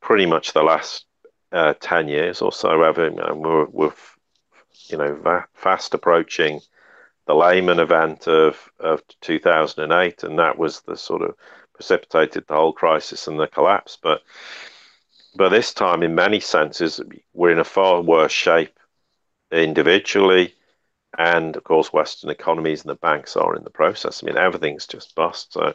pretty 0.00 0.26
much 0.26 0.52
the 0.52 0.62
last 0.62 1.06
uh, 1.52 1.74
10 1.80 2.08
years 2.08 2.42
or 2.42 2.52
so. 2.52 2.82
Ever, 2.82 3.10
we're, 3.34 3.66
we're, 3.66 3.92
you 4.88 4.98
know, 4.98 5.14
va- 5.14 5.48
fast 5.54 5.94
approaching 5.94 6.60
the 7.26 7.34
Lehman 7.34 7.80
event 7.80 8.28
of, 8.28 8.70
of 8.78 9.02
2008, 9.20 10.22
and 10.22 10.38
that 10.38 10.58
was 10.58 10.80
the 10.82 10.96
sort 10.96 11.22
of 11.22 11.34
precipitated 11.74 12.44
the 12.46 12.54
whole 12.54 12.72
crisis 12.72 13.26
and 13.26 13.38
the 13.38 13.46
collapse. 13.48 13.98
But 14.00 14.22
but 15.36 15.50
this 15.50 15.74
time, 15.74 16.02
in 16.02 16.14
many 16.14 16.40
senses, 16.40 17.00
we're 17.34 17.50
in 17.50 17.58
a 17.58 17.64
far 17.64 18.00
worse 18.00 18.32
shape 18.32 18.78
individually, 19.50 20.54
and 21.18 21.56
of 21.56 21.64
course, 21.64 21.92
Western 21.92 22.30
economies 22.30 22.82
and 22.82 22.90
the 22.90 22.96
banks 22.96 23.36
are 23.36 23.56
in 23.56 23.64
the 23.64 23.70
process. 23.70 24.22
I 24.22 24.26
mean, 24.26 24.36
everything's 24.36 24.86
just 24.86 25.14
bust. 25.14 25.52
So, 25.52 25.74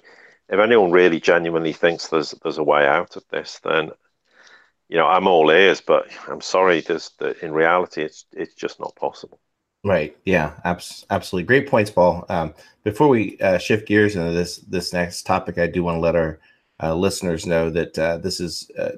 if 0.50 0.60
anyone 0.60 0.92
really 0.92 1.20
genuinely 1.20 1.74
thinks 1.74 2.08
there's 2.08 2.32
there's 2.44 2.58
a 2.58 2.64
way 2.64 2.86
out 2.88 3.16
of 3.16 3.24
this, 3.30 3.60
then 3.64 3.92
you 4.90 4.98
know 4.98 5.08
I'm 5.08 5.28
all 5.28 5.50
ears. 5.50 5.82
But 5.82 6.08
I'm 6.28 6.42
sorry, 6.42 6.82
there's 6.82 7.12
the, 7.20 7.44
in 7.44 7.54
reality, 7.54 8.04
it's 8.04 8.26
it's 8.34 8.56
just 8.56 8.80
not 8.80 8.96
possible. 8.96 9.40
Right. 9.84 10.16
Yeah. 10.26 10.54
Abs- 10.64 11.06
absolutely. 11.10 11.48
Great 11.48 11.68
points, 11.68 11.90
Paul. 11.90 12.26
Um, 12.30 12.54
before 12.84 13.08
we 13.08 13.40
uh, 13.40 13.58
shift 13.58 13.88
gears 13.88 14.16
into 14.16 14.32
this 14.32 14.58
this 14.58 14.94
next 14.94 15.24
topic, 15.24 15.58
I 15.58 15.68
do 15.68 15.84
want 15.84 15.96
to 15.96 16.00
let 16.00 16.16
our 16.16 16.40
uh, 16.82 16.94
listeners 16.94 17.46
know 17.46 17.70
that 17.72 17.98
uh, 17.98 18.18
this 18.18 18.40
is 18.40 18.70
uh, 18.78 18.92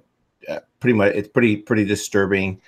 uh, 0.49 0.59
pretty 0.79 0.93
much 0.93 1.13
it's 1.15 1.29
pretty 1.29 1.57
pretty 1.57 1.85
disturbing 1.85 2.61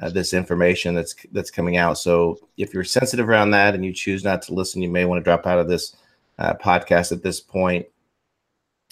uh, 0.00 0.10
this 0.10 0.32
information 0.32 0.94
that's 0.94 1.14
that's 1.32 1.50
coming 1.50 1.76
out. 1.76 1.98
So 1.98 2.38
if 2.56 2.72
you're 2.72 2.84
sensitive 2.84 3.28
around 3.28 3.50
that 3.50 3.74
and 3.74 3.84
you 3.84 3.92
choose 3.92 4.24
not 4.24 4.42
to 4.42 4.54
listen, 4.54 4.82
you 4.82 4.90
may 4.90 5.04
want 5.04 5.20
to 5.20 5.24
drop 5.24 5.46
out 5.46 5.58
of 5.58 5.68
this 5.68 5.96
uh, 6.38 6.54
podcast 6.54 7.12
at 7.12 7.22
this 7.22 7.40
point. 7.40 7.86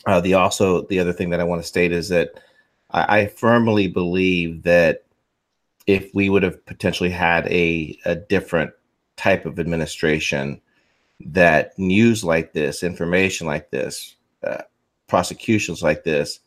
Uh, 0.07 0.21
the 0.21 0.35
also 0.35 0.83
the 0.87 0.99
other 0.99 1.13
thing 1.13 1.31
that 1.31 1.41
I 1.41 1.45
want 1.45 1.63
to 1.63 1.69
state 1.69 1.93
is 1.93 2.09
that 2.09 2.41
I, 2.91 3.21
I 3.21 3.27
firmly 3.27 3.89
believe 3.89 4.63
that 4.65 5.05
if 5.87 6.11
we 6.15 6.29
would 6.29 6.43
have 6.43 6.65
potentially 6.67 7.11
had 7.11 7.47
a 7.49 7.99
a 8.05 8.17
different 8.17 8.73
type 9.17 9.47
of 9.47 9.59
administration, 9.59 10.61
that 11.21 11.79
news 11.79 12.23
like 12.25 12.53
this, 12.53 12.83
information 12.83 13.47
like 13.47 13.71
this, 13.71 14.17
uh, 14.43 14.63
prosecutions 15.07 15.83
like 15.83 16.05
this 16.05 16.41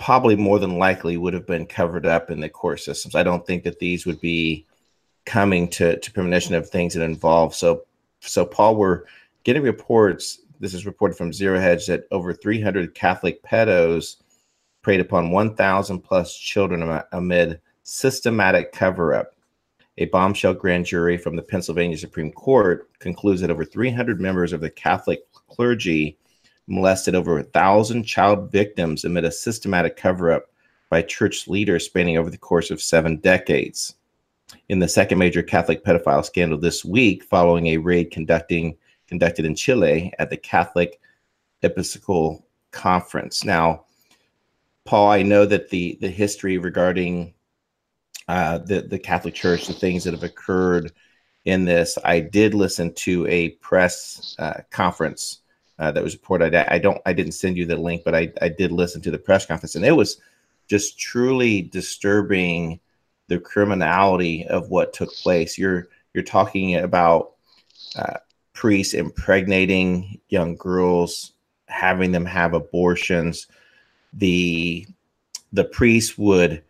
probably 0.00 0.34
more 0.34 0.58
than 0.58 0.78
likely 0.78 1.18
would 1.18 1.34
have 1.34 1.46
been 1.46 1.66
covered 1.66 2.06
up 2.06 2.30
in 2.30 2.40
the 2.40 2.48
court 2.48 2.80
systems. 2.80 3.14
I 3.14 3.22
don't 3.22 3.46
think 3.46 3.64
that 3.64 3.78
these 3.78 4.06
would 4.06 4.20
be 4.20 4.66
coming 5.26 5.68
to, 5.68 5.98
to 5.98 6.12
premonition 6.12 6.54
of 6.54 6.68
things 6.68 6.94
that 6.94 7.04
involve. 7.04 7.54
So, 7.54 7.84
so 8.20 8.46
Paul, 8.46 8.76
we're 8.76 9.02
getting 9.44 9.62
reports. 9.62 10.40
This 10.58 10.72
is 10.72 10.86
reported 10.86 11.16
from 11.16 11.34
Zero 11.34 11.60
Hedge 11.60 11.86
that 11.86 12.04
over 12.10 12.32
300 12.32 12.94
Catholic 12.94 13.42
pedos 13.42 14.16
preyed 14.80 15.00
upon 15.00 15.30
1,000 15.30 16.00
plus 16.00 16.34
children 16.34 17.02
amid 17.12 17.60
systematic 17.82 18.72
cover 18.72 19.14
up. 19.14 19.34
A 19.98 20.06
bombshell 20.06 20.54
grand 20.54 20.86
jury 20.86 21.18
from 21.18 21.36
the 21.36 21.42
Pennsylvania 21.42 21.98
Supreme 21.98 22.32
Court 22.32 22.88
concludes 23.00 23.42
that 23.42 23.50
over 23.50 23.66
300 23.66 24.18
members 24.18 24.54
of 24.54 24.62
the 24.62 24.70
Catholic 24.70 25.30
clergy 25.46 26.16
molested 26.70 27.14
over 27.14 27.38
a 27.38 27.42
thousand 27.42 28.04
child 28.04 28.50
victims 28.50 29.04
amid 29.04 29.24
a 29.24 29.32
systematic 29.32 29.96
cover 29.96 30.32
up 30.32 30.46
by 30.88 31.02
church 31.02 31.48
leaders 31.48 31.84
spanning 31.84 32.16
over 32.16 32.30
the 32.30 32.38
course 32.38 32.70
of 32.70 32.80
seven 32.80 33.16
decades. 33.16 33.94
In 34.68 34.78
the 34.78 34.88
second 34.88 35.18
major 35.18 35.42
Catholic 35.42 35.84
pedophile 35.84 36.24
scandal 36.24 36.58
this 36.58 36.84
week, 36.84 37.24
following 37.24 37.68
a 37.68 37.76
raid 37.76 38.10
conducting 38.10 38.76
conducted 39.06 39.44
in 39.44 39.54
Chile 39.54 40.12
at 40.18 40.30
the 40.30 40.36
Catholic 40.36 41.00
Episcopal 41.62 42.46
Conference. 42.70 43.44
Now, 43.44 43.84
Paul, 44.84 45.10
I 45.10 45.22
know 45.22 45.44
that 45.46 45.70
the 45.70 45.98
the 46.00 46.08
history 46.08 46.58
regarding 46.58 47.34
uh, 48.28 48.58
the 48.58 48.82
the 48.82 48.98
Catholic 48.98 49.34
Church, 49.34 49.66
the 49.66 49.72
things 49.72 50.04
that 50.04 50.14
have 50.14 50.24
occurred 50.24 50.92
in 51.44 51.64
this, 51.64 51.98
I 52.04 52.20
did 52.20 52.54
listen 52.54 52.92
to 52.94 53.26
a 53.26 53.50
press 53.50 54.34
uh, 54.38 54.60
conference 54.70 55.40
uh, 55.80 55.90
that 55.90 56.04
was 56.04 56.14
reported. 56.14 56.54
I, 56.54 56.74
I, 56.74 56.78
don't, 56.78 57.00
I 57.06 57.12
didn't 57.14 57.32
send 57.32 57.56
you 57.56 57.64
the 57.64 57.76
link, 57.76 58.02
but 58.04 58.14
I, 58.14 58.30
I 58.42 58.48
did 58.48 58.70
listen 58.70 59.00
to 59.02 59.10
the 59.10 59.18
press 59.18 59.46
conference, 59.46 59.74
and 59.74 59.84
it 59.84 59.96
was 59.96 60.20
just 60.68 60.98
truly 60.98 61.62
disturbing 61.62 62.78
the 63.28 63.40
criminality 63.40 64.46
of 64.46 64.68
what 64.68 64.92
took 64.92 65.12
place. 65.14 65.56
You're 65.56 65.88
you're 66.12 66.24
talking 66.24 66.76
about 66.76 67.32
uh, 67.96 68.18
priests 68.52 68.94
impregnating 68.94 70.20
young 70.28 70.56
girls, 70.56 71.32
having 71.66 72.12
them 72.12 72.26
have 72.26 72.52
abortions. 72.52 73.46
The 74.12 74.86
the 75.52 75.64
priests 75.64 76.18
would 76.18 76.62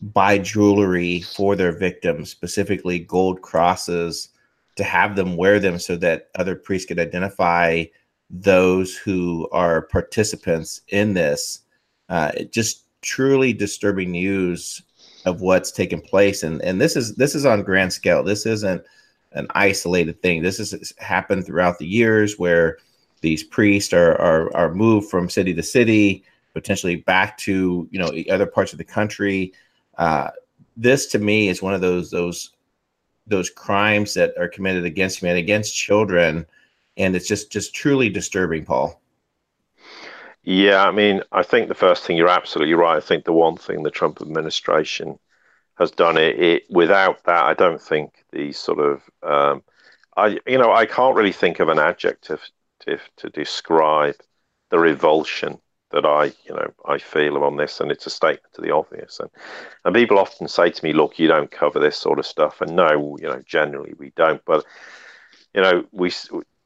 buy 0.00 0.38
jewelry 0.38 1.20
for 1.20 1.54
their 1.56 1.72
victims, 1.72 2.30
specifically 2.30 2.98
gold 2.98 3.42
crosses, 3.42 4.30
to 4.76 4.84
have 4.84 5.14
them 5.14 5.36
wear 5.36 5.60
them 5.60 5.78
so 5.78 5.96
that 5.96 6.30
other 6.34 6.56
priests 6.56 6.86
could 6.86 6.98
identify 6.98 7.84
those 8.34 8.96
who 8.96 9.48
are 9.52 9.82
participants 9.82 10.80
in 10.88 11.14
this. 11.14 11.60
Uh, 12.08 12.32
just 12.50 12.84
truly 13.00 13.52
disturbing 13.52 14.10
news 14.10 14.82
of 15.24 15.40
what's 15.40 15.70
taken 15.70 16.00
place, 16.00 16.42
and 16.42 16.60
and 16.62 16.80
this 16.80 16.96
is 16.96 17.14
this 17.14 17.34
is 17.34 17.46
on 17.46 17.62
grand 17.62 17.92
scale. 17.92 18.22
This 18.22 18.44
isn't 18.44 18.84
an 19.32 19.46
isolated 19.50 20.20
thing. 20.20 20.42
This 20.42 20.58
has 20.58 20.92
happened 20.98 21.46
throughout 21.46 21.78
the 21.78 21.86
years 21.86 22.38
where 22.38 22.78
these 23.20 23.42
priests 23.42 23.92
are 23.92 24.20
are 24.20 24.54
are 24.54 24.74
moved 24.74 25.08
from 25.08 25.30
city 25.30 25.54
to 25.54 25.62
city, 25.62 26.24
potentially 26.52 26.96
back 26.96 27.38
to 27.38 27.88
you 27.90 27.98
know 27.98 28.12
other 28.30 28.46
parts 28.46 28.72
of 28.72 28.78
the 28.78 28.84
country. 28.84 29.52
Uh, 29.96 30.30
this 30.76 31.06
to 31.06 31.18
me 31.18 31.48
is 31.48 31.62
one 31.62 31.72
of 31.72 31.80
those 31.80 32.10
those 32.10 32.50
those 33.26 33.48
crimes 33.48 34.12
that 34.14 34.34
are 34.38 34.48
committed 34.48 34.84
against 34.84 35.20
humanity, 35.20 35.40
against 35.40 35.74
children, 35.74 36.44
and 36.96 37.16
it's 37.16 37.28
just 37.28 37.50
just 37.50 37.74
truly 37.74 38.08
disturbing, 38.08 38.64
Paul. 38.64 39.00
Yeah, 40.42 40.86
I 40.86 40.90
mean, 40.90 41.22
I 41.32 41.42
think 41.42 41.68
the 41.68 41.74
first 41.74 42.04
thing 42.04 42.16
you're 42.16 42.28
absolutely 42.28 42.74
right. 42.74 42.96
I 42.96 43.00
think 43.00 43.24
the 43.24 43.32
one 43.32 43.56
thing 43.56 43.82
the 43.82 43.90
Trump 43.90 44.20
administration 44.20 45.18
has 45.78 45.90
done 45.90 46.16
it, 46.18 46.38
it 46.38 46.62
without 46.70 47.24
that, 47.24 47.44
I 47.44 47.54
don't 47.54 47.80
think 47.80 48.24
the 48.30 48.52
sort 48.52 48.78
of 48.78 49.02
um, 49.22 49.62
I 50.16 50.38
you 50.46 50.58
know 50.58 50.72
I 50.72 50.86
can't 50.86 51.16
really 51.16 51.32
think 51.32 51.60
of 51.60 51.68
an 51.68 51.78
adjective 51.78 52.40
to, 52.80 52.98
to 53.16 53.30
describe 53.30 54.16
the 54.70 54.78
revulsion 54.78 55.58
that 55.90 56.04
I 56.04 56.26
you 56.44 56.54
know 56.54 56.72
I 56.84 56.98
feel 56.98 57.42
on 57.42 57.56
this, 57.56 57.80
and 57.80 57.90
it's 57.90 58.06
a 58.06 58.10
statement 58.10 58.52
to 58.54 58.60
the 58.60 58.72
obvious. 58.72 59.20
And 59.20 59.30
and 59.84 59.94
people 59.94 60.18
often 60.18 60.48
say 60.48 60.70
to 60.70 60.84
me, 60.84 60.92
"Look, 60.92 61.18
you 61.18 61.28
don't 61.28 61.50
cover 61.50 61.78
this 61.78 61.96
sort 61.96 62.18
of 62.18 62.26
stuff," 62.26 62.60
and 62.60 62.76
no, 62.76 63.16
you 63.20 63.28
know, 63.28 63.42
generally 63.46 63.94
we 63.98 64.10
don't, 64.10 64.44
but 64.44 64.64
you 65.54 65.62
know 65.62 65.84
we 65.92 66.12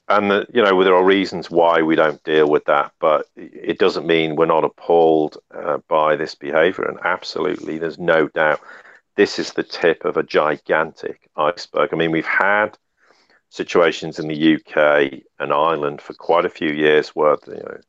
and 0.08 0.30
the, 0.30 0.46
you 0.52 0.62
know 0.62 0.82
there 0.82 0.94
are 0.94 1.04
reasons 1.04 1.50
why 1.50 1.82
we 1.82 1.94
don't 1.94 2.22
deal 2.24 2.48
with 2.48 2.64
that, 2.64 2.92
but 2.98 3.26
it 3.36 3.78
doesn't 3.78 4.06
mean 4.06 4.36
we're 4.36 4.46
not 4.46 4.64
appalled 4.64 5.36
uh, 5.54 5.78
by 5.88 6.16
this 6.16 6.34
behaviour. 6.34 6.84
And 6.84 6.98
absolutely, 7.04 7.78
there's 7.78 7.98
no 7.98 8.28
doubt 8.28 8.60
this 9.16 9.38
is 9.38 9.52
the 9.52 9.62
tip 9.62 10.04
of 10.04 10.16
a 10.16 10.22
gigantic 10.22 11.28
iceberg. 11.36 11.90
I 11.92 11.96
mean, 11.96 12.12
we've 12.12 12.24
had 12.24 12.78
situations 13.50 14.18
in 14.18 14.28
the 14.28 14.54
UK 14.56 15.22
and 15.38 15.52
Ireland 15.52 16.00
for 16.00 16.14
quite 16.14 16.44
a 16.44 16.50
few 16.50 16.70
years 16.70 17.10
where 17.10 17.36
you 17.46 17.54
know 17.54 17.80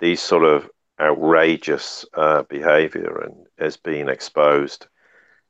these 0.00 0.20
sort 0.20 0.44
of 0.44 0.68
outrageous 1.00 2.04
uh, 2.14 2.42
behaviour 2.42 3.18
and 3.24 3.46
has 3.58 3.76
been 3.76 4.08
exposed. 4.08 4.86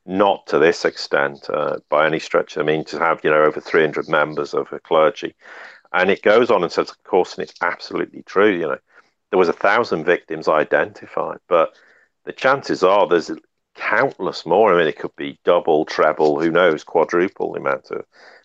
Not 0.07 0.47
to 0.49 0.59
this 0.59 0.85
extent, 0.85 1.49
uh, 1.49 1.79
by 1.89 2.05
any 2.05 2.19
stretch. 2.19 2.59
I 2.59 2.63
mean, 2.63 2.85
to 2.85 2.99
have 2.99 3.25
you 3.25 3.31
know 3.31 3.43
over 3.43 3.59
300 3.59 4.07
members 4.07 4.53
of 4.53 4.71
a 4.71 4.79
clergy 4.79 5.35
and 5.95 6.11
it 6.11 6.23
goes 6.23 6.51
on 6.51 6.63
and 6.63 6.73
says, 6.73 6.91
of 6.91 7.03
course, 7.05 7.35
and 7.35 7.49
it's 7.49 7.55
absolutely 7.63 8.23
true. 8.23 8.53
You 8.53 8.67
know, 8.67 8.79
there 9.31 9.39
was 9.39 9.49
a 9.49 9.53
thousand 9.53 10.05
victims 10.05 10.49
identified, 10.49 11.39
but 11.49 11.75
the 12.25 12.33
chances 12.33 12.83
are 12.83 13.07
there's 13.07 13.31
countless 13.77 14.45
more. 14.45 14.75
I 14.75 14.79
mean, 14.79 14.89
it 14.89 14.99
could 14.99 15.15
be 15.17 15.39
double, 15.45 15.85
treble, 15.85 16.41
who 16.41 16.51
knows, 16.51 16.83
quadruple 16.83 17.53
the 17.53 17.61
amount 17.61 17.93
of 17.93 18.05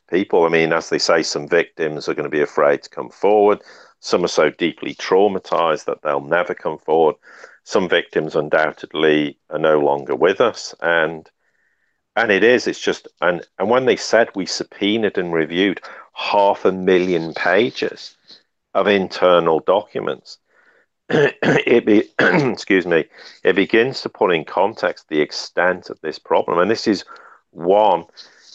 people. 0.09 0.45
I 0.45 0.49
mean, 0.49 0.71
as 0.71 0.89
they 0.89 0.99
say, 0.99 1.23
some 1.23 1.47
victims 1.47 2.07
are 2.07 2.13
going 2.13 2.29
to 2.29 2.29
be 2.29 2.41
afraid 2.41 2.83
to 2.83 2.89
come 2.89 3.09
forward. 3.09 3.61
Some 3.99 4.23
are 4.23 4.29
so 4.29 4.51
deeply 4.51 4.93
traumatized 4.93 5.85
that 5.85 6.03
they'll 6.03 6.21
never 6.21 6.53
come 6.53 6.77
forward. 6.77 7.15
Some 7.63 7.89
victims 7.89 8.35
undoubtedly 8.35 9.39
are 9.49 9.59
no 9.59 9.79
longer 9.79 10.15
with 10.15 10.39
us, 10.39 10.75
and 10.81 11.29
and 12.15 12.31
it 12.31 12.43
is. 12.43 12.67
It's 12.67 12.79
just 12.79 13.07
and 13.21 13.45
and 13.57 13.69
when 13.69 13.85
they 13.85 13.95
said 13.95 14.29
we 14.35 14.45
subpoenaed 14.45 15.17
and 15.17 15.33
reviewed 15.33 15.81
half 16.13 16.65
a 16.65 16.71
million 16.71 17.33
pages 17.33 18.15
of 18.73 18.87
internal 18.87 19.59
documents. 19.61 20.37
it 21.09 21.85
be, 21.85 22.03
excuse 22.19 22.85
me, 22.85 23.05
it 23.43 23.55
begins 23.55 24.01
to 24.01 24.09
put 24.09 24.31
in 24.31 24.45
context 24.45 25.07
the 25.09 25.21
extent 25.21 25.89
of 25.89 25.99
this 26.01 26.19
problem, 26.19 26.59
and 26.59 26.69
this 26.69 26.87
is 26.87 27.03
one 27.51 28.05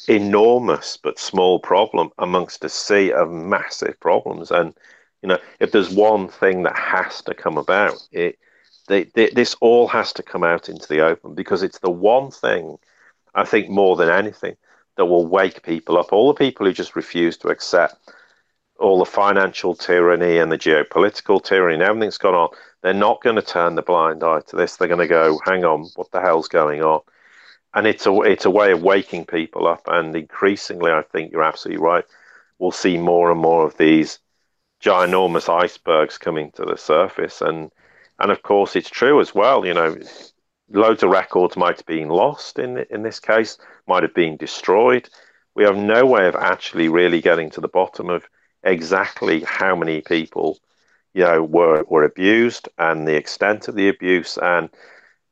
enormous 0.07 0.97
but 0.97 1.19
small 1.19 1.59
problem 1.59 2.11
amongst 2.19 2.65
a 2.65 2.69
sea 2.69 3.13
of 3.13 3.31
massive 3.31 3.99
problems. 4.01 4.51
And 4.51 4.75
you 5.23 5.29
know, 5.29 5.39
if 5.61 5.73
there's 5.73 5.91
one 5.91 6.29
thing 6.29 6.63
that 6.65 6.77
has 6.77 7.23
to 7.23 7.35
come 7.35 7.57
about, 7.59 7.97
it 8.13 8.39
they, 8.89 9.05
they, 9.15 9.31
this 9.31 9.55
all 9.61 9.89
has 9.89 10.13
to 10.13 10.23
come 10.23 10.45
out 10.45 10.69
into 10.69 10.87
the 10.89 11.01
open 11.01 11.35
because 11.35 11.63
it's 11.63 11.79
the 11.79 11.91
one 11.91 12.31
thing 12.31 12.79
I 13.35 13.45
think 13.45 13.69
more 13.69 13.97
than 13.97 14.11
anything 14.11 14.57
that 14.97 15.07
will 15.07 15.27
wake 15.27 15.63
people 15.63 15.99
up. 15.99 16.13
All 16.13 16.29
the 16.29 16.39
people 16.39 16.67
who 16.67 16.73
just 16.73 16.97
refuse 16.97 17.37
to 17.39 17.49
accept 17.49 17.97
all 18.79 18.99
the 18.99 19.05
financial 19.05 19.75
tyranny 19.75 20.39
and 20.39 20.51
the 20.51 20.59
geopolitical 20.59 21.43
tyranny 21.43 21.75
and 21.75 21.83
everything 21.83 22.09
that's 22.09 22.19
gone 22.19 22.35
on, 22.35 22.49
they're 22.83 22.93
not 22.93 23.23
going 23.23 23.37
to 23.37 23.43
turn 23.43 23.75
the 23.75 23.83
blind 23.83 24.23
eye 24.23 24.41
to 24.41 24.57
this. 24.57 24.77
They're 24.77 24.89
going 24.89 25.01
to 25.01 25.07
go, 25.07 25.39
hang 25.45 25.65
on, 25.65 25.91
what 25.97 26.11
the 26.11 26.21
hell's 26.21 26.49
going 26.49 26.83
on? 26.83 27.01
And 27.73 27.87
it's 27.87 28.07
a 28.07 28.21
it's 28.21 28.45
a 28.45 28.51
way 28.51 28.71
of 28.71 28.83
waking 28.83 29.27
people 29.27 29.67
up. 29.67 29.83
And 29.87 30.15
increasingly, 30.15 30.93
I 30.93 31.03
think 31.03 31.33
you're 31.33 31.43
absolutely 31.43 31.83
right. 31.83 32.05
We'll 32.59 32.71
see 32.71 32.97
more 32.99 33.33
and 33.33 33.41
more 33.41 33.67
of 33.67 33.77
these 33.77 34.21
ginormous 34.81 35.49
icebergs 35.49 36.19
coming 36.19 36.53
to 36.53 36.65
the 36.65 36.77
surface. 36.77 37.41
And 37.41 37.73
and 38.21 38.31
of 38.31 38.43
course, 38.43 38.77
it's 38.77 38.91
true 38.91 39.21
as 39.21 39.35
well. 39.35 39.67
You 39.67 39.75
know, 39.75 39.97
loads 40.69 41.03
of 41.03 41.11
records 41.11 41.57
might 41.57 41.77
have 41.77 41.87
been 41.87 42.09
lost 42.09 42.59
in 42.59 42.79
in 42.91 43.03
this 43.03 43.21
case, 43.21 43.59
might 43.87 44.03
have 44.03 44.15
been 44.15 44.37
destroyed. 44.37 45.09
We 45.55 45.65
have 45.65 45.77
no 45.77 46.05
way 46.07 46.27
of 46.27 46.35
actually 46.35 46.89
really 46.89 47.21
getting 47.21 47.51
to 47.51 47.61
the 47.61 47.69
bottom 47.69 48.11
of 48.11 48.29
exactly 48.63 49.41
how 49.43 49.77
many 49.77 50.01
people, 50.01 50.59
you 51.13 51.25
know, 51.25 51.43
were 51.43 51.85
were 51.89 52.05
abused 52.05 52.69
and 52.79 53.07
the 53.07 53.17
extent 53.17 53.69
of 53.69 53.75
the 53.75 53.89
abuse. 53.89 54.39
And, 54.39 54.71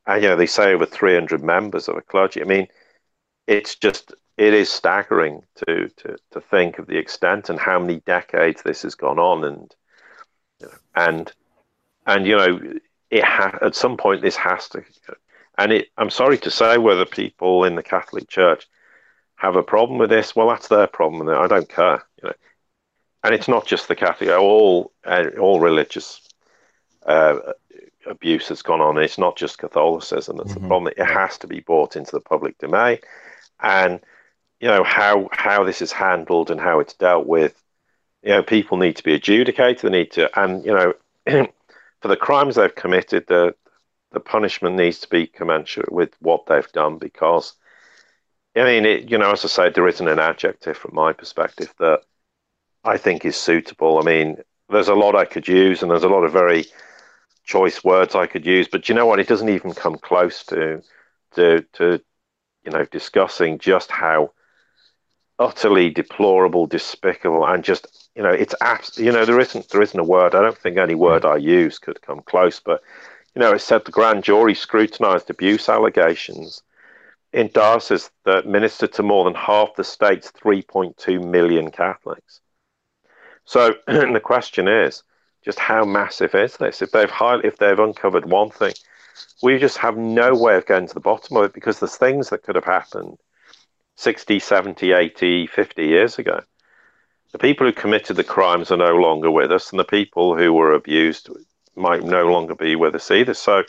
and 0.07 0.23
you 0.23 0.29
know, 0.29 0.37
they 0.37 0.47
say 0.47 0.73
over 0.73 0.87
300 0.87 1.43
members 1.43 1.89
of 1.89 1.97
a 1.97 2.03
clergy. 2.03 2.41
I 2.43 2.45
mean, 2.45 2.69
it's 3.47 3.77
just 3.77 4.15
it 4.37 4.55
is 4.55 4.71
staggering 4.71 5.43
to 5.67 5.89
to 5.89 6.17
to 6.31 6.41
think 6.41 6.79
of 6.79 6.87
the 6.87 6.99
extent 6.99 7.51
and 7.51 7.59
how 7.59 7.79
many 7.79 8.01
decades 8.01 8.63
this 8.63 8.83
has 8.83 8.95
gone 8.95 9.19
on 9.19 9.45
and 9.45 9.75
and 10.95 11.33
and 12.07 12.27
you 12.27 12.37
know 12.37 12.61
it 13.13 13.23
ha- 13.23 13.59
at 13.61 13.77
some 13.77 13.97
point 13.97 14.23
this 14.23 14.37
has 14.37 14.69
to 14.71 14.83
and 15.59 15.71
it 15.71 15.89
i'm 15.99 16.11
sorry 16.11 16.39
to 16.39 16.51
say 16.51 16.79
whether 16.79 17.05
people 17.05 17.65
in 17.65 17.77
the 17.77 17.83
catholic 17.83 18.29
church 18.29 18.67
have 19.37 19.57
a 19.57 19.63
problem 19.63 19.99
with 19.99 20.09
this. 20.09 20.37
Well 20.37 20.49
that's 20.49 20.69
their 20.69 20.87
problem 20.87 21.29
i 21.29 21.47
don't 21.47 21.69
care 21.69 22.05
you 22.23 22.29
know. 22.29 22.35
And 23.25 23.35
it's 23.35 23.49
not 23.49 23.67
just 23.67 23.87
the 23.87 23.95
catholic 23.95 24.31
all 24.31 24.93
uh, 25.05 25.27
all 25.39 25.61
religious 25.61 26.27
uh, 27.07 27.39
abuse 28.07 28.49
that's 28.49 28.63
gone 28.63 28.81
on. 28.81 28.99
It's 28.99 29.19
not 29.19 29.37
just 29.37 29.59
catholicism 29.59 30.37
that's 30.37 30.53
mm-hmm. 30.53 30.63
the 30.63 30.69
problem. 30.69 30.93
It 30.97 31.05
has 31.05 31.39
to 31.39 31.47
be 31.47 31.61
brought 31.61 31.97
into 31.97 32.13
the 32.13 32.21
public 32.21 32.59
domain. 32.59 32.99
And 33.61 34.01
you 34.61 34.69
know 34.69 34.85
how 34.85 35.29
how 35.33 35.65
this 35.65 35.83
is 35.83 35.93
handled 35.93 36.51
and 36.51 36.61
how 36.61 36.81
it's 36.81 36.95
dealt 36.95 37.27
with 37.27 37.61
you 38.23 38.31
know 38.31 38.43
people 38.43 38.77
need 38.77 38.97
to 38.97 39.05
be 39.05 39.15
adjudicated. 39.15 39.83
They 39.83 39.99
need 39.99 40.13
to 40.13 40.41
and 40.41 40.65
you 40.65 40.73
know 40.73 40.95
for 42.03 42.09
the 42.09 42.17
crimes 42.17 42.57
they've 42.57 42.75
committed, 42.75 43.27
the 43.29 43.55
the 44.11 44.21
punishment 44.21 44.77
needs 44.77 44.99
to 44.99 45.09
be 45.09 45.27
commensurate 45.27 45.91
with 45.91 46.15
what 46.21 46.45
they've 46.45 46.71
done. 46.73 46.99
Because, 46.99 47.55
I 48.55 48.65
mean, 48.65 48.85
it, 48.85 49.11
you 49.11 49.17
know, 49.17 49.31
as 49.31 49.45
I 49.45 49.49
say, 49.49 49.71
there 49.71 49.89
isn't 49.89 50.07
an 50.07 50.19
adjective 50.19 50.77
from 50.77 50.95
my 50.95 51.15
perspective 51.15 51.73
that 51.79 52.01
I 52.85 52.99
think 52.99 53.25
is 53.25 53.37
suitable. 53.37 53.99
I 53.99 54.03
mean, 54.03 54.37
there's 54.69 54.89
a 54.89 54.95
lot 54.95 55.17
I 55.17 55.25
could 55.25 55.49
use, 55.49 55.81
and 55.83 55.91
there's 55.91 56.05
a 56.05 56.09
lot 56.09 56.25
of 56.25 56.33
very 56.33 56.67
choice 57.45 57.83
words 57.83 58.15
I 58.15 58.27
could 58.27 58.47
use, 58.47 58.69
but 58.69 58.89
you 58.89 58.95
know 58.95 59.07
what? 59.07 59.21
It 59.21 59.29
doesn't 59.29 59.49
even 59.49 59.73
come 59.73 59.97
close 59.97 60.45
to 60.45 60.83
to 61.37 61.63
to 61.75 62.01
you 62.65 62.71
know 62.71 62.85
discussing 62.85 63.59
just 63.59 63.91
how 63.91 64.33
utterly 65.43 65.91
deplorable, 65.91 66.67
despicable, 66.67 67.45
and 67.45 67.65
just 67.65 68.09
you 68.15 68.23
know, 68.23 68.31
it's 68.31 68.55
abs- 68.61 68.99
you 68.99 69.11
know 69.11 69.25
there 69.25 69.41
isn't 69.41 69.69
there 69.71 69.83
isn't 69.83 69.99
a 69.99 70.05
word. 70.05 70.35
I 70.35 70.43
don't 70.43 70.57
think 70.57 70.79
any 70.79 70.95
word 70.95 71.25
I 71.25 71.37
use 71.37 71.79
could 71.79 72.01
come 72.03 72.21
close. 72.23 72.61
But 72.61 72.83
you 73.35 73.41
know, 73.41 73.53
it 73.53 73.61
said 73.61 73.85
the 73.85 73.91
grand 73.91 74.25
jury 74.25 74.55
scrutinised 74.55 75.31
abuse 75.31 75.69
allegations 75.69 76.63
in 77.33 77.51
dioceses 77.53 78.11
that 78.25 78.47
minister 78.47 78.87
to 78.87 79.03
more 79.03 79.25
than 79.25 79.35
half 79.35 79.75
the 79.75 79.85
state's 79.85 80.31
3.2 80.33 81.25
million 81.25 81.71
Catholics. 81.71 82.41
So 83.45 83.75
the 83.87 84.21
question 84.23 84.69
is, 84.69 85.03
just 85.45 85.59
how 85.59 85.85
massive 85.85 86.35
is 86.35 86.57
this? 86.59 86.83
If 86.83 86.93
they've 86.93 87.11
high, 87.11 87.41
if 87.43 87.57
they've 87.57 87.79
uncovered 87.79 88.31
one 88.31 88.51
thing, 88.51 88.75
we 89.43 89.59
just 89.59 89.79
have 89.79 89.97
no 89.97 90.35
way 90.35 90.57
of 90.57 90.67
getting 90.67 90.89
to 90.89 90.95
the 90.95 91.01
bottom 91.01 91.37
of 91.39 91.45
it 91.45 91.53
because 91.53 91.81
there's 91.81 91.97
things 91.97 92.29
that 92.29 92.43
could 92.43 92.55
have 92.55 92.65
happened 92.65 93.19
60, 93.97 94.39
70, 94.39 94.93
80, 94.93 95.47
50 95.47 95.87
years 95.87 96.19
ago 96.19 96.41
the 97.33 97.39
people 97.39 97.67
who 97.67 97.73
committed 97.73 98.17
the 98.17 98.25
crimes 98.25 98.71
are 98.71 98.77
no 98.77 98.95
longer 98.97 99.31
with 99.31 99.51
us, 99.51 99.71
and 99.71 99.81
the 99.81 99.85
people 99.85 100.37
who 100.37 100.53
were 100.53 100.75
abused 100.75 101.31
might 101.75 102.05
no 102.05 102.31
longer 102.31 102.55
be 102.55 102.77
with 102.77 102.95
us 102.95 103.11
either. 103.11 103.35
So, 103.35 103.65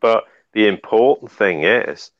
but 0.00 0.24
the 0.52 0.66
important 0.66 1.30
thing 1.30 1.62
is, 1.62 2.10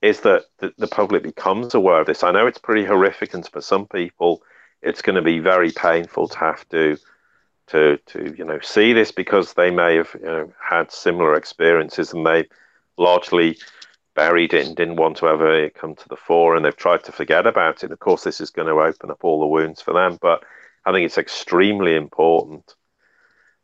is 0.00 0.20
that 0.20 0.44
the, 0.58 0.72
the 0.78 0.86
public 0.86 1.24
becomes 1.24 1.74
aware 1.74 2.00
of 2.00 2.06
this. 2.06 2.22
I 2.22 2.30
know 2.30 2.46
it's 2.46 2.58
pretty 2.58 2.84
horrific, 2.84 3.34
and 3.34 3.46
for 3.46 3.60
some 3.60 3.86
people, 3.86 4.42
it's 4.80 5.02
going 5.02 5.16
to 5.16 5.22
be 5.22 5.40
very 5.40 5.72
painful 5.72 6.28
to 6.28 6.38
have 6.38 6.68
to, 6.68 6.96
to, 7.68 7.98
to 8.06 8.34
you 8.38 8.44
know, 8.44 8.60
see 8.60 8.92
this 8.92 9.10
because 9.10 9.54
they 9.54 9.70
may 9.70 9.96
have 9.96 10.14
you 10.20 10.26
know, 10.26 10.52
had 10.60 10.92
similar 10.92 11.34
experiences, 11.34 12.12
and 12.12 12.24
they 12.24 12.46
largely 12.96 13.58
buried 14.14 14.54
it 14.54 14.66
and 14.66 14.76
didn't 14.76 14.96
want 14.96 15.16
to 15.18 15.28
ever 15.28 15.70
come 15.70 15.94
to 15.94 16.08
the 16.08 16.16
fore, 16.16 16.54
and 16.54 16.64
they've 16.64 16.76
tried 16.76 17.04
to 17.04 17.12
forget 17.12 17.46
about 17.46 17.82
it. 17.84 17.92
Of 17.92 17.98
course, 18.00 18.24
this 18.24 18.40
is 18.40 18.50
going 18.50 18.68
to 18.68 18.80
open 18.80 19.10
up 19.10 19.24
all 19.24 19.40
the 19.40 19.46
wounds 19.46 19.80
for 19.80 19.94
them, 19.94 20.18
but 20.20 20.44
I 20.84 20.92
think 20.92 21.06
it's 21.06 21.18
extremely 21.18 21.94
important 21.96 22.74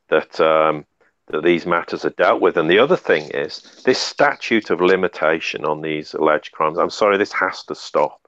that 0.09 0.41
um, 0.41 0.87
that 1.29 1.45
these 1.45 1.67
matters 1.67 2.05
are 2.05 2.11
dealt 2.11 2.41
with. 2.41 2.57
And 2.57 2.71
the 2.71 2.79
other 2.79 2.97
thing 2.97 3.31
is 3.31 3.83
this 3.85 4.01
statute 4.01 4.71
of 4.71 4.81
limitation 4.81 5.65
on 5.65 5.83
these 5.83 6.15
alleged 6.15 6.53
crimes. 6.53 6.79
I'm 6.79 6.91
sorry, 6.91 7.19
this 7.19 7.33
has 7.33 7.65
to 7.65 7.75
stop. 7.75 8.21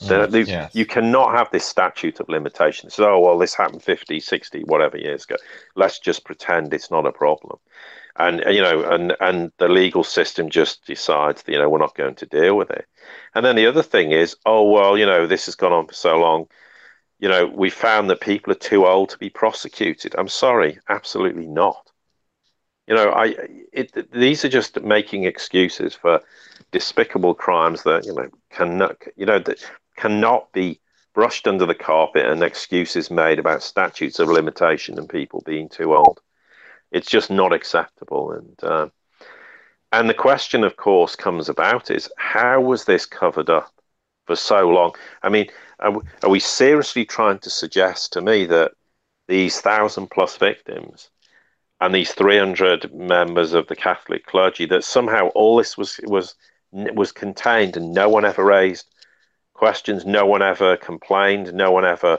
Mm, 0.00 0.30
the, 0.30 0.42
yes. 0.42 0.74
You 0.74 0.86
cannot 0.86 1.32
have 1.32 1.50
this 1.50 1.64
statute 1.64 2.20
of 2.20 2.28
limitations. 2.28 2.94
So, 2.94 3.14
oh, 3.14 3.18
well, 3.18 3.38
this 3.38 3.54
happened 3.54 3.82
50, 3.82 4.20
60, 4.20 4.62
whatever 4.64 4.98
years 4.98 5.24
ago. 5.24 5.36
Let's 5.74 5.98
just 5.98 6.24
pretend 6.24 6.72
it's 6.72 6.90
not 6.90 7.06
a 7.06 7.12
problem 7.12 7.58
and 8.18 8.42
you 8.54 8.62
know, 8.62 8.84
and 8.84 9.16
and 9.20 9.52
the 9.58 9.68
legal 9.68 10.04
system 10.04 10.50
just 10.50 10.86
decides, 10.86 11.44
you 11.46 11.58
know, 11.58 11.68
we're 11.68 11.78
not 11.78 11.94
going 11.94 12.14
to 12.16 12.26
deal 12.26 12.56
with 12.56 12.70
it. 12.70 12.86
And 13.34 13.44
then 13.44 13.56
the 13.56 13.66
other 13.66 13.82
thing 13.82 14.12
is, 14.12 14.36
oh 14.46 14.70
well, 14.70 14.96
you 14.98 15.06
know, 15.06 15.26
this 15.26 15.46
has 15.46 15.54
gone 15.54 15.72
on 15.72 15.86
for 15.86 15.94
so 15.94 16.18
long. 16.18 16.48
You 17.18 17.28
know, 17.28 17.46
we 17.46 17.70
found 17.70 18.10
that 18.10 18.20
people 18.20 18.52
are 18.52 18.56
too 18.56 18.86
old 18.86 19.10
to 19.10 19.18
be 19.18 19.30
prosecuted. 19.30 20.14
I'm 20.18 20.28
sorry, 20.28 20.78
absolutely 20.88 21.46
not. 21.46 21.90
You 22.86 22.94
know, 22.94 23.10
I 23.10 23.34
it, 23.72 24.12
these 24.12 24.44
are 24.44 24.48
just 24.48 24.80
making 24.82 25.24
excuses 25.24 25.94
for 25.94 26.20
despicable 26.72 27.34
crimes 27.34 27.82
that 27.84 28.04
you 28.06 28.14
know 28.14 28.28
cannot 28.50 28.96
you 29.16 29.26
know 29.26 29.38
that 29.38 29.64
cannot 29.96 30.52
be 30.52 30.80
brushed 31.14 31.48
under 31.48 31.64
the 31.64 31.74
carpet 31.74 32.26
and 32.26 32.42
excuses 32.42 33.10
made 33.10 33.38
about 33.38 33.62
statutes 33.62 34.18
of 34.18 34.28
limitation 34.28 34.98
and 34.98 35.08
people 35.08 35.42
being 35.46 35.68
too 35.68 35.94
old. 35.94 36.20
It's 36.92 37.10
just 37.10 37.30
not 37.30 37.52
acceptable. 37.52 38.32
And 38.32 38.56
uh, 38.62 38.88
and 39.92 40.08
the 40.08 40.14
question, 40.14 40.64
of 40.64 40.76
course, 40.76 41.16
comes 41.16 41.48
about 41.48 41.90
is 41.90 42.10
how 42.16 42.60
was 42.60 42.84
this 42.84 43.06
covered 43.06 43.50
up 43.50 43.72
for 44.26 44.36
so 44.36 44.68
long? 44.68 44.94
I 45.22 45.28
mean, 45.28 45.46
are 45.80 45.92
we, 45.92 46.00
are 46.22 46.30
we 46.30 46.40
seriously 46.40 47.04
trying 47.04 47.38
to 47.40 47.50
suggest 47.50 48.12
to 48.12 48.20
me 48.20 48.46
that 48.46 48.72
these 49.28 49.60
thousand 49.60 50.10
plus 50.10 50.36
victims 50.36 51.10
and 51.80 51.94
these 51.94 52.12
300 52.14 52.92
members 52.94 53.52
of 53.52 53.66
the 53.66 53.76
Catholic 53.76 54.26
clergy 54.26 54.66
that 54.66 54.84
somehow 54.84 55.28
all 55.28 55.56
this 55.56 55.76
was 55.76 56.00
was 56.04 56.34
was 56.72 57.12
contained 57.12 57.76
and 57.76 57.92
no 57.92 58.08
one 58.08 58.24
ever 58.24 58.44
raised 58.44 58.86
questions, 59.54 60.04
no 60.04 60.26
one 60.26 60.42
ever 60.42 60.76
complained, 60.76 61.52
no 61.54 61.70
one 61.70 61.84
ever 61.84 62.18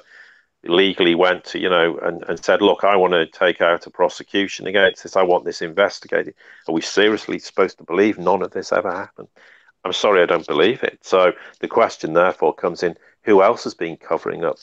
legally 0.68 1.16
went 1.16 1.44
to, 1.46 1.60
you 1.60 1.70
know, 1.70 1.98
and, 2.04 2.24
and 2.28 2.44
said, 2.44 2.62
look, 2.62 2.84
I 2.84 2.96
want 2.96 3.14
to 3.14 3.26
take 3.26 3.62
out 3.62 3.88
a 3.88 3.90
prosecution 3.90 4.68
against 4.68 5.04
this. 5.04 5.16
I 5.16 5.24
want 5.24 5.46
this 5.46 5.62
investigated. 5.62 6.36
Are 6.68 6.74
we 6.74 6.82
seriously 6.82 7.40
supposed 7.40 7.78
to 7.78 7.84
believe 7.84 8.18
none 8.18 8.42
of 8.42 8.52
this 8.52 8.72
ever 8.72 8.92
happened? 8.92 9.28
I'm 9.84 9.94
sorry, 9.94 10.22
I 10.22 10.26
don't 10.26 10.48
believe 10.48 10.84
it. 10.84 11.00
So 11.02 11.34
the 11.60 11.68
question, 11.68 12.14
therefore, 12.14 12.54
comes 12.54 12.84
in 12.84 12.98
who 13.24 13.42
else 13.42 13.64
has 13.64 13.74
been 13.74 13.98
covering 13.98 14.44
up 14.44 14.58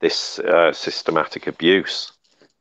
this 0.00 0.38
uh, 0.40 0.72
systematic 0.72 1.46
abuse 1.46 2.12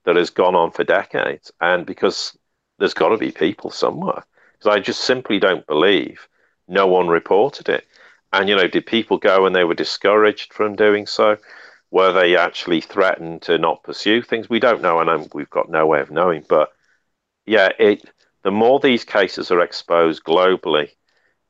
that 0.05 0.15
has 0.15 0.29
gone 0.29 0.55
on 0.55 0.71
for 0.71 0.83
decades? 0.83 1.51
And 1.61 1.85
because 1.85 2.37
there's 2.77 2.93
got 2.93 3.09
to 3.09 3.17
be 3.17 3.31
people 3.31 3.71
somewhere. 3.71 4.23
Because 4.53 4.75
I 4.75 4.79
just 4.79 5.01
simply 5.01 5.39
don't 5.39 5.65
believe 5.67 6.27
no 6.67 6.87
one 6.87 7.07
reported 7.07 7.69
it. 7.69 7.85
And, 8.33 8.49
you 8.49 8.55
know, 8.55 8.67
did 8.67 8.85
people 8.85 9.17
go 9.17 9.45
and 9.45 9.55
they 9.55 9.63
were 9.63 9.75
discouraged 9.75 10.53
from 10.53 10.75
doing 10.75 11.05
so? 11.05 11.37
Were 11.95 12.11
they 12.11 12.35
actually 12.35 12.81
threatened 12.81 13.43
to 13.43 13.57
not 13.57 13.83
pursue 13.83 14.21
things? 14.21 14.49
We 14.49 14.59
don't 14.59 14.81
know, 14.81 14.99
and 14.99 15.09
um, 15.09 15.27
we've 15.33 15.49
got 15.49 15.69
no 15.69 15.85
way 15.85 16.01
of 16.01 16.11
knowing. 16.11 16.43
But 16.45 16.73
yeah, 17.45 17.69
it 17.79 18.03
the 18.43 18.51
more 18.51 18.81
these 18.81 19.05
cases 19.05 19.49
are 19.49 19.61
exposed 19.61 20.25
globally, 20.25 20.89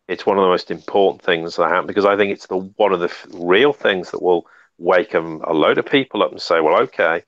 it's 0.08 0.28
one 0.28 0.38
of 0.38 0.44
the 0.44 0.50
most 0.50 0.70
important 0.70 1.24
things 1.24 1.56
that 1.56 1.70
happen 1.70 1.88
because 1.88 2.06
I 2.06 2.16
think 2.16 2.32
it's 2.32 2.46
the 2.46 2.58
one 2.58 2.94
of 2.94 3.00
the 3.00 3.12
real 3.34 3.74
things 3.74 4.12
that 4.12 4.22
will 4.22 4.46
wake 4.78 5.16
a, 5.16 5.20
a 5.20 5.52
load 5.52 5.80
of 5.80 5.88
people 5.88 6.22
up 6.22 6.32
and 6.32 6.40
say, 6.40 6.60
well, 6.60 6.80
okay, 6.84 7.24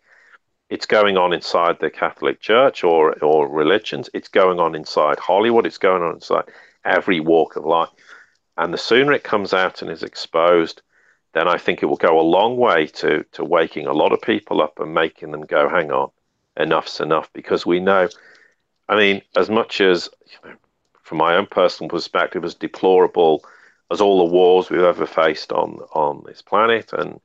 it's 0.70 0.86
going 0.86 1.18
on 1.18 1.34
inside 1.34 1.80
the 1.80 1.90
Catholic 1.90 2.40
Church 2.40 2.84
or 2.84 3.14
or 3.24 3.48
religions. 3.48 4.12
It's 4.14 4.30
going 4.30 4.60
on 4.60 4.76
inside 4.76 5.18
Hollywood. 5.18 5.66
It's 5.66 5.80
going 5.80 6.04
on 6.04 6.14
inside 6.14 6.46
every 6.86 7.20
walk 7.20 7.56
of 7.56 7.66
life. 7.66 7.90
And 8.58 8.72
the 8.72 8.78
sooner 8.78 9.12
it 9.12 9.24
comes 9.24 9.56
out 9.56 9.82
and 9.82 9.90
is 9.90 10.04
exposed, 10.04 10.84
then 11.34 11.48
I 11.48 11.58
think 11.58 11.84
it 11.84 11.88
will 11.88 11.98
go 11.98 12.20
a 12.20 12.22
long 12.22 12.58
way 12.58 12.88
to 12.88 13.24
to 13.34 13.44
waking 13.44 13.88
a 13.88 13.94
lot 13.94 14.12
of 14.12 14.22
people 14.22 14.62
up 14.62 14.80
and 14.80 14.94
making 14.94 15.32
them 15.32 15.46
go, 15.46 15.70
hang 15.70 15.92
on, 15.92 16.10
enough's 16.58 17.00
enough. 17.00 17.32
Because 17.34 17.66
we 17.66 17.80
know, 17.80 18.10
I 18.90 18.96
mean, 18.96 19.22
as 19.36 19.50
much 19.50 19.82
as 19.82 20.10
you 20.26 20.50
know, 20.50 20.56
from 21.04 21.20
my 21.20 21.36
own 21.36 21.46
personal 21.46 21.90
perspective, 21.90 22.44
as 22.44 22.56
deplorable 22.56 23.44
as 23.92 24.02
all 24.02 24.26
the 24.26 24.34
wars 24.34 24.70
we've 24.70 24.82
ever 24.82 25.06
faced 25.06 25.52
on 25.52 25.80
on 25.94 26.24
this 26.26 26.42
planet 26.42 26.92
and 26.94 27.20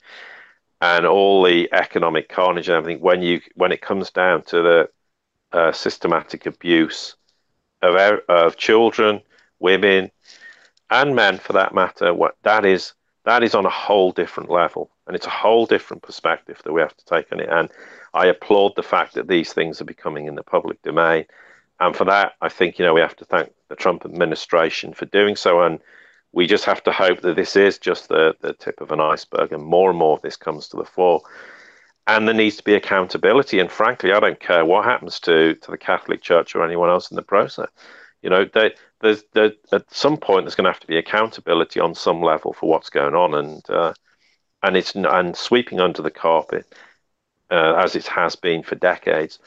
and 0.81 1.07
all 1.07 1.45
the 1.45 1.69
economic 1.73 2.29
carnage 2.29 2.69
and 2.69 2.77
everything, 2.77 3.01
when 3.01 3.23
you 3.23 3.41
when 3.55 3.73
it 3.73 3.81
comes 3.81 4.11
down 4.11 4.43
to 4.43 4.63
the 4.63 4.89
uh, 5.53 5.73
systematic 5.73 6.47
abuse 6.47 7.15
of 7.83 8.21
of 8.29 8.57
children, 8.57 9.21
women, 9.59 10.11
and 10.91 11.15
men, 11.15 11.39
for 11.39 11.53
that 11.55 11.75
matter, 11.75 12.13
what 12.13 12.37
that 12.43 12.65
is 12.65 12.93
that 13.25 13.43
is 13.43 13.55
on 13.55 13.67
a 13.67 13.71
whole 13.71 14.13
different 14.13 14.51
level, 14.51 14.91
and 15.07 15.15
it's 15.15 15.27
a 15.27 15.31
whole 15.31 15.67
different 15.67 16.03
perspective 16.03 16.61
that 16.65 16.73
we 16.73 16.81
have 16.81 16.97
to 16.97 17.05
take 17.05 17.33
on 17.33 17.41
it. 17.41 17.49
And 17.49 17.69
I 18.15 18.27
applaud 18.27 18.75
the 18.77 18.83
fact 18.83 19.15
that 19.15 19.29
these 19.29 19.53
things 19.53 19.81
are 19.81 19.87
becoming 19.87 20.27
in 20.27 20.35
the 20.35 20.43
public 20.43 20.83
domain, 20.83 21.27
and 21.81 21.97
for 21.97 22.05
that, 22.05 22.35
I 22.41 22.49
think 22.49 22.79
you 22.79 22.85
know 22.85 22.95
we 22.95 23.01
have 23.01 23.17
to 23.17 23.25
thank 23.25 23.53
the 23.69 23.77
Trump 23.77 24.05
administration 24.05 24.93
for 24.93 25.07
doing 25.07 25.37
so, 25.37 25.63
and 25.63 25.81
we 26.33 26.47
just 26.47 26.65
have 26.65 26.83
to 26.85 26.93
hope 26.93 27.21
that 27.21 27.37
this 27.37 27.57
is 27.57 27.79
just 27.79 28.09
the, 28.09 28.35
the 28.41 28.55
tip 28.55 28.81
of 28.81 28.91
an 28.91 29.01
iceberg 29.01 29.53
and 29.53 29.63
more 29.63 29.91
and 29.91 29.99
more 29.99 30.17
of 30.17 30.23
this 30.23 30.37
comes 30.37 30.69
to 30.69 30.77
the 30.77 30.85
fore. 30.85 31.23
And 32.07 32.27
there 32.27 32.35
needs 32.35 32.57
to 32.57 32.65
be 32.65 32.75
accountability. 32.75 33.61
And 33.61 33.71
frankly, 33.71 34.13
I 34.13 34.19
don't 34.19 34.41
care 34.41 34.65
what 34.65 34.85
happens 34.85 35.21
to, 35.21 35.55
to 35.55 35.71
the 35.71 35.79
Catholic 35.79 36.23
Church 36.23 36.55
or 36.55 36.65
anyone 36.65 36.89
else 36.89 37.11
in 37.11 37.17
the 37.17 37.23
process. 37.23 37.69
You 38.23 38.31
know, 38.31 38.45
they, 38.45 38.75
there's 39.03 39.25
there, 39.33 39.53
at 39.73 39.93
some 39.93 40.17
point 40.17 40.45
there's 40.45 40.55
going 40.55 40.65
to 40.65 40.73
have 40.73 40.81
to 40.81 40.87
be 40.87 40.97
accountability 40.97 41.81
on 41.81 41.95
some 41.95 42.23
level 42.23 42.53
for 42.53 42.69
what's 42.71 42.91
going 42.91 43.15
on, 43.15 43.35
and 43.35 43.71
uh, 43.71 43.93
and 44.63 44.77
it's 44.77 44.95
and 44.95 45.37
sweeping 45.37 45.81
under 45.81 46.03
the 46.03 46.11
carpet 46.11 46.67
uh, 47.51 47.75
as 47.77 47.97
it 47.97 48.07
has 48.07 48.37
been 48.37 48.63
for 48.63 48.77
decades. 48.77 49.39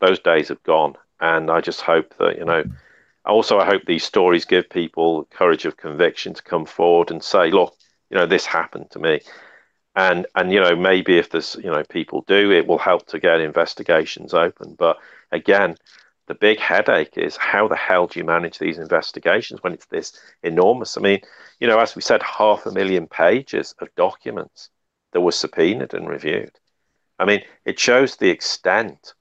Those 0.00 0.18
days 0.18 0.48
have 0.48 0.62
gone, 0.64 0.96
and 1.20 1.50
I 1.50 1.60
just 1.60 1.82
hope 1.82 2.16
that 2.18 2.38
you 2.38 2.44
know 2.44 2.64
also, 3.24 3.58
I 3.58 3.64
hope 3.66 3.84
these 3.84 4.04
stories 4.04 4.44
give 4.44 4.68
people 4.68 5.24
courage 5.30 5.64
of 5.64 5.76
conviction 5.76 6.34
to 6.34 6.42
come 6.42 6.66
forward 6.66 7.10
and 7.10 7.22
say, 7.22 7.50
look, 7.50 7.76
you 8.10 8.16
know, 8.16 8.26
this 8.26 8.46
happened 8.46 8.90
to 8.90 8.98
me. 8.98 9.20
And, 9.94 10.26
and 10.34 10.50
you 10.52 10.60
know, 10.60 10.74
maybe 10.74 11.18
if 11.18 11.30
there's, 11.30 11.56
you 11.62 11.70
know, 11.70 11.84
people 11.84 12.24
do, 12.26 12.50
it 12.50 12.66
will 12.66 12.78
help 12.78 13.06
to 13.08 13.20
get 13.20 13.40
investigations 13.40 14.34
open. 14.34 14.74
But 14.76 14.98
again, 15.30 15.76
the 16.32 16.38
big 16.38 16.58
headache 16.58 17.18
is 17.18 17.36
how 17.36 17.68
the 17.68 17.76
hell 17.76 18.06
do 18.06 18.18
you 18.18 18.24
manage 18.24 18.58
these 18.58 18.78
investigations 18.78 19.62
when 19.62 19.74
it's 19.74 19.84
this 19.84 20.18
enormous? 20.42 20.96
I 20.96 21.02
mean, 21.02 21.20
you 21.60 21.68
know, 21.68 21.78
as 21.78 21.94
we 21.94 22.00
said, 22.00 22.22
half 22.22 22.64
a 22.64 22.72
million 22.72 23.06
pages 23.06 23.74
of 23.80 23.94
documents 23.96 24.70
that 25.12 25.20
were 25.20 25.32
subpoenaed 25.32 25.92
and 25.92 26.08
reviewed. 26.08 26.58
I 27.18 27.26
mean, 27.26 27.42
it 27.66 27.78
shows 27.78 28.16
the 28.16 28.30
extent 28.30 29.12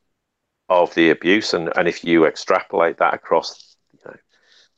of 0.70 0.95
the 0.95 1.09
abuse. 1.09 1.53
And, 1.53 1.70
and 1.76 1.86
if 1.86 2.05
you 2.05 2.26
extrapolate 2.26 2.99
that 2.99 3.14
across 3.14 3.76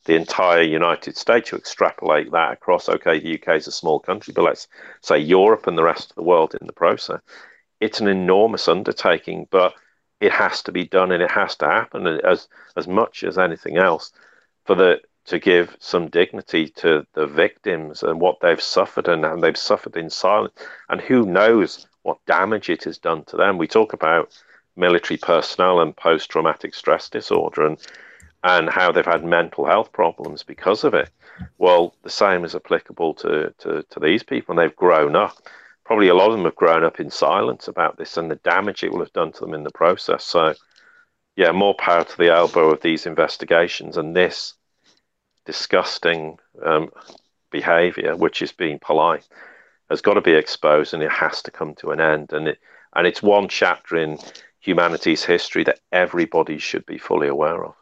the 0.04 0.16
entire 0.16 0.62
United 0.62 1.16
States, 1.16 1.52
you 1.52 1.58
extrapolate 1.58 2.32
that 2.32 2.52
across, 2.52 2.88
okay, 2.88 3.20
the 3.20 3.40
UK 3.40 3.58
is 3.58 3.68
a 3.68 3.72
small 3.72 4.00
country, 4.00 4.34
but 4.34 4.42
let's 4.42 4.66
say 5.02 5.18
Europe 5.18 5.68
and 5.68 5.78
the 5.78 5.84
rest 5.84 6.10
of 6.10 6.16
the 6.16 6.24
world 6.24 6.56
in 6.60 6.66
the 6.66 6.72
process. 6.72 7.20
It's 7.80 8.00
an 8.00 8.08
enormous 8.08 8.66
undertaking, 8.66 9.46
but 9.52 9.74
it 10.24 10.32
has 10.32 10.62
to 10.62 10.72
be 10.72 10.84
done 10.84 11.12
and 11.12 11.22
it 11.22 11.30
has 11.30 11.54
to 11.56 11.66
happen 11.66 12.06
as 12.06 12.48
as 12.76 12.88
much 12.88 13.22
as 13.22 13.36
anything 13.38 13.76
else 13.76 14.12
for 14.64 14.74
the 14.74 15.00
to 15.26 15.38
give 15.38 15.76
some 15.80 16.08
dignity 16.08 16.68
to 16.68 17.06
the 17.14 17.26
victims 17.26 18.02
and 18.02 18.20
what 18.20 18.40
they've 18.40 18.60
suffered 18.60 19.08
and, 19.08 19.24
and 19.24 19.42
they've 19.42 19.56
suffered 19.56 19.96
in 19.96 20.10
silence 20.10 20.52
and 20.88 21.00
who 21.00 21.24
knows 21.24 21.86
what 22.02 22.24
damage 22.26 22.68
it 22.68 22.84
has 22.84 22.98
done 22.98 23.24
to 23.24 23.36
them. 23.36 23.56
We 23.56 23.66
talk 23.66 23.94
about 23.94 24.38
military 24.76 25.16
personnel 25.16 25.80
and 25.80 25.96
post 25.96 26.30
traumatic 26.30 26.74
stress 26.74 27.08
disorder 27.08 27.66
and 27.66 27.78
and 28.42 28.68
how 28.68 28.92
they've 28.92 29.06
had 29.06 29.24
mental 29.24 29.64
health 29.64 29.90
problems 29.92 30.42
because 30.42 30.84
of 30.84 30.92
it. 30.92 31.08
Well, 31.56 31.94
the 32.02 32.10
same 32.10 32.44
is 32.44 32.54
applicable 32.54 33.14
to, 33.14 33.54
to, 33.58 33.82
to 33.82 34.00
these 34.00 34.22
people, 34.22 34.52
and 34.52 34.58
they've 34.58 34.76
grown 34.76 35.16
up. 35.16 35.38
Probably 35.84 36.08
a 36.08 36.14
lot 36.14 36.30
of 36.30 36.36
them 36.36 36.44
have 36.44 36.56
grown 36.56 36.84
up 36.84 37.00
in 37.00 37.10
silence 37.10 37.68
about 37.68 37.98
this 37.98 38.16
and 38.16 38.30
the 38.30 38.36
damage 38.36 38.82
it 38.82 38.92
will 38.92 39.00
have 39.00 39.12
done 39.12 39.32
to 39.32 39.40
them 39.40 39.54
in 39.54 39.64
the 39.64 39.70
process. 39.70 40.24
So, 40.24 40.54
yeah, 41.36 41.52
more 41.52 41.74
power 41.74 42.04
to 42.04 42.18
the 42.18 42.32
elbow 42.32 42.70
of 42.70 42.80
these 42.80 43.06
investigations 43.06 43.96
and 43.96 44.16
this 44.16 44.54
disgusting 45.44 46.38
um, 46.64 46.90
behavior, 47.50 48.16
which 48.16 48.40
is 48.40 48.52
being 48.52 48.78
polite, 48.78 49.26
has 49.90 50.00
got 50.00 50.14
to 50.14 50.20
be 50.22 50.32
exposed 50.32 50.94
and 50.94 51.02
it 51.02 51.12
has 51.12 51.42
to 51.42 51.50
come 51.50 51.74
to 51.76 51.90
an 51.90 52.00
end. 52.00 52.32
And 52.32 52.48
it 52.48 52.58
and 52.94 53.06
it's 53.06 53.22
one 53.22 53.48
chapter 53.48 53.96
in 53.96 54.18
humanity's 54.60 55.24
history 55.24 55.64
that 55.64 55.80
everybody 55.92 56.58
should 56.58 56.86
be 56.86 56.98
fully 56.98 57.28
aware 57.28 57.64
of. 57.64 57.74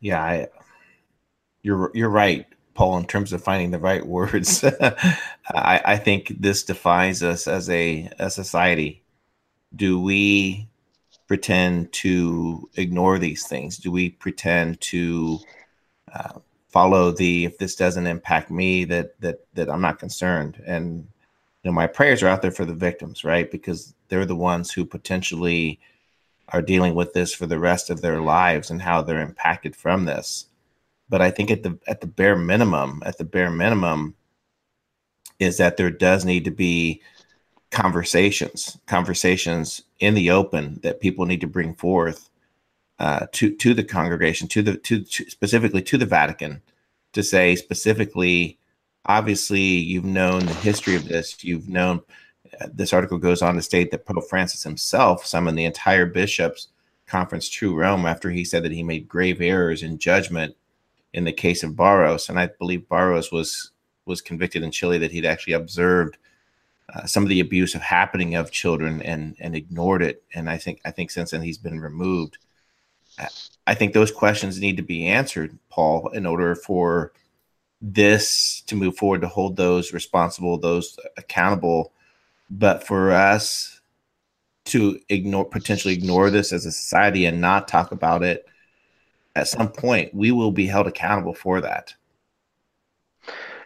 Yeah, 0.00 0.22
I, 0.22 0.48
you're 1.62 1.90
you're 1.94 2.10
right, 2.10 2.46
Paul. 2.74 2.98
In 2.98 3.06
terms 3.06 3.32
of 3.32 3.42
finding 3.42 3.70
the 3.70 3.78
right 3.78 4.04
words, 4.18 4.64
I, 4.64 5.80
I 5.84 5.96
think 5.96 6.34
this 6.40 6.62
defines 6.62 7.22
us 7.22 7.48
as 7.48 7.70
a, 7.70 8.10
a 8.18 8.30
society. 8.30 9.02
Do 9.74 10.00
we 10.00 10.68
pretend 11.26 11.92
to 11.92 12.68
ignore 12.76 13.18
these 13.18 13.46
things? 13.46 13.78
Do 13.78 13.90
we 13.90 14.10
pretend 14.10 14.80
to 14.82 15.38
uh, 16.12 16.38
follow 16.68 17.10
the 17.10 17.44
if 17.44 17.58
this 17.58 17.76
doesn't 17.76 18.06
impact 18.06 18.50
me 18.50 18.84
that 18.84 19.18
that 19.20 19.46
that 19.54 19.70
I'm 19.70 19.80
not 19.80 19.98
concerned? 19.98 20.62
And 20.66 20.98
you 20.98 21.70
know, 21.70 21.72
my 21.72 21.86
prayers 21.86 22.22
are 22.22 22.28
out 22.28 22.42
there 22.42 22.50
for 22.50 22.64
the 22.64 22.74
victims, 22.74 23.24
right? 23.24 23.50
Because 23.50 23.94
they're 24.08 24.26
the 24.26 24.36
ones 24.36 24.70
who 24.70 24.84
potentially 24.84 25.80
are 26.48 26.62
dealing 26.62 26.94
with 26.94 27.14
this 27.14 27.34
for 27.34 27.46
the 27.46 27.58
rest 27.58 27.88
of 27.90 28.02
their 28.02 28.20
lives 28.20 28.70
and 28.70 28.82
how 28.82 29.02
they're 29.02 29.20
impacted 29.20 29.74
from 29.74 30.04
this. 30.04 30.46
But 31.08 31.20
I 31.20 31.30
think 31.30 31.50
at 31.50 31.62
the 31.62 31.78
at 31.86 32.00
the 32.00 32.06
bare 32.06 32.36
minimum, 32.36 33.02
at 33.04 33.18
the 33.18 33.24
bare 33.24 33.50
minimum, 33.50 34.14
is 35.38 35.58
that 35.58 35.76
there 35.76 35.90
does 35.90 36.24
need 36.24 36.44
to 36.44 36.50
be 36.50 37.02
conversations, 37.70 38.78
conversations 38.86 39.82
in 40.00 40.14
the 40.14 40.30
open 40.30 40.80
that 40.82 41.00
people 41.00 41.26
need 41.26 41.40
to 41.40 41.46
bring 41.46 41.74
forth 41.74 42.30
uh, 42.98 43.26
to 43.32 43.54
to 43.56 43.74
the 43.74 43.84
congregation, 43.84 44.48
to 44.48 44.62
the 44.62 44.76
to, 44.78 45.02
to 45.02 45.28
specifically 45.30 45.82
to 45.82 45.98
the 45.98 46.06
Vatican, 46.06 46.62
to 47.12 47.22
say 47.22 47.56
specifically, 47.56 48.58
obviously 49.06 49.60
you've 49.60 50.04
known 50.04 50.46
the 50.46 50.54
history 50.54 50.94
of 50.94 51.08
this, 51.08 51.42
you've 51.44 51.68
known 51.68 52.00
this 52.72 52.92
article 52.92 53.18
goes 53.18 53.42
on 53.42 53.54
to 53.56 53.62
state 53.62 53.90
that 53.90 54.06
Pope 54.06 54.28
Francis 54.28 54.62
himself 54.62 55.26
summoned 55.26 55.58
the 55.58 55.64
entire 55.64 56.06
bishops' 56.06 56.68
conference 57.06 57.48
to 57.48 57.74
Rome 57.74 58.06
after 58.06 58.30
he 58.30 58.44
said 58.44 58.62
that 58.62 58.72
he 58.72 58.82
made 58.82 59.08
grave 59.08 59.40
errors 59.40 59.82
in 59.82 59.98
judgment 59.98 60.56
in 61.14 61.24
the 61.24 61.32
case 61.32 61.62
of 61.62 61.76
Barros, 61.76 62.28
and 62.28 62.38
I 62.38 62.48
believe 62.58 62.88
Barros 62.88 63.32
was 63.32 63.70
was 64.04 64.20
convicted 64.20 64.62
in 64.62 64.70
Chile 64.70 64.98
that 64.98 65.12
he'd 65.12 65.24
actually 65.24 65.54
observed 65.54 66.18
uh, 66.94 67.06
some 67.06 67.22
of 67.22 67.30
the 67.30 67.40
abuse 67.40 67.74
of 67.74 67.80
happening 67.80 68.34
of 68.34 68.50
children 68.50 69.00
and 69.02 69.36
and 69.40 69.56
ignored 69.56 70.02
it. 70.02 70.22
And 70.34 70.50
I 70.50 70.58
think 70.58 70.80
I 70.84 70.90
think 70.90 71.10
since 71.10 71.30
then 71.30 71.42
he's 71.42 71.58
been 71.58 71.80
removed. 71.80 72.38
I 73.66 73.74
think 73.74 73.92
those 73.92 74.10
questions 74.10 74.60
need 74.60 74.76
to 74.76 74.82
be 74.82 75.06
answered, 75.06 75.56
Paul, 75.70 76.08
in 76.08 76.26
order 76.26 76.56
for 76.56 77.12
this 77.80 78.62
to 78.66 78.74
move 78.74 78.96
forward 78.96 79.20
to 79.20 79.28
hold 79.28 79.56
those 79.56 79.92
responsible, 79.92 80.58
those 80.58 80.98
accountable 81.16 81.92
but 82.50 82.86
for 82.86 83.12
us 83.12 83.80
to 84.64 84.98
ignore 85.08 85.44
potentially 85.44 85.94
ignore 85.94 86.30
this 86.30 86.52
as 86.52 86.66
a 86.66 86.72
society 86.72 87.26
and 87.26 87.40
not 87.40 87.68
talk 87.68 87.92
about 87.92 88.22
it 88.22 88.46
at 89.34 89.48
some 89.48 89.68
point 89.68 90.14
we 90.14 90.30
will 90.30 90.52
be 90.52 90.66
held 90.66 90.86
accountable 90.86 91.34
for 91.34 91.60
that. 91.60 91.94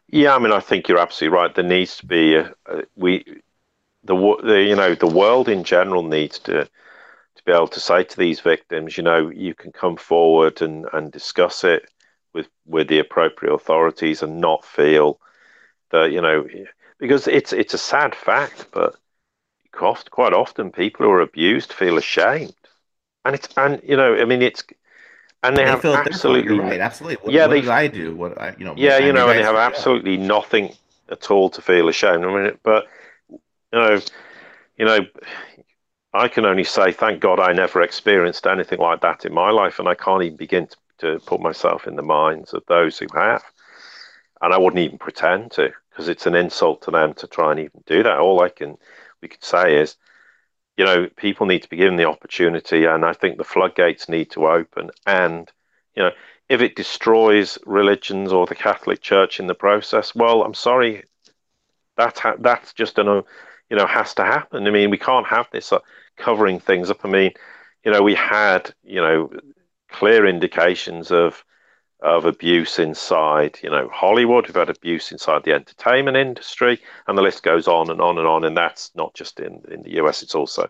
Yeah 0.08 0.34
i 0.34 0.38
mean 0.38 0.52
i 0.52 0.60
think 0.60 0.88
you're 0.88 0.98
absolutely 0.98 1.36
right. 1.36 1.54
There 1.54 1.64
needs 1.64 1.96
to 1.98 2.06
be 2.06 2.34
a, 2.34 2.54
a, 2.66 2.82
we 2.96 3.42
the, 4.04 4.14
the 4.42 4.62
you 4.62 4.76
know 4.76 4.94
the 4.94 5.06
world 5.06 5.48
in 5.48 5.64
general 5.64 6.02
needs 6.02 6.38
to 6.40 6.64
to 6.64 7.44
be 7.44 7.52
able 7.52 7.68
to 7.68 7.80
say 7.80 8.04
to 8.04 8.16
these 8.16 8.40
victims 8.40 8.96
you 8.96 9.02
know 9.02 9.30
you 9.30 9.54
can 9.54 9.72
come 9.72 9.96
forward 9.96 10.62
and 10.62 10.86
and 10.92 11.12
discuss 11.12 11.64
it 11.64 11.90
with 12.32 12.48
with 12.66 12.88
the 12.88 12.98
appropriate 12.98 13.52
authorities 13.52 14.22
and 14.22 14.40
not 14.40 14.64
feel 14.64 15.20
that 15.90 16.12
you 16.12 16.20
know 16.20 16.46
because 16.98 17.26
it's 17.28 17.52
it's 17.52 17.74
a 17.74 17.78
sad 17.78 18.14
fact, 18.14 18.66
but 18.72 18.96
quite 19.72 20.32
often 20.32 20.70
people 20.72 21.06
who 21.06 21.12
are 21.12 21.20
abused 21.20 21.72
feel 21.72 21.98
ashamed, 21.98 22.54
and 23.24 23.34
it's 23.34 23.48
and 23.56 23.80
you 23.84 23.96
know 23.96 24.16
I 24.16 24.24
mean 24.24 24.42
it's 24.42 24.64
and 25.42 25.56
they, 25.56 25.64
they 25.64 25.70
have 25.70 25.84
absolutely 25.84 26.58
right, 26.58 26.80
absolutely. 26.80 27.24
What, 27.24 27.32
yeah, 27.32 27.46
what 27.46 27.62
they, 27.62 27.68
I 27.68 27.86
do 27.86 28.14
what 28.14 28.40
I 28.40 28.54
you 28.58 28.64
know. 28.64 28.74
Yeah, 28.76 28.98
you 28.98 29.12
know, 29.12 29.28
and 29.28 29.38
they 29.38 29.42
have 29.42 29.56
absolutely 29.56 30.16
nothing 30.16 30.74
at 31.10 31.30
all 31.30 31.48
to 31.50 31.62
feel 31.62 31.88
ashamed. 31.88 32.24
I 32.24 32.42
mean, 32.42 32.58
but 32.62 32.86
you 33.30 33.38
know, 33.78 34.00
you 34.76 34.84
know, 34.84 35.00
I 36.12 36.28
can 36.28 36.44
only 36.44 36.64
say 36.64 36.92
thank 36.92 37.20
God 37.20 37.38
I 37.38 37.52
never 37.52 37.82
experienced 37.82 38.46
anything 38.46 38.80
like 38.80 39.00
that 39.02 39.24
in 39.24 39.32
my 39.32 39.50
life, 39.50 39.78
and 39.78 39.88
I 39.88 39.94
can't 39.94 40.22
even 40.22 40.36
begin 40.36 40.66
to, 40.66 40.76
to 40.98 41.24
put 41.24 41.40
myself 41.40 41.86
in 41.86 41.96
the 41.96 42.02
minds 42.02 42.52
of 42.52 42.64
those 42.66 42.98
who 42.98 43.06
have, 43.14 43.44
and 44.42 44.52
I 44.52 44.58
wouldn't 44.58 44.82
even 44.82 44.98
pretend 44.98 45.52
to 45.52 45.70
because 45.90 46.08
it's 46.08 46.26
an 46.26 46.34
insult 46.34 46.82
to 46.82 46.90
them 46.90 47.14
to 47.14 47.26
try 47.26 47.52
and 47.52 47.60
even 47.60 47.82
do 47.86 48.02
that. 48.02 48.18
All 48.18 48.40
I 48.40 48.48
can 48.48 48.76
we 49.22 49.28
could 49.28 49.44
say 49.44 49.76
is 49.76 49.96
you 50.78 50.84
know, 50.84 51.08
people 51.16 51.44
need 51.44 51.62
to 51.62 51.68
be 51.68 51.76
given 51.76 51.96
the 51.96 52.08
opportunity, 52.08 52.84
and 52.84 53.04
I 53.04 53.12
think 53.12 53.36
the 53.36 53.44
floodgates 53.44 54.08
need 54.08 54.30
to 54.30 54.46
open. 54.46 54.90
And 55.06 55.50
you 55.96 56.04
know, 56.04 56.12
if 56.48 56.60
it 56.60 56.76
destroys 56.76 57.58
religions 57.66 58.32
or 58.32 58.46
the 58.46 58.54
Catholic 58.54 59.00
Church 59.02 59.40
in 59.40 59.48
the 59.48 59.56
process, 59.56 60.14
well, 60.14 60.44
I'm 60.44 60.54
sorry, 60.54 61.02
that 61.96 62.16
ha- 62.20 62.36
that's 62.38 62.72
just 62.72 62.96
an, 62.98 63.24
you 63.68 63.76
know, 63.76 63.86
has 63.86 64.14
to 64.14 64.22
happen. 64.24 64.68
I 64.68 64.70
mean, 64.70 64.90
we 64.90 64.98
can't 64.98 65.26
have 65.26 65.48
this 65.52 65.72
uh, 65.72 65.80
covering 66.16 66.60
things 66.60 66.90
up. 66.90 67.04
I 67.04 67.08
mean, 67.08 67.32
you 67.84 67.90
know, 67.90 68.02
we 68.02 68.14
had, 68.14 68.72
you 68.84 69.00
know, 69.00 69.30
clear 69.90 70.26
indications 70.26 71.10
of 71.10 71.44
of 72.00 72.24
abuse 72.24 72.78
inside, 72.78 73.58
you 73.62 73.70
know, 73.70 73.88
Hollywood. 73.92 74.46
We've 74.46 74.54
had 74.54 74.70
abuse 74.70 75.10
inside 75.12 75.44
the 75.44 75.52
entertainment 75.54 76.16
industry, 76.16 76.80
and 77.06 77.18
the 77.18 77.22
list 77.22 77.42
goes 77.42 77.66
on 77.66 77.90
and 77.90 78.00
on 78.00 78.18
and 78.18 78.26
on. 78.26 78.44
And 78.44 78.56
that's 78.56 78.90
not 78.94 79.14
just 79.14 79.40
in 79.40 79.62
in 79.70 79.82
the 79.82 79.96
US; 80.02 80.22
it's 80.22 80.34
also, 80.34 80.62
you 80.62 80.68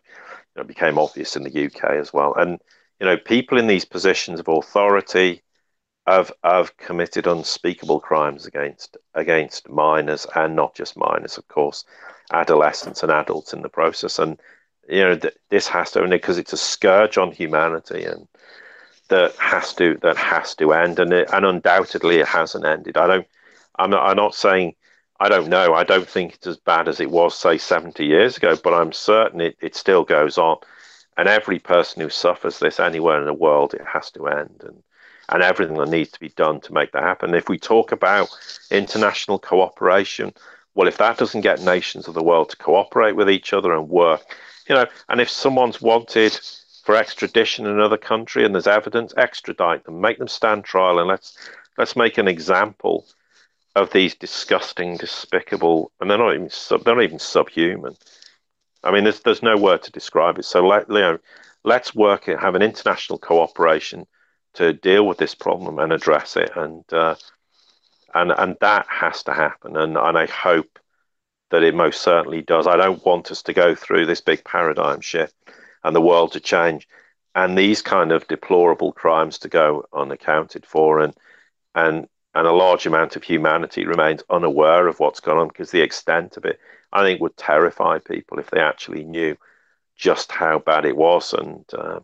know, 0.57 0.65
became 0.65 0.99
obvious 0.99 1.37
in 1.37 1.43
the 1.45 1.51
UK 1.51 1.93
as 1.93 2.13
well. 2.13 2.35
And 2.35 2.61
you 3.01 3.07
know, 3.07 3.17
people 3.17 3.59
in 3.59 3.67
these 3.67 3.85
positions 3.85 4.41
of 4.41 4.49
authority 4.49 5.43
have 6.07 6.33
have 6.45 6.77
committed 6.79 7.27
unspeakable 7.27 8.01
crimes 8.01 8.47
against 8.47 8.97
against 9.15 9.69
minors, 9.69 10.27
and 10.35 10.57
not 10.57 10.75
just 10.75 10.97
minors, 10.97 11.39
of 11.39 11.47
course, 11.49 11.85
adolescents 12.33 13.03
and 13.03 13.13
adults 13.13 13.53
in 13.53 13.63
the 13.63 13.69
process. 13.69 14.19
And 14.19 14.41
you 14.89 15.01
know, 15.01 15.17
th- 15.17 15.35
this 15.51 15.69
has 15.69 15.91
to, 15.93 16.07
because 16.09 16.39
it's 16.39 16.55
a 16.55 16.57
scourge 16.57 17.19
on 17.19 17.33
humanity 17.33 18.05
and 18.05 18.27
that 19.09 19.35
has 19.37 19.75
to 19.75 19.99
that 20.03 20.17
has 20.17 20.55
to 20.57 20.73
end, 20.73 20.99
and 20.99 21.13
it, 21.13 21.29
and 21.33 21.45
undoubtedly 21.45 22.17
it 22.17 22.27
hasn't 22.27 22.65
ended. 22.65 22.97
I 22.97 23.07
don't. 23.07 23.27
I'm 23.79 23.91
not. 23.91 24.09
I'm 24.09 24.17
not 24.17 24.35
saying. 24.35 24.75
I 25.21 25.29
don't 25.29 25.49
know. 25.49 25.75
I 25.75 25.85
don't 25.85 26.09
think 26.09 26.35
it's 26.35 26.47
as 26.47 26.59
bad 26.59 26.87
as 26.87 27.01
it 27.01 27.11
was, 27.11 27.37
say, 27.37 27.59
70 27.59 28.05
years 28.05 28.37
ago, 28.37 28.57
but 28.63 28.73
I'm 28.73 28.93
certain 28.93 29.41
it, 29.41 29.57
it 29.61 29.75
still 29.75 30.05
goes 30.05 30.39
on. 30.39 30.59
And 31.17 31.29
every 31.29 31.59
person 31.59 32.01
who 32.01 32.09
suffers 32.09 32.61
this 32.61 32.79
anywhere 32.79 33.19
in 33.19 33.27
the 33.27 33.35
world, 33.35 33.75
it 33.75 33.85
has 33.85 34.13
to 34.13 34.29
end. 34.29 34.63
And, 34.65 34.81
and 35.29 35.43
everything 35.43 35.77
that 35.77 35.89
needs 35.89 36.11
to 36.13 36.21
be 36.21 36.29
done 36.31 36.61
to 36.63 36.73
make 36.73 36.93
that 36.93 37.03
happen. 37.03 37.35
If 37.35 37.49
we 37.49 37.59
talk 37.59 37.93
about 37.93 38.29
international 38.71 39.39
cooperation, 39.39 40.33
well, 40.75 40.89
if 40.89 40.99
that 40.99 41.19
doesn't 41.19 41.41
get 41.41 41.61
nations 41.61 42.09
of 42.09 42.15
the 42.15 42.23
world 42.23 42.51
to 42.51 42.57
cooperate 42.57 43.17
with 43.17 43.29
each 43.29 43.53
other 43.53 43.75
and 43.75 43.89
work, 43.89 44.23
you 44.69 44.75
know, 44.75 44.87
and 45.09 45.21
if 45.21 45.29
someone's 45.29 45.83
wanted 45.83 46.39
for 46.89 46.97
extradition 46.97 47.67
in 47.67 47.73
another 47.73 47.99
country 47.99 48.47
and 48.47 48.55
there's 48.55 48.67
evidence, 48.67 49.13
extradite 49.19 49.85
them, 49.85 50.01
make 50.01 50.17
them 50.17 50.27
stand 50.27 50.65
trial, 50.65 50.99
and 50.99 51.07
let's 51.07 51.37
let's 51.77 51.95
make 51.95 52.17
an 52.17 52.27
example 52.27 53.05
of 53.77 53.93
these 53.93 54.15
disgusting, 54.15 54.97
despicable, 54.97 55.93
and 56.01 56.11
they're 56.11 56.17
not 56.17 56.33
even 56.33 56.49
sub, 56.49 56.85
they're 56.85 56.95
not 56.95 57.05
even 57.05 57.19
subhuman. 57.19 57.95
I 58.83 58.91
mean, 58.91 59.05
there's 59.05 59.21
there's 59.21 59.43
no 59.43 59.59
word 59.59 59.83
to 59.83 59.93
describe 59.93 60.39
it. 60.39 60.47
So 60.47 60.67
let 60.67 60.89
you 60.89 60.95
know, 60.95 61.19
let's 61.63 61.95
work 61.95 62.27
it, 62.27 62.41
have 62.41 62.55
an 62.55 62.63
international 62.63 63.19
cooperation 63.19 64.07
to 64.55 64.73
deal 64.73 65.07
with 65.07 65.19
this 65.19 65.35
problem 65.35 65.79
and 65.79 65.93
address 65.93 66.39
it, 66.39 66.53
and 66.57 66.91
uh, 66.91 67.17
and 68.15 68.33
and 68.33 68.57
that 68.63 68.87
has 68.89 69.23
to 69.25 69.35
happen. 69.35 69.77
And 69.77 69.99
and 69.99 70.17
I 70.17 70.25
hope 70.25 70.79
that 71.51 71.63
it 71.63 71.75
most 71.75 72.01
certainly 72.01 72.41
does. 72.41 72.67
I 72.67 72.79
don't 72.79 73.05
want 73.05 73.31
us 73.31 73.43
to 73.43 73.53
go 73.53 73.75
through 73.75 74.07
this 74.07 74.23
big 74.23 74.43
paradigm 74.43 75.03
shift 75.03 75.35
and 75.85 75.95
the 75.95 76.01
world 76.01 76.33
to 76.33 76.41
change, 76.41 76.89
and 77.35 77.57
these 77.57 77.83
kind 77.83 78.13
of 78.13 78.27
deplorable 78.29 78.93
crimes 78.93 79.39
to 79.39 79.49
go 79.49 79.85
unaccounted 79.93 80.67
for, 80.67 81.01
and 81.01 81.15
and 81.75 82.09
and 82.35 82.47
a 82.47 82.53
large 82.53 82.87
amount 82.87 83.17
of 83.17 83.23
humanity 83.23 83.87
remains 83.87 84.23
unaware 84.31 84.87
of 84.87 85.01
what's 85.01 85.21
going 85.21 85.39
on 85.39 85.49
because 85.49 85.71
the 85.71 85.81
extent 85.81 86.37
of 86.37 86.45
it, 86.45 86.61
I 86.93 87.03
think, 87.03 87.21
would 87.21 87.37
terrify 87.37 87.99
people 87.99 88.39
if 88.39 88.51
they 88.51 88.61
actually 88.61 89.05
knew 89.05 89.37
just 89.97 90.31
how 90.31 90.59
bad 90.61 90.85
it 90.85 90.97
was, 90.97 91.33
and 91.33 91.65
uh, 91.77 92.01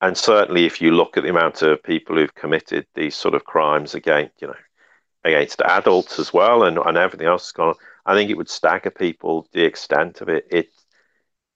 and 0.00 0.16
certainly 0.16 0.66
if 0.66 0.80
you 0.80 0.90
look 0.92 1.16
at 1.16 1.22
the 1.22 1.30
amount 1.30 1.62
of 1.62 1.82
people 1.82 2.16
who've 2.16 2.34
committed 2.34 2.86
these 2.94 3.16
sort 3.16 3.34
of 3.34 3.44
crimes 3.44 3.94
against, 3.94 4.40
you 4.40 4.48
know, 4.48 4.54
against 5.24 5.62
adults 5.62 6.18
as 6.18 6.32
well, 6.32 6.64
and 6.64 6.78
and 6.78 6.96
everything 6.96 7.26
else 7.26 7.46
has 7.46 7.52
gone 7.52 7.68
on, 7.68 7.74
I 8.06 8.14
think 8.14 8.30
it 8.30 8.36
would 8.36 8.50
stagger 8.50 8.90
people 8.90 9.46
the 9.52 9.64
extent 9.64 10.20
of 10.20 10.28
it. 10.28 10.46
It 10.50 10.70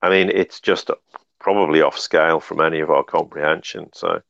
I 0.04 0.10
mean, 0.10 0.28
it's 0.28 0.60
just 0.60 0.90
probably 1.40 1.80
off 1.80 1.98
scale 1.98 2.38
from 2.38 2.60
any 2.60 2.80
of 2.80 2.90
our 2.90 3.02
comprehension. 3.02 3.88
So, 3.94 4.20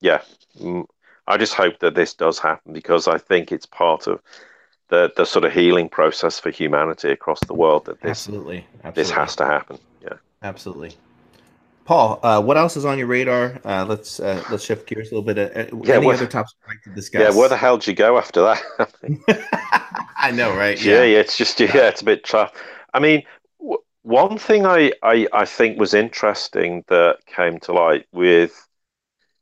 yeah, 0.00 0.22
mm, 0.58 0.86
I 1.26 1.36
just 1.36 1.52
hope 1.52 1.80
that 1.80 1.94
this 1.94 2.14
does 2.14 2.38
happen 2.38 2.72
because 2.72 3.06
I 3.06 3.18
think 3.18 3.52
it's 3.52 3.66
part 3.66 4.06
of 4.06 4.22
the 4.88 5.12
the 5.14 5.26
sort 5.26 5.44
of 5.44 5.52
healing 5.52 5.90
process 5.90 6.40
for 6.40 6.48
humanity 6.50 7.10
across 7.10 7.38
the 7.40 7.52
world 7.52 7.84
that 7.84 8.00
this 8.00 8.26
absolutely, 8.26 8.66
absolutely. 8.76 9.02
this 9.02 9.10
has 9.10 9.36
to 9.36 9.44
happen. 9.44 9.78
Yeah, 10.02 10.14
absolutely. 10.42 10.96
Paul, 11.84 12.18
uh, 12.22 12.40
what 12.40 12.56
else 12.56 12.78
is 12.78 12.86
on 12.86 12.96
your 12.96 13.06
radar? 13.06 13.60
Uh, 13.62 13.84
let's 13.86 14.20
uh, 14.20 14.42
let's 14.50 14.64
shift 14.64 14.88
gears 14.88 15.12
a 15.12 15.14
little 15.16 15.34
bit. 15.34 15.38
Uh, 15.38 15.76
yeah, 15.84 15.96
any 15.96 16.10
other 16.10 16.26
topics 16.26 16.54
you'd 16.62 16.68
like 16.72 16.82
to 16.84 16.94
discuss? 16.94 17.20
Yeah, 17.20 17.38
where 17.38 17.50
the 17.50 17.58
hell 17.58 17.76
did 17.76 17.88
you 17.88 17.94
go 17.94 18.16
after 18.16 18.40
that? 18.40 18.62
I 20.16 20.30
know, 20.30 20.56
right? 20.56 20.82
Yeah. 20.82 20.94
yeah, 20.94 21.04
yeah, 21.04 21.18
it's 21.18 21.36
just 21.36 21.60
yeah, 21.60 21.88
it's 21.88 22.00
a 22.00 22.06
bit 22.06 22.24
tough. 22.24 22.54
I 22.94 23.00
mean, 23.00 23.22
one 24.02 24.38
thing 24.38 24.66
I, 24.66 24.92
I, 25.02 25.26
I 25.32 25.44
think 25.44 25.78
was 25.78 25.94
interesting 25.94 26.84
that 26.88 27.18
came 27.26 27.58
to 27.60 27.72
light 27.72 28.06
with 28.12 28.66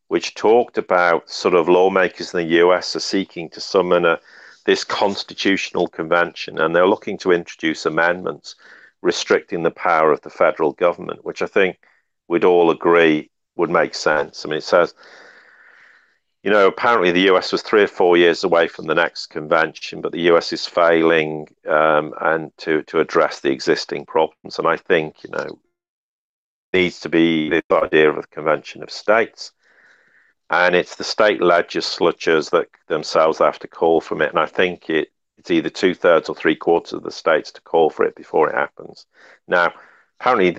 which 0.09 0.35
talked 0.35 0.79
about 0.79 1.29
sort 1.29 1.55
of 1.55 1.69
lawmakers 1.69 2.33
in 2.33 2.41
the 2.41 2.57
US 2.63 2.97
are 2.97 3.01
seeking 3.01 3.51
to 3.51 3.61
summon 3.61 4.05
a, 4.05 4.19
this 4.65 4.83
constitutional 4.85 5.87
convention 5.87 6.59
and 6.59 6.75
they're 6.75 6.89
looking 6.89 7.19
to 7.19 7.33
introduce 7.33 7.87
amendments 7.87 8.57
restricting 9.03 9.63
the 9.63 9.71
power 9.71 10.11
of 10.11 10.21
the 10.23 10.31
federal 10.31 10.73
government, 10.73 11.25
which 11.25 11.43
I 11.43 11.47
think 11.47 11.79
we'd 12.27 12.45
all 12.45 12.71
agree 12.71 13.31
would 13.57 13.71
make 13.71 13.95
sense. 13.95 14.45
I 14.45 14.49
mean, 14.49 14.59
it 14.59 14.65
says 14.65 14.95
you 16.43 16.51
know, 16.51 16.69
apparently 16.69 17.11
the 17.11 17.29
US 17.33 17.53
was 17.53 17.63
three 17.63 17.83
or 17.83 17.89
four 17.89 18.17
years 18.17 18.45
away 18.45 18.69
from 18.69 18.87
the 18.87 18.95
next 18.95 19.27
convention, 19.27 20.01
but 20.01 20.13
the 20.13 20.31
US 20.33 20.53
is 20.53 20.67
failing 20.67 21.49
um, 21.67 22.15
and 22.21 22.57
to 22.59 22.83
to 22.85 23.01
address 23.01 23.41
the 23.41 23.51
existing 23.51 24.07
problems. 24.07 24.59
And 24.59 24.67
I 24.69 24.77
think 24.77 25.25
you 25.25 25.31
know 25.31 25.59
needs 26.73 27.01
to 27.01 27.09
be 27.09 27.49
the 27.51 27.63
idea 27.73 28.11
of 28.11 28.19
a 28.19 28.23
convention 28.23 28.83
of 28.83 28.91
states, 28.91 29.53
and 30.51 30.75
it's 30.77 30.97
the 30.97 31.05
state 31.05 31.43
legislatures 31.43 32.51
that 32.51 32.69
themselves 32.89 33.39
have 33.39 33.59
to 33.61 33.69
call 33.69 34.01
from 34.01 34.23
it. 34.23 34.31
And 34.31 34.39
I 34.39 34.47
think 34.47 34.89
it 34.91 35.09
it's 35.39 35.51
either 35.51 35.71
two 35.71 35.95
thirds 35.95 36.29
or 36.29 36.35
three 36.37 36.57
quarters 36.57 36.93
of 36.93 37.03
the 37.03 37.11
states 37.11 37.53
to 37.53 37.61
call 37.63 37.91
for 37.91 38.05
it 38.05 38.15
before 38.17 38.49
it 38.49 38.55
happens. 38.55 39.07
Now, 39.49 39.73
apparently. 40.21 40.59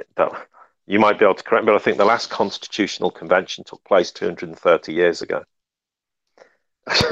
You 0.88 0.99
might 0.99 1.19
be 1.19 1.25
able 1.25 1.36
to 1.36 1.43
correct 1.43 1.65
me, 1.65 1.71
but 1.71 1.75
I 1.75 1.84
think 1.84 1.97
the 1.97 2.05
last 2.05 2.32
constitutional 2.32 3.11
convention 3.11 3.63
took 3.63 3.84
place 3.84 4.11
230 4.11 4.91
years 4.91 5.21
ago 5.21 5.43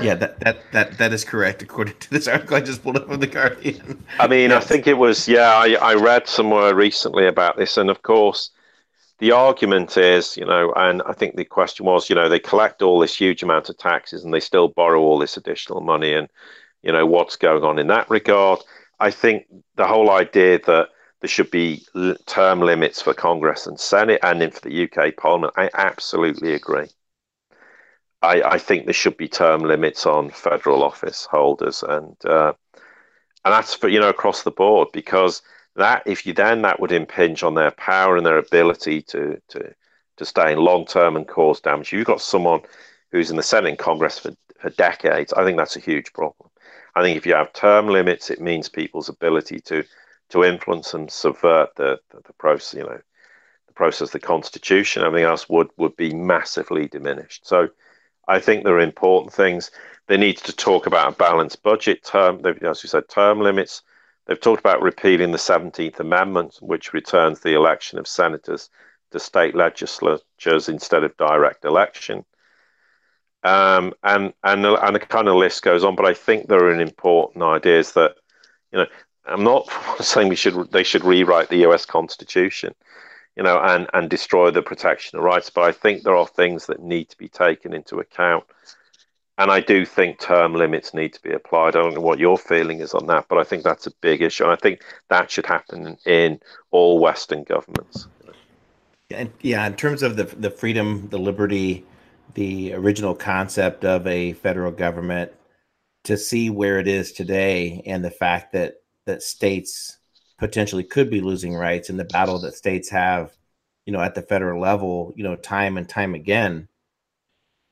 yeah, 0.01 0.15
that, 0.15 0.39
that 0.39 0.71
that 0.71 0.97
that 0.97 1.13
is 1.13 1.23
correct 1.23 1.61
according 1.61 1.95
to 1.99 2.09
this 2.09 2.27
article 2.27 2.57
I 2.57 2.61
just 2.61 2.83
pulled 2.83 2.97
up 2.97 3.09
on 3.09 3.19
the 3.19 3.27
Guardian. 3.27 4.03
I 4.19 4.27
mean, 4.27 4.49
yes. 4.49 4.63
I 4.63 4.67
think 4.67 4.87
it 4.87 4.97
was 4.97 5.27
yeah. 5.27 5.53
I, 5.53 5.73
I 5.81 5.93
read 5.95 6.27
somewhere 6.27 6.73
recently 6.75 7.27
about 7.27 7.57
this, 7.57 7.77
and 7.77 7.89
of 7.89 8.01
course, 8.01 8.51
the 9.19 9.31
argument 9.31 9.97
is, 9.97 10.37
you 10.37 10.45
know, 10.45 10.73
and 10.75 11.01
I 11.07 11.13
think 11.13 11.35
the 11.35 11.45
question 11.45 11.85
was, 11.85 12.09
you 12.09 12.15
know, 12.15 12.29
they 12.29 12.39
collect 12.39 12.81
all 12.81 12.99
this 12.99 13.15
huge 13.15 13.43
amount 13.43 13.69
of 13.69 13.77
taxes 13.77 14.23
and 14.23 14.33
they 14.33 14.39
still 14.39 14.67
borrow 14.67 15.01
all 15.01 15.19
this 15.19 15.37
additional 15.37 15.81
money, 15.81 16.13
and 16.13 16.27
you 16.81 16.91
know 16.91 17.05
what's 17.05 17.35
going 17.35 17.63
on 17.63 17.79
in 17.79 17.87
that 17.87 18.09
regard. 18.09 18.59
I 18.99 19.11
think 19.11 19.45
the 19.75 19.87
whole 19.87 20.09
idea 20.09 20.59
that 20.65 20.89
there 21.21 21.29
should 21.29 21.51
be 21.51 21.85
term 22.25 22.61
limits 22.61 23.01
for 23.01 23.13
Congress 23.13 23.65
and 23.65 23.79
Senate 23.79 24.19
and 24.23 24.41
in 24.41 24.51
for 24.51 24.61
the 24.61 24.83
UK 24.83 25.15
Parliament, 25.15 25.53
I 25.57 25.69
absolutely 25.73 26.53
agree. 26.53 26.87
I, 28.27 28.55
I 28.55 28.57
think 28.57 28.85
there 28.85 28.93
should 28.93 29.17
be 29.17 29.27
term 29.27 29.61
limits 29.61 30.05
on 30.05 30.29
federal 30.29 30.83
office 30.83 31.25
holders, 31.25 31.83
and 31.87 32.15
uh, 32.25 32.53
and 33.45 33.53
that's 33.53 33.73
for 33.73 33.87
you 33.87 33.99
know 33.99 34.09
across 34.09 34.43
the 34.43 34.51
board 34.51 34.89
because 34.91 35.41
that 35.75 36.03
if 36.05 36.25
you 36.25 36.33
then 36.33 36.61
that 36.63 36.79
would 36.79 36.91
impinge 36.91 37.43
on 37.43 37.55
their 37.55 37.71
power 37.71 38.17
and 38.17 38.25
their 38.25 38.37
ability 38.37 39.01
to 39.03 39.41
to 39.49 39.73
to 40.17 40.25
stay 40.25 40.51
in 40.51 40.59
long 40.59 40.85
term 40.85 41.15
and 41.15 41.27
cause 41.27 41.61
damage. 41.61 41.93
You've 41.93 42.05
got 42.05 42.21
someone 42.21 42.61
who's 43.11 43.31
in 43.31 43.37
the 43.37 43.43
Senate 43.43 43.69
and 43.69 43.79
Congress 43.79 44.19
for, 44.19 44.31
for 44.59 44.69
decades. 44.71 45.31
I 45.33 45.45
think 45.45 45.57
that's 45.57 45.77
a 45.77 45.79
huge 45.91 46.11
problem. 46.11 46.49
I 46.95 47.03
think 47.03 47.15
if 47.15 47.25
you 47.25 47.35
have 47.35 47.53
term 47.53 47.87
limits, 47.87 48.29
it 48.29 48.41
means 48.41 48.67
people's 48.67 49.09
ability 49.09 49.59
to 49.61 49.83
to 50.29 50.43
influence 50.43 50.93
and 50.93 51.09
subvert 51.09 51.69
the, 51.77 51.99
the, 52.09 52.19
the 52.25 52.33
process, 52.33 52.73
you 52.73 52.83
know, 52.83 52.99
the 53.67 53.73
process, 53.73 54.09
the 54.09 54.19
constitution, 54.19 55.03
everything 55.03 55.25
else 55.25 55.47
would 55.47 55.69
would 55.77 55.95
be 55.95 56.13
massively 56.13 56.87
diminished. 56.87 57.47
So 57.47 57.69
I 58.27 58.39
think 58.39 58.63
there 58.63 58.75
are 58.75 58.81
important 58.81 59.33
things. 59.33 59.71
They 60.07 60.17
need 60.17 60.37
to 60.37 60.53
talk 60.53 60.85
about 60.85 61.13
a 61.13 61.15
balanced 61.15 61.63
budget 61.63 62.03
term. 62.03 62.41
They've, 62.41 62.61
As 62.63 62.83
you 62.83 62.89
said, 62.89 63.07
term 63.09 63.39
limits. 63.39 63.81
They've 64.25 64.39
talked 64.39 64.59
about 64.59 64.81
repealing 64.81 65.31
the 65.31 65.37
17th 65.37 65.99
Amendment, 65.99 66.57
which 66.61 66.93
returns 66.93 67.39
the 67.39 67.53
election 67.53 67.97
of 67.97 68.07
senators 68.07 68.69
to 69.11 69.19
state 69.19 69.55
legislatures 69.55 70.67
instead 70.67 71.03
of 71.03 71.15
direct 71.15 71.63
election. 71.63 72.25
Um, 73.43 73.93
and 74.03 74.33
and 74.43 74.65
and 74.65 74.95
the 74.95 74.99
kind 74.99 75.29
of 75.29 75.35
list 75.35 75.61
goes 75.63 75.83
on. 75.83 75.95
But 75.95 76.05
I 76.05 76.13
think 76.13 76.47
there 76.47 76.63
are 76.65 76.79
important 76.79 77.43
ideas 77.43 77.93
that 77.93 78.15
you 78.71 78.79
know. 78.79 78.87
I'm 79.29 79.43
not 79.43 79.69
saying 79.99 80.29
we 80.29 80.35
should 80.35 80.71
they 80.71 80.83
should 80.83 81.03
rewrite 81.03 81.49
the 81.49 81.57
U.S. 81.67 81.85
Constitution, 81.85 82.73
you 83.37 83.43
know, 83.43 83.59
and 83.59 83.87
and 83.93 84.09
destroy 84.09 84.51
the 84.51 84.61
protection 84.61 85.17
of 85.17 85.23
rights. 85.23 85.49
But 85.49 85.63
I 85.63 85.71
think 85.71 86.03
there 86.03 86.15
are 86.15 86.27
things 86.27 86.65
that 86.65 86.81
need 86.81 87.09
to 87.09 87.17
be 87.17 87.29
taken 87.29 87.73
into 87.73 87.99
account 87.99 88.43
and 89.37 89.51
I 89.51 89.59
do 89.59 89.85
think 89.85 90.19
term 90.19 90.53
limits 90.53 90.93
need 90.93 91.13
to 91.13 91.21
be 91.21 91.31
applied. 91.31 91.75
I 91.75 91.81
don't 91.81 91.93
know 91.93 92.01
what 92.01 92.19
your 92.19 92.37
feeling 92.37 92.79
is 92.79 92.93
on 92.93 93.05
that, 93.07 93.27
but 93.29 93.37
I 93.37 93.43
think 93.43 93.63
that's 93.63 93.85
a 93.85 93.91
big 94.01 94.21
issue. 94.21 94.43
And 94.43 94.51
I 94.51 94.55
think 94.55 94.81
that 95.09 95.29
should 95.29 95.45
happen 95.45 95.97
in 96.05 96.39
all 96.71 96.99
Western 96.99 97.43
governments. 97.43 98.07
And 99.11 99.31
yeah, 99.41 99.65
in 99.65 99.75
terms 99.75 100.01
of 100.01 100.17
the 100.17 100.23
the 100.23 100.49
freedom, 100.49 101.07
the 101.09 101.19
liberty, 101.19 101.85
the 102.33 102.73
original 102.73 103.13
concept 103.13 103.85
of 103.85 104.05
a 104.07 104.33
federal 104.33 104.71
government, 104.71 105.31
to 106.05 106.17
see 106.17 106.49
where 106.49 106.79
it 106.79 106.87
is 106.87 107.11
today, 107.11 107.83
and 107.85 108.03
the 108.03 108.11
fact 108.11 108.53
that 108.53 108.75
that 109.05 109.21
states 109.21 109.96
potentially 110.37 110.83
could 110.83 111.09
be 111.09 111.21
losing 111.21 111.55
rights 111.55 111.89
in 111.89 111.97
the 111.97 112.05
battle 112.05 112.39
that 112.39 112.55
states 112.55 112.89
have, 112.89 113.35
you 113.85 113.93
know, 113.93 114.01
at 114.01 114.15
the 114.15 114.21
federal 114.21 114.61
level, 114.61 115.13
you 115.15 115.23
know, 115.23 115.35
time 115.35 115.77
and 115.77 115.87
time 115.89 116.13
again. 116.13 116.67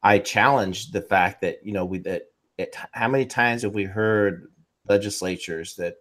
I 0.01 0.19
challenge 0.19 0.91
the 0.91 1.01
fact 1.01 1.41
that 1.41 1.65
you 1.65 1.73
know 1.73 1.85
we 1.85 1.99
that 1.99 2.23
it, 2.57 2.75
how 2.91 3.07
many 3.07 3.25
times 3.25 3.63
have 3.63 3.73
we 3.73 3.85
heard 3.85 4.47
legislatures 4.87 5.75
that 5.77 5.95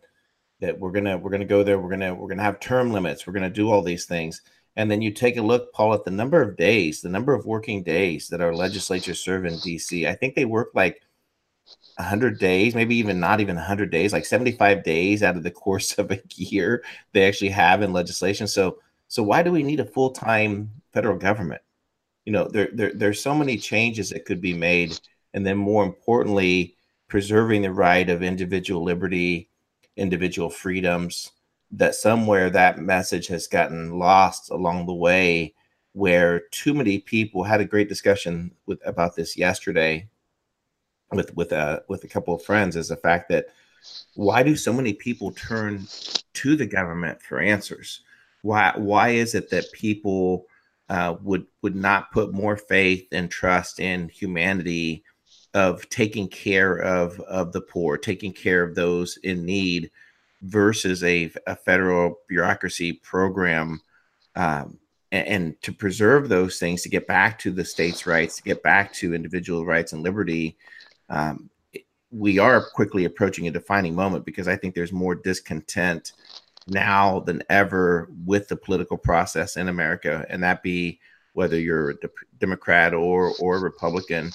that 0.60 0.78
we're 0.78 0.92
gonna 0.92 1.16
we're 1.16 1.30
gonna 1.30 1.44
go 1.44 1.62
there 1.62 1.78
we're 1.78 1.90
gonna 1.90 2.14
we're 2.14 2.28
gonna 2.28 2.42
have 2.42 2.60
term 2.60 2.92
limits 2.92 3.26
we're 3.26 3.32
gonna 3.32 3.50
do 3.50 3.70
all 3.70 3.82
these 3.82 4.06
things. 4.06 4.42
And 4.76 4.90
then 4.90 5.02
you 5.02 5.12
take 5.12 5.36
a 5.36 5.42
look 5.42 5.72
paul 5.72 5.94
at 5.94 6.04
the 6.04 6.10
number 6.10 6.42
of 6.42 6.56
days 6.56 7.00
the 7.00 7.08
number 7.08 7.32
of 7.32 7.46
working 7.46 7.82
days 7.82 8.28
that 8.28 8.40
our 8.40 8.54
legislatures 8.54 9.20
serve 9.20 9.44
in 9.46 9.54
dc 9.54 10.06
i 10.06 10.14
think 10.14 10.34
they 10.34 10.44
work 10.44 10.70
like 10.74 11.00
100 11.96 12.38
days 12.38 12.74
maybe 12.74 12.96
even 12.96 13.20
not 13.20 13.40
even 13.40 13.56
100 13.56 13.90
days 13.90 14.12
like 14.12 14.24
75 14.24 14.82
days 14.82 15.22
out 15.22 15.36
of 15.36 15.42
the 15.42 15.50
course 15.64 15.94
of 15.98 16.10
a 16.10 16.20
year 16.34 16.82
they 17.12 17.26
actually 17.26 17.50
have 17.50 17.82
in 17.82 17.92
legislation. 17.92 18.46
So 18.46 18.78
so 19.08 19.22
why 19.22 19.42
do 19.42 19.52
we 19.52 19.62
need 19.62 19.80
a 19.80 19.84
full-time 19.84 20.70
federal 20.92 21.18
government? 21.18 21.62
You 22.24 22.32
know 22.32 22.48
there, 22.48 22.68
there 22.72 22.92
there's 22.94 23.22
so 23.22 23.34
many 23.34 23.56
changes 23.56 24.10
that 24.10 24.24
could 24.24 24.40
be 24.40 24.54
made 24.54 24.98
and 25.34 25.46
then 25.46 25.56
more 25.56 25.84
importantly 25.84 26.76
preserving 27.08 27.62
the 27.62 27.72
right 27.72 28.08
of 28.08 28.22
individual 28.22 28.82
liberty 28.82 29.48
individual 29.96 30.50
freedoms 30.50 31.32
that 31.70 31.94
somewhere 31.94 32.50
that 32.50 32.78
message 32.78 33.26
has 33.28 33.46
gotten 33.46 33.98
lost 33.98 34.50
along 34.50 34.86
the 34.86 34.94
way 34.94 35.54
where 35.92 36.40
too 36.50 36.74
many 36.74 36.98
people 36.98 37.44
had 37.44 37.60
a 37.60 37.64
great 37.64 37.88
discussion 37.88 38.50
with 38.66 38.84
about 38.84 39.14
this 39.14 39.36
yesterday 39.36 40.08
with 41.14 41.34
with 41.36 41.52
a 41.52 41.82
with 41.88 42.04
a 42.04 42.08
couple 42.08 42.34
of 42.34 42.42
friends 42.42 42.76
is 42.76 42.88
the 42.88 42.96
fact 42.96 43.28
that 43.28 43.46
why 44.14 44.42
do 44.42 44.56
so 44.56 44.72
many 44.72 44.92
people 44.92 45.30
turn 45.32 45.86
to 46.32 46.56
the 46.56 46.66
government 46.66 47.20
for 47.20 47.40
answers 47.40 48.00
why 48.42 48.72
why 48.76 49.10
is 49.10 49.34
it 49.34 49.50
that 49.50 49.72
people 49.72 50.46
uh, 50.88 51.16
would 51.22 51.46
would 51.62 51.74
not 51.74 52.12
put 52.12 52.32
more 52.32 52.56
faith 52.56 53.08
and 53.12 53.30
trust 53.30 53.80
in 53.80 54.08
humanity 54.08 55.02
of 55.54 55.88
taking 55.88 56.28
care 56.28 56.76
of 56.76 57.18
of 57.20 57.52
the 57.52 57.60
poor, 57.60 57.96
taking 57.96 58.32
care 58.32 58.62
of 58.62 58.74
those 58.74 59.16
in 59.18 59.44
need, 59.44 59.90
versus 60.42 61.02
a, 61.04 61.30
a 61.46 61.56
federal 61.56 62.18
bureaucracy 62.28 62.92
program, 62.92 63.80
um, 64.36 64.78
and, 65.10 65.28
and, 65.28 65.62
to 65.62 65.72
preserve 65.72 66.28
those 66.28 66.58
things, 66.58 66.82
to 66.82 66.88
get 66.88 67.06
back 67.06 67.38
to 67.38 67.50
the 67.50 67.64
states' 67.64 68.06
rights, 68.06 68.36
to 68.36 68.42
get 68.42 68.62
back 68.62 68.92
to 68.92 69.14
individual 69.14 69.64
rights 69.64 69.92
and 69.92 70.02
liberty. 70.02 70.56
Um, 71.08 71.50
we 72.10 72.38
are 72.38 72.64
quickly 72.70 73.04
approaching 73.04 73.48
a 73.48 73.50
defining 73.50 73.94
moment 73.94 74.24
because 74.24 74.46
I 74.46 74.56
think 74.56 74.74
there's 74.74 74.92
more 74.92 75.14
discontent 75.14 76.12
now 76.66 77.20
than 77.20 77.42
ever 77.50 78.08
with 78.24 78.48
the 78.48 78.56
political 78.56 78.96
process 78.96 79.56
in 79.56 79.68
America, 79.68 80.24
and 80.28 80.42
that 80.42 80.62
be 80.62 81.00
whether 81.32 81.58
you're 81.58 81.90
a 81.90 81.96
Democrat 82.38 82.94
or 82.94 83.32
or 83.40 83.58
Republican. 83.58 84.30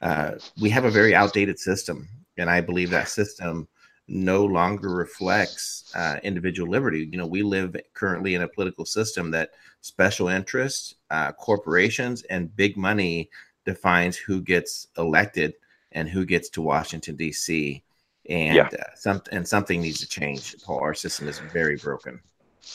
Uh, 0.00 0.32
we 0.60 0.70
have 0.70 0.84
a 0.84 0.90
very 0.90 1.14
outdated 1.14 1.58
system, 1.58 2.08
and 2.36 2.48
I 2.48 2.60
believe 2.60 2.90
that 2.90 3.08
system 3.08 3.68
no 4.08 4.44
longer 4.44 4.88
reflects 4.88 5.92
uh, 5.94 6.16
individual 6.22 6.70
liberty. 6.70 7.08
You 7.12 7.18
know, 7.18 7.26
we 7.26 7.42
live 7.42 7.76
currently 7.92 8.34
in 8.34 8.42
a 8.42 8.48
political 8.48 8.86
system 8.86 9.30
that 9.32 9.50
special 9.82 10.28
interests, 10.28 10.94
uh, 11.10 11.32
corporations, 11.32 12.22
and 12.24 12.54
big 12.56 12.76
money 12.76 13.28
defines 13.66 14.16
who 14.16 14.40
gets 14.40 14.88
elected 14.96 15.52
and 15.92 16.08
who 16.08 16.24
gets 16.24 16.48
to 16.50 16.62
Washington 16.62 17.16
D.C 17.16 17.82
and 18.28 18.56
yeah. 18.56 18.68
uh, 18.72 18.84
some 18.94 19.22
and 19.32 19.46
something 19.46 19.80
needs 19.80 20.00
to 20.00 20.08
change. 20.08 20.56
Paul, 20.62 20.80
our 20.80 20.94
system 20.94 21.28
is 21.28 21.38
very 21.38 21.76
broken. 21.76 22.20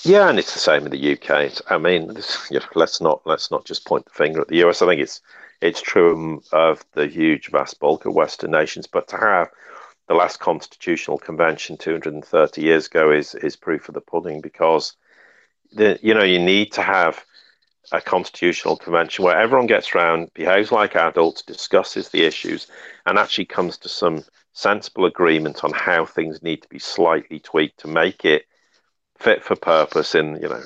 Yeah, 0.03 0.29
and 0.29 0.39
it's 0.39 0.53
the 0.53 0.59
same 0.59 0.85
in 0.85 0.91
the 0.91 1.13
UK. 1.13 1.29
It's, 1.43 1.61
I 1.69 1.77
mean, 1.77 2.13
this, 2.13 2.47
you 2.49 2.59
know, 2.59 2.65
let's 2.75 2.99
not 2.99 3.21
let's 3.25 3.51
not 3.51 3.65
just 3.65 3.85
point 3.85 4.05
the 4.05 4.11
finger 4.11 4.41
at 4.41 4.47
the 4.47 4.63
US. 4.65 4.81
I 4.81 4.87
think 4.87 5.01
it's 5.01 5.21
it's 5.61 5.81
true 5.81 6.41
of 6.51 6.83
the 6.93 7.07
huge 7.07 7.49
vast 7.49 7.79
bulk 7.79 8.05
of 8.05 8.13
Western 8.13 8.51
nations, 8.51 8.87
but 8.87 9.07
to 9.09 9.17
have 9.17 9.49
the 10.07 10.15
last 10.15 10.39
constitutional 10.39 11.17
convention 11.17 11.77
230 11.77 12.61
years 12.61 12.87
ago 12.87 13.11
is 13.11 13.35
is 13.35 13.55
proof 13.55 13.87
of 13.87 13.93
the 13.93 14.01
pudding 14.01 14.41
because 14.41 14.95
the 15.71 15.99
you 16.01 16.13
know 16.13 16.23
you 16.23 16.39
need 16.39 16.71
to 16.73 16.81
have 16.81 17.23
a 17.91 18.01
constitutional 18.01 18.77
convention 18.77 19.25
where 19.25 19.39
everyone 19.39 19.67
gets 19.67 19.93
around, 19.93 20.33
behaves 20.33 20.71
like 20.71 20.95
adults, 20.95 21.41
discusses 21.41 22.09
the 22.09 22.23
issues, 22.23 22.67
and 23.05 23.17
actually 23.17 23.45
comes 23.45 23.77
to 23.79 23.89
some 23.89 24.23
sensible 24.53 25.05
agreement 25.05 25.63
on 25.63 25.71
how 25.73 26.05
things 26.05 26.43
need 26.43 26.61
to 26.61 26.69
be 26.69 26.79
slightly 26.79 27.39
tweaked 27.39 27.79
to 27.79 27.87
make 27.87 28.23
it 28.23 28.45
fit 29.17 29.43
for 29.43 29.55
purpose 29.55 30.15
in 30.15 30.35
you 30.41 30.49
know 30.49 30.63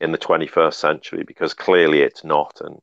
in 0.00 0.12
the 0.12 0.18
21st 0.18 0.74
century 0.74 1.22
because 1.22 1.54
clearly 1.54 2.00
it's 2.00 2.24
not 2.24 2.60
and 2.60 2.80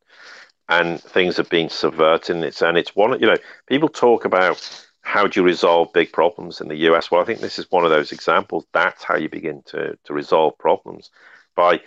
and 0.70 1.02
things 1.02 1.38
have 1.38 1.50
been 1.50 1.70
subverted 1.70 2.36
and 2.36 2.46
it's 2.46 2.62
and 2.62 2.78
it's 2.78 2.96
one 2.96 3.20
you 3.20 3.28
know 3.28 3.36
people 3.68 3.90
talk 3.90 4.26
about 4.26 4.86
how 5.02 5.26
do 5.26 5.40
you 5.40 5.46
resolve 5.46 5.92
big 5.94 6.12
problems 6.12 6.62
in 6.62 6.68
the 6.68 6.76
US 6.90 7.12
well 7.12 7.22
I 7.22 7.26
think 7.26 7.40
this 7.40 7.60
is 7.60 7.72
one 7.72 7.84
of 7.84 7.92
those 7.92 8.12
examples. 8.12 8.66
That's 8.74 9.04
how 9.04 9.18
you 9.18 9.30
begin 9.30 9.64
to 9.68 9.98
to 10.06 10.14
resolve 10.14 10.58
problems 10.58 11.10
by 11.56 11.82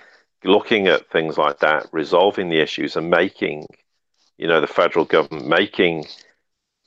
looking 0.45 0.87
at 0.87 1.11
things 1.11 1.37
like 1.37 1.59
that 1.61 1.87
resolving 1.93 2.49
the 2.49 2.61
issues 2.61 2.97
and 2.97 3.11
making 3.11 3.67
you 4.39 4.47
know 4.47 4.61
the 4.61 4.67
federal 4.67 5.05
government 5.05 5.47
making 5.47 6.05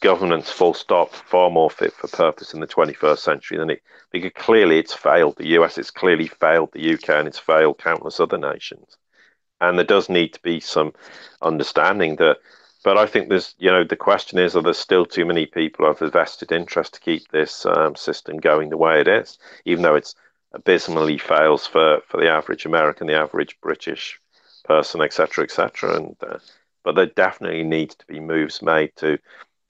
governance 0.04 0.50
full 0.50 0.74
stop 0.74 1.14
far 1.14 1.50
more 1.50 1.70
fit 1.70 1.94
for 1.94 2.10
purpose 2.10 2.54
in 2.54 2.60
the 2.60 2.68
21st 2.68 3.20
century 3.20 3.58
than 3.58 3.70
it 3.70 3.82
because 4.12 4.32
clearly 4.36 4.78
it's 4.78 4.94
failed. 4.94 5.38
The 5.38 5.56
US 5.60 5.78
it's 5.78 5.92
clearly 5.92 6.28
failed. 6.28 6.72
The 6.74 6.94
UK 6.94 7.10
and 7.10 7.28
it's 7.28 7.40
failed 7.40 7.78
countless 7.78 8.20
other 8.20 8.38
nations. 8.38 8.98
And 9.62 9.78
there 9.78 9.86
does 9.86 10.10
need 10.10 10.34
to 10.34 10.42
be 10.42 10.60
some 10.60 10.92
understanding 11.42 12.18
that 12.18 12.38
but 12.84 12.98
I 12.98 13.06
think 13.06 13.30
there's 13.30 13.56
you 13.60 13.72
know 13.72 13.86
the 13.86 13.96
question 13.96 14.40
is 14.40 14.58
are 14.58 14.62
there 14.62 14.74
still 14.74 15.06
too 15.06 15.26
many 15.26 15.46
people 15.46 15.90
of 15.90 16.02
a 16.02 16.10
vested 16.10 16.52
interest 16.52 16.96
to 16.96 17.00
keep 17.00 17.30
this 17.30 17.66
um, 17.66 17.96
system 17.96 18.38
going 18.38 18.70
the 18.70 18.78
way 18.78 19.00
it 19.00 19.08
is 19.08 19.40
even 19.64 19.84
though 19.84 19.96
it's 19.96 20.16
abysmally 20.54 21.18
fails 21.18 21.66
for 21.68 22.02
for 22.08 22.20
the 22.20 22.30
average 22.30 22.66
American 22.66 23.08
the 23.08 23.16
average 23.16 23.58
British 23.62 24.20
person 24.64 25.02
etc 25.02 25.44
etc 25.44 25.96
and 25.98 26.16
uh, 26.26 26.38
but 26.84 26.96
there 26.96 27.08
definitely 27.08 27.64
needs 27.64 27.96
to 27.96 28.06
be 28.06 28.20
moves 28.20 28.62
made 28.62 28.96
to 28.96 29.18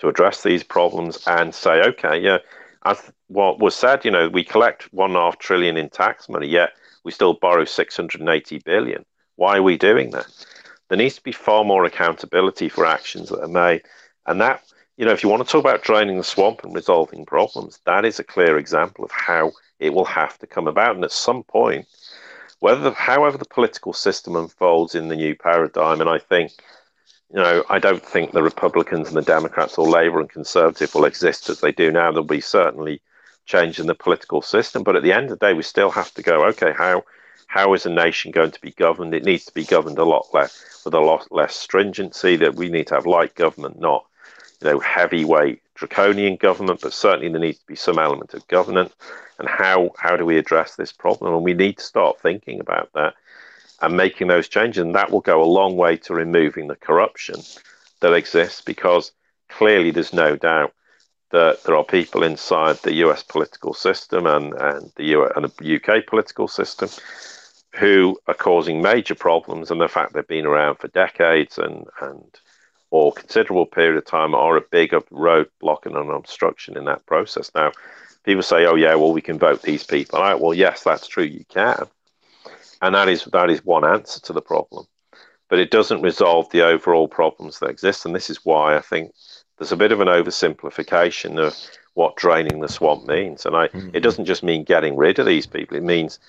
to 0.04 0.10
address 0.10 0.44
these 0.44 0.64
problems 0.64 1.24
and 1.28 1.56
say, 1.56 1.82
okay, 1.82 2.20
yeah, 2.20 2.40
as 2.86 3.12
what 3.28 3.60
was 3.60 3.74
said, 3.74 4.04
you 4.04 4.12
know, 4.12 4.28
we 4.28 4.44
collect 4.44 4.94
one 4.94 5.12
and 5.12 5.18
a 5.18 5.22
half 5.22 5.40
trillion 5.40 5.78
in 5.78 5.90
tax 5.90 6.28
money, 6.28 6.48
yet 6.48 6.72
we 7.06 7.12
still 7.12 7.34
borrow 7.34 7.64
680 7.64 8.60
billion. 8.60 9.06
Why 9.38 9.58
are 9.58 9.64
we 9.64 9.78
doing 9.78 10.12
that? 10.12 10.28
There 10.90 10.98
needs 10.98 11.16
to 11.16 11.24
be 11.24 11.32
far 11.32 11.64
more 11.64 11.86
accountability 11.86 12.68
for 12.68 12.86
actions 12.86 13.30
that 13.30 13.42
are 13.42 13.48
made. 13.48 13.84
And 14.26 14.42
that, 14.42 14.62
you 14.98 15.06
know, 15.06 15.12
if 15.12 15.24
you 15.24 15.30
want 15.30 15.46
to 15.46 15.52
talk 15.52 15.62
about 15.62 15.84
draining 15.84 16.18
the 16.18 16.24
swamp 16.24 16.64
and 16.64 16.76
resolving 16.76 17.26
problems, 17.26 17.80
that 17.86 18.06
is 18.06 18.20
a 18.20 18.24
clear 18.24 18.58
example 18.58 19.04
of 19.04 19.12
how 19.12 19.52
it 19.80 19.94
will 19.94 20.06
have 20.06 20.38
to 20.40 20.48
come 20.48 20.68
about. 20.68 20.96
And 20.96 21.04
at 21.04 21.12
some 21.12 21.44
point, 21.44 21.88
whether 22.60 22.92
however 22.92 23.38
the 23.38 23.46
political 23.46 23.94
system 23.94 24.36
unfolds 24.36 24.96
in 24.96 25.08
the 25.08 25.16
new 25.16 25.36
paradigm, 25.36 26.00
and 26.00 26.10
I 26.10 26.20
think 26.20 26.52
you 27.34 27.40
know, 27.40 27.64
I 27.68 27.80
don't 27.80 28.06
think 28.06 28.32
the 28.32 28.44
Republicans 28.44 29.08
and 29.08 29.18
the 29.18 29.24
Democrats 29.24 29.80
or 29.80 29.88
Labour 29.88 30.20
and 30.20 30.30
Conservative 30.30 30.94
will 30.94 31.06
exist 31.06 31.50
as 31.50 31.62
they 31.62 31.72
do 31.72 31.92
now. 31.92 32.12
There'll 32.12 32.24
be 32.26 32.42
certainly 32.42 33.02
change 33.46 33.80
in 33.80 33.88
the 33.88 33.96
political 33.96 34.44
system, 34.44 34.84
but 34.84 34.96
at 34.96 35.02
the 35.02 35.12
end 35.12 35.32
of 35.32 35.40
the 35.40 35.48
day, 35.48 35.54
we 35.54 35.64
still 35.64 35.90
have 35.90 36.14
to 36.14 36.22
go. 36.22 36.46
Okay, 36.50 36.72
how 36.78 37.04
how 37.48 37.74
is 37.74 37.86
a 37.88 37.90
nation 37.90 38.32
going 38.32 38.52
to 38.52 38.62
be 38.62 38.72
governed? 38.72 39.16
It 39.16 39.26
needs 39.26 39.46
to 39.46 39.54
be 39.54 39.64
governed 39.64 39.98
a 39.98 40.06
lot 40.06 40.28
less 40.32 40.82
with 40.86 40.94
a 40.94 41.00
lot 41.00 41.32
less 41.32 41.56
stringency. 41.56 42.36
That 42.36 42.56
we 42.56 42.70
need 42.70 42.88
to 42.88 42.96
have 42.96 43.08
light 43.08 43.34
government, 43.34 43.80
not 43.80 44.06
you 44.64 44.72
know 44.72 44.80
heavyweight 44.80 45.62
draconian 45.76 46.36
government, 46.38 46.82
but 46.82 46.94
certainly 46.94 47.30
there 47.30 47.40
needs 47.40 47.60
to 47.60 47.66
be 47.66 47.76
some 47.76 48.00
element 48.00 48.34
of 48.34 48.48
governance. 48.48 48.94
And 49.40 49.50
how 49.50 49.92
how 49.98 50.16
do 50.16 50.26
we 50.26 50.38
address 50.38 50.76
this 50.76 50.92
problem? 50.92 51.34
And 51.34 51.44
we 51.44 51.54
need 51.54 51.78
to 51.78 51.84
start 51.84 52.22
thinking 52.22 52.60
about 52.60 52.90
that 52.94 53.16
and 53.82 53.98
making 53.98 54.28
those 54.28 54.48
changes. 54.48 54.84
And 54.84 54.96
that 54.96 55.12
will 55.12 55.22
go 55.22 55.44
a 55.44 55.46
long 55.46 55.76
way 55.76 55.98
to 55.98 56.14
removing 56.14 56.68
the 56.68 56.76
corruption 56.76 57.36
that 58.00 58.14
exists 58.14 58.62
because 58.62 59.12
clearly 59.50 59.92
there's 59.92 60.14
no 60.14 60.36
doubt 60.36 60.74
that 61.32 61.64
there 61.64 61.76
are 61.76 61.84
people 61.84 62.24
inside 62.24 62.78
the 62.78 62.94
US 63.06 63.24
political 63.24 63.74
system 63.74 64.28
and, 64.28 64.54
and, 64.54 64.92
the, 64.96 65.32
and 65.36 65.46
the 65.46 65.76
UK 65.76 66.06
political 66.06 66.48
system 66.48 66.90
who 67.76 68.18
are 68.28 68.36
causing 68.36 68.82
major 68.82 69.16
problems. 69.16 69.72
And 69.72 69.82
the 69.82 69.88
fact 69.88 70.14
they've 70.14 70.28
been 70.28 70.46
around 70.46 70.76
for 70.78 70.90
decades 70.90 71.58
and, 71.58 71.86
and 72.02 72.24
or 72.94 73.12
considerable 73.12 73.66
period 73.66 73.98
of 73.98 74.06
time 74.06 74.36
are 74.36 74.58
a 74.58 74.62
bigger 74.62 75.02
roadblock 75.02 75.86
and 75.86 75.96
an 75.96 76.10
obstruction 76.12 76.78
in 76.78 76.86
that 76.86 77.06
process. 77.06 77.50
Now, 77.56 77.72
people 78.24 78.44
say, 78.44 78.66
oh, 78.66 78.76
yeah, 78.76 78.96
well, 78.96 79.14
we 79.14 79.22
can 79.22 79.40
vote 79.40 79.62
these 79.62 79.84
people 79.84 80.20
out. 80.20 80.42
Well, 80.42 80.54
yes, 80.54 80.84
that's 80.84 81.08
true, 81.08 81.24
you 81.24 81.46
can 81.50 81.88
and 82.84 82.94
that 82.94 83.10
is 83.10 83.24
that 83.26 83.50
is 83.50 83.66
one 83.66 83.86
answer 83.86 84.20
to 84.20 84.34
the 84.34 84.42
problem 84.42 84.86
but 85.50 85.60
it 85.60 85.72
doesn't 85.72 86.02
resolve 86.02 86.50
the 86.50 86.62
overall 86.62 87.08
problems 87.08 87.60
that 87.60 87.70
exist 87.70 88.06
and 88.06 88.14
this 88.14 88.30
is 88.30 88.46
why 88.46 88.76
i 88.76 88.82
think 88.82 89.12
there's 89.58 89.72
a 89.72 89.78
bit 89.78 89.92
of 89.92 90.02
an 90.02 90.08
oversimplification 90.08 91.40
of 91.40 91.56
what 91.94 92.16
draining 92.18 92.60
the 92.60 92.68
swamp 92.68 93.08
means 93.08 93.46
and 93.46 93.56
i 93.56 93.68
mm-hmm. 93.70 93.90
it 93.94 94.02
doesn't 94.02 94.26
just 94.26 94.44
mean 94.44 94.64
getting 94.64 94.96
rid 94.96 95.18
of 95.18 95.26
these 95.26 95.48
people 95.48 95.78
it 95.78 95.84
means 95.84 96.20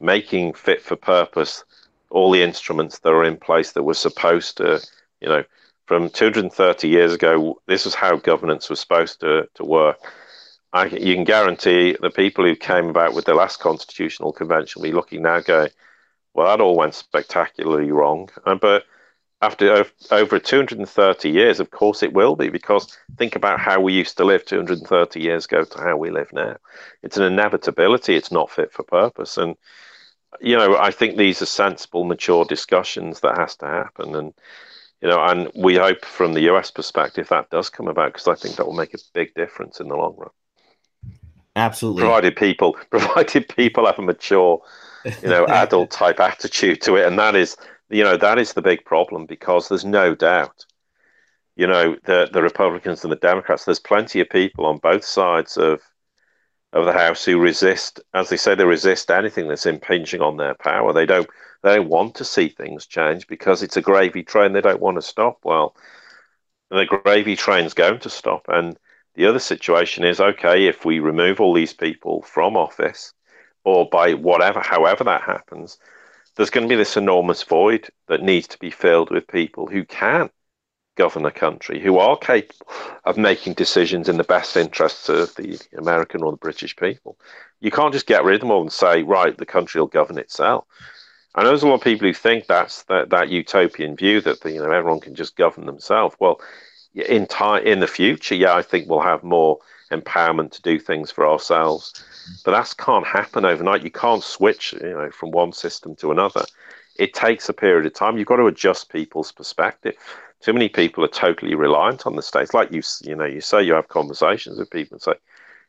making 0.00 0.52
fit 0.52 0.82
for 0.82 0.96
purpose 0.96 1.64
all 2.10 2.30
the 2.30 2.42
instruments 2.42 2.98
that 2.98 3.10
are 3.10 3.24
in 3.24 3.36
place 3.36 3.72
that 3.72 3.84
were 3.84 3.94
supposed 3.94 4.56
to 4.56 4.80
you 5.20 5.28
know 5.28 5.44
from 5.90 6.08
230 6.08 6.86
years 6.86 7.12
ago 7.12 7.60
this 7.66 7.84
is 7.84 7.96
how 7.96 8.14
governance 8.14 8.70
was 8.70 8.78
supposed 8.78 9.18
to, 9.18 9.48
to 9.54 9.64
work 9.64 9.98
I, 10.72 10.84
you 10.84 11.16
can 11.16 11.24
guarantee 11.24 11.96
the 12.00 12.10
people 12.10 12.44
who 12.44 12.54
came 12.54 12.90
about 12.90 13.12
with 13.12 13.24
the 13.24 13.34
last 13.34 13.58
constitutional 13.58 14.32
convention 14.32 14.80
will 14.80 14.88
be 14.88 14.94
looking 14.94 15.22
now 15.22 15.40
going 15.40 15.70
well, 16.32 16.46
that 16.46 16.62
all 16.62 16.76
went 16.76 16.94
spectacularly 16.94 17.90
wrong. 17.90 18.28
Uh, 18.46 18.54
but 18.54 18.84
after 19.42 19.84
over 20.12 20.38
230 20.38 21.28
years, 21.28 21.58
of 21.58 21.72
course 21.72 22.04
it 22.04 22.12
will 22.12 22.36
be, 22.36 22.50
because 22.50 22.96
think 23.16 23.34
about 23.34 23.58
how 23.58 23.80
we 23.80 23.92
used 23.92 24.16
to 24.18 24.24
live 24.24 24.44
230 24.44 25.20
years 25.20 25.46
ago 25.46 25.64
to 25.64 25.78
how 25.80 25.96
we 25.96 26.12
live 26.12 26.32
now. 26.32 26.56
It's 27.02 27.16
an 27.16 27.24
inevitability. 27.24 28.14
It's 28.14 28.30
not 28.30 28.48
fit 28.48 28.72
for 28.72 28.84
purpose. 28.84 29.38
And, 29.38 29.56
you 30.40 30.56
know, 30.56 30.76
I 30.76 30.92
think 30.92 31.16
these 31.16 31.42
are 31.42 31.46
sensible, 31.46 32.04
mature 32.04 32.44
discussions 32.44 33.18
that 33.22 33.36
has 33.36 33.56
to 33.56 33.66
happen. 33.66 34.14
And, 34.14 34.34
you 35.00 35.08
know, 35.08 35.22
and 35.22 35.50
we 35.54 35.76
hope 35.76 36.04
from 36.04 36.34
the 36.34 36.42
US 36.52 36.70
perspective 36.70 37.28
that 37.28 37.50
does 37.50 37.70
come 37.70 37.88
about 37.88 38.12
because 38.12 38.28
I 38.28 38.34
think 38.34 38.56
that 38.56 38.66
will 38.66 38.74
make 38.74 38.94
a 38.94 38.98
big 39.14 39.34
difference 39.34 39.80
in 39.80 39.88
the 39.88 39.96
long 39.96 40.14
run. 40.16 40.30
Absolutely. 41.56 42.02
Provided 42.02 42.36
people, 42.36 42.76
provided 42.90 43.48
people 43.48 43.86
have 43.86 43.98
a 43.98 44.02
mature 44.02 44.62
you 45.04 45.28
know, 45.28 45.46
adult 45.48 45.90
type 45.90 46.20
attitude 46.20 46.80
to 46.82 46.96
it. 46.96 47.06
And 47.06 47.18
that 47.18 47.34
is, 47.34 47.56
you 47.88 48.04
know, 48.04 48.16
that 48.16 48.38
is 48.38 48.52
the 48.52 48.62
big 48.62 48.84
problem 48.84 49.26
because 49.26 49.68
there's 49.68 49.84
no 49.84 50.14
doubt, 50.14 50.64
you 51.56 51.66
know, 51.66 51.96
the, 52.04 52.28
the 52.32 52.42
Republicans 52.42 53.02
and 53.02 53.12
the 53.12 53.16
Democrats, 53.16 53.64
there's 53.64 53.80
plenty 53.80 54.20
of 54.20 54.28
people 54.28 54.66
on 54.66 54.78
both 54.78 55.04
sides 55.04 55.56
of, 55.56 55.80
of 56.72 56.84
the 56.84 56.92
House 56.92 57.24
who 57.24 57.38
resist, 57.38 58.00
as 58.14 58.28
they 58.28 58.36
say, 58.36 58.54
they 58.54 58.64
resist 58.64 59.10
anything 59.10 59.48
that's 59.48 59.66
impinging 59.66 60.20
on 60.20 60.36
their 60.36 60.54
power. 60.54 60.92
They 60.92 61.06
don't, 61.06 61.28
they 61.62 61.80
want 61.80 62.14
to 62.16 62.24
see 62.24 62.48
things 62.48 62.86
change 62.86 63.26
because 63.26 63.62
it's 63.62 63.76
a 63.76 63.82
gravy 63.82 64.22
train 64.22 64.52
they 64.52 64.60
don't 64.60 64.80
want 64.80 64.96
to 64.96 65.02
stop. 65.02 65.40
Well, 65.44 65.76
the 66.70 66.86
gravy 66.86 67.36
train's 67.36 67.74
going 67.74 68.00
to 68.00 68.10
stop. 68.10 68.46
And 68.48 68.78
the 69.14 69.26
other 69.26 69.38
situation 69.38 70.04
is 70.04 70.20
okay, 70.20 70.66
if 70.66 70.84
we 70.84 71.00
remove 71.00 71.40
all 71.40 71.52
these 71.52 71.72
people 71.72 72.22
from 72.22 72.56
office, 72.56 73.12
or 73.64 73.88
by 73.90 74.14
whatever, 74.14 74.60
however 74.60 75.04
that 75.04 75.22
happens, 75.22 75.78
there's 76.36 76.50
going 76.50 76.66
to 76.66 76.72
be 76.72 76.78
this 76.78 76.96
enormous 76.96 77.42
void 77.42 77.88
that 78.08 78.22
needs 78.22 78.46
to 78.48 78.58
be 78.58 78.70
filled 78.70 79.10
with 79.10 79.26
people 79.26 79.66
who 79.66 79.84
can 79.84 80.30
govern 80.96 81.24
a 81.24 81.30
country, 81.30 81.80
who 81.80 81.98
are 81.98 82.16
capable 82.16 82.66
of 83.04 83.16
making 83.16 83.54
decisions 83.54 84.08
in 84.08 84.16
the 84.16 84.24
best 84.24 84.56
interests 84.56 85.08
of 85.08 85.34
the 85.34 85.58
American 85.76 86.22
or 86.22 86.30
the 86.30 86.38
British 86.38 86.76
people. 86.76 87.18
You 87.60 87.70
can't 87.70 87.92
just 87.92 88.06
get 88.06 88.24
rid 88.24 88.36
of 88.36 88.40
them 88.40 88.50
all 88.50 88.62
and 88.62 88.72
say, 88.72 89.02
right, 89.02 89.36
the 89.36 89.46
country 89.46 89.80
will 89.80 89.88
govern 89.88 90.18
itself. 90.18 90.64
I 91.34 91.42
know 91.42 91.48
there's 91.50 91.62
a 91.62 91.68
lot 91.68 91.74
of 91.74 91.82
people 91.82 92.08
who 92.08 92.14
think 92.14 92.46
that's 92.46 92.82
that, 92.84 93.10
that 93.10 93.28
utopian 93.28 93.96
view 93.96 94.20
that 94.22 94.44
you 94.44 94.58
know 94.58 94.70
everyone 94.70 95.00
can 95.00 95.14
just 95.14 95.36
govern 95.36 95.66
themselves. 95.66 96.16
Well, 96.18 96.40
in 96.94 97.26
time 97.26 97.64
in 97.64 97.80
the 97.80 97.86
future, 97.86 98.34
yeah, 98.34 98.54
I 98.54 98.62
think 98.62 98.88
we'll 98.88 99.00
have 99.00 99.22
more 99.22 99.58
empowerment 99.92 100.52
to 100.52 100.62
do 100.62 100.78
things 100.78 101.10
for 101.10 101.26
ourselves. 101.26 102.04
But 102.44 102.52
that 102.52 102.74
can't 102.78 103.06
happen 103.06 103.44
overnight. 103.44 103.84
You 103.84 103.90
can't 103.90 104.22
switch, 104.22 104.72
you 104.72 104.90
know, 104.90 105.10
from 105.10 105.30
one 105.30 105.52
system 105.52 105.94
to 105.96 106.10
another. 106.10 106.44
It 106.96 107.14
takes 107.14 107.48
a 107.48 107.52
period 107.52 107.86
of 107.86 107.94
time. 107.94 108.18
You've 108.18 108.28
got 108.28 108.36
to 108.36 108.46
adjust 108.46 108.92
people's 108.92 109.32
perspective. 109.32 109.94
Too 110.40 110.52
many 110.52 110.68
people 110.68 111.04
are 111.04 111.08
totally 111.08 111.54
reliant 111.54 112.06
on 112.06 112.16
the 112.16 112.22
states. 112.22 112.54
Like 112.54 112.72
you, 112.72 112.82
you 113.02 113.14
know, 113.14 113.24
you 113.24 113.40
say 113.40 113.62
you 113.62 113.74
have 113.74 113.88
conversations 113.88 114.58
with 114.58 114.70
people 114.70 114.96
and 114.96 115.02
say, 115.02 115.14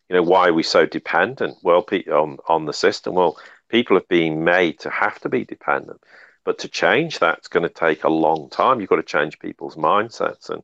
you 0.10 0.16
know, 0.16 0.24
why 0.24 0.50
are 0.50 0.54
we 0.54 0.64
so 0.64 0.86
dependent? 0.86 1.58
Well, 1.62 1.86
on 2.12 2.38
on 2.48 2.66
the 2.66 2.74
system. 2.74 3.16
Well, 3.16 3.38
people 3.72 3.96
have 3.96 4.08
been 4.08 4.44
made 4.44 4.80
to 4.80 4.90
have 4.90 5.20
to 5.22 5.30
be 5.30 5.46
dependent, 5.46 6.02
but 6.44 6.60
to 6.60 6.68
change 6.68 7.20
that's 7.20 7.48
going 7.48 7.64
to 7.64 7.70
take 7.70 8.04
a 8.04 8.10
long 8.10 8.50
time. 8.50 8.80
You've 8.80 8.90
got 8.90 8.98
to 8.98 9.04
change 9.04 9.40
people's 9.40 9.76
mindsets, 9.76 10.50
and 10.50 10.64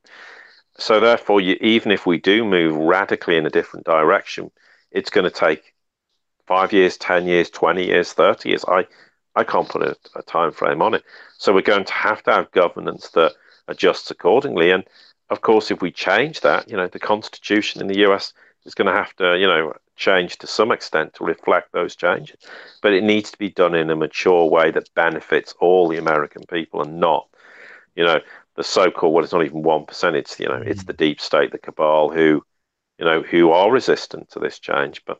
so 0.78 1.00
therefore, 1.00 1.42
you, 1.42 1.58
even 1.62 1.92
if 1.92 2.06
we 2.06 2.20
do 2.20 2.46
move 2.46 2.76
radically 2.76 3.38
in 3.38 3.46
a 3.46 3.52
different 3.52 3.86
direction, 3.86 4.52
it's 4.92 5.10
going 5.10 5.26
to 5.26 5.32
take 5.32 5.74
five 6.46 6.72
years, 6.72 6.98
ten 6.98 7.26
years, 7.26 7.50
twenty 7.50 7.88
years, 7.88 8.14
thirty 8.14 8.50
years. 8.50 8.64
I 8.68 8.86
I 9.36 9.44
can't 9.44 9.70
put 9.70 9.84
a, 9.84 9.96
a 10.16 10.24
time 10.24 10.52
frame 10.52 10.82
on 10.82 10.94
it. 10.94 11.04
So 11.38 11.54
we're 11.54 11.62
going 11.62 11.86
to 11.86 11.94
have 11.94 12.24
to 12.24 12.32
have 12.32 12.52
governance 12.52 13.10
that 13.10 13.34
adjusts 13.68 14.12
accordingly. 14.12 14.72
And 14.72 14.84
of 15.30 15.42
course, 15.42 15.72
if 15.72 15.82
we 15.82 15.92
change 15.92 16.42
that, 16.42 16.70
you 16.70 16.78
know, 16.78 16.88
the 16.88 17.00
constitution 17.00 17.82
in 17.82 17.88
the 17.88 18.00
US 18.10 18.34
is 18.68 18.76
going 18.76 18.88
to 18.88 18.94
have 18.94 19.16
to, 19.16 19.38
you 19.38 19.48
know, 19.48 19.74
change 19.96 20.38
to 20.38 20.48
some 20.48 20.72
extent 20.72 21.16
to 21.16 21.24
reflect 21.24 21.72
those 21.72 21.96
changes. 21.96 22.38
But 22.84 22.94
it 22.94 23.04
needs 23.04 23.32
to 23.32 23.38
be 23.38 23.50
done 23.50 23.74
in 23.74 23.90
a 23.90 23.96
mature 23.96 24.46
way 24.46 24.70
that 24.72 24.94
benefits 24.94 25.56
all 25.60 25.88
the 25.88 25.98
American 25.98 26.44
people 26.50 26.82
and 26.84 27.00
not, 27.00 27.28
you 27.96 28.04
know, 28.04 28.20
the 28.56 28.64
so-called 28.64 29.14
well, 29.14 29.24
it's 29.24 29.34
not 29.34 29.46
even 29.46 29.64
one 29.64 29.86
percent. 29.86 30.16
It's 30.16 30.40
you 30.40 30.48
know, 30.48 30.62
it's 30.66 30.84
the 30.84 30.94
deep 30.94 31.22
state, 31.22 31.52
the 31.52 31.58
cabal, 31.58 32.12
who, 32.12 32.44
you 33.00 33.06
know, 33.06 33.22
who 33.22 33.52
are 33.52 33.72
resistant 33.72 34.30
to 34.32 34.40
this 34.40 34.60
change. 34.60 35.04
But 35.06 35.20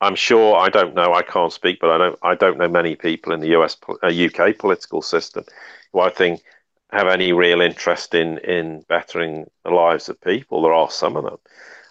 I'm 0.00 0.16
sure 0.16 0.56
I 0.56 0.68
don't 0.68 0.94
know. 0.94 1.14
I 1.14 1.22
can't 1.22 1.52
speak, 1.52 1.78
but 1.80 1.90
I 1.90 1.98
don't. 1.98 2.18
I 2.22 2.34
don't 2.34 2.58
know 2.58 2.68
many 2.68 2.96
people 2.96 3.32
in 3.32 3.40
the 3.40 3.54
US, 3.58 3.76
uh, 4.02 4.08
UK 4.08 4.58
political 4.58 5.00
system 5.02 5.44
who 5.92 6.00
I 6.00 6.10
think 6.10 6.42
have 6.90 7.06
any 7.08 7.32
real 7.32 7.60
interest 7.60 8.14
in 8.14 8.38
in 8.38 8.82
bettering 8.88 9.50
the 9.64 9.70
lives 9.70 10.08
of 10.08 10.20
people. 10.20 10.62
There 10.62 10.74
are 10.74 10.90
some 10.90 11.16
of 11.16 11.24
them, 11.24 11.38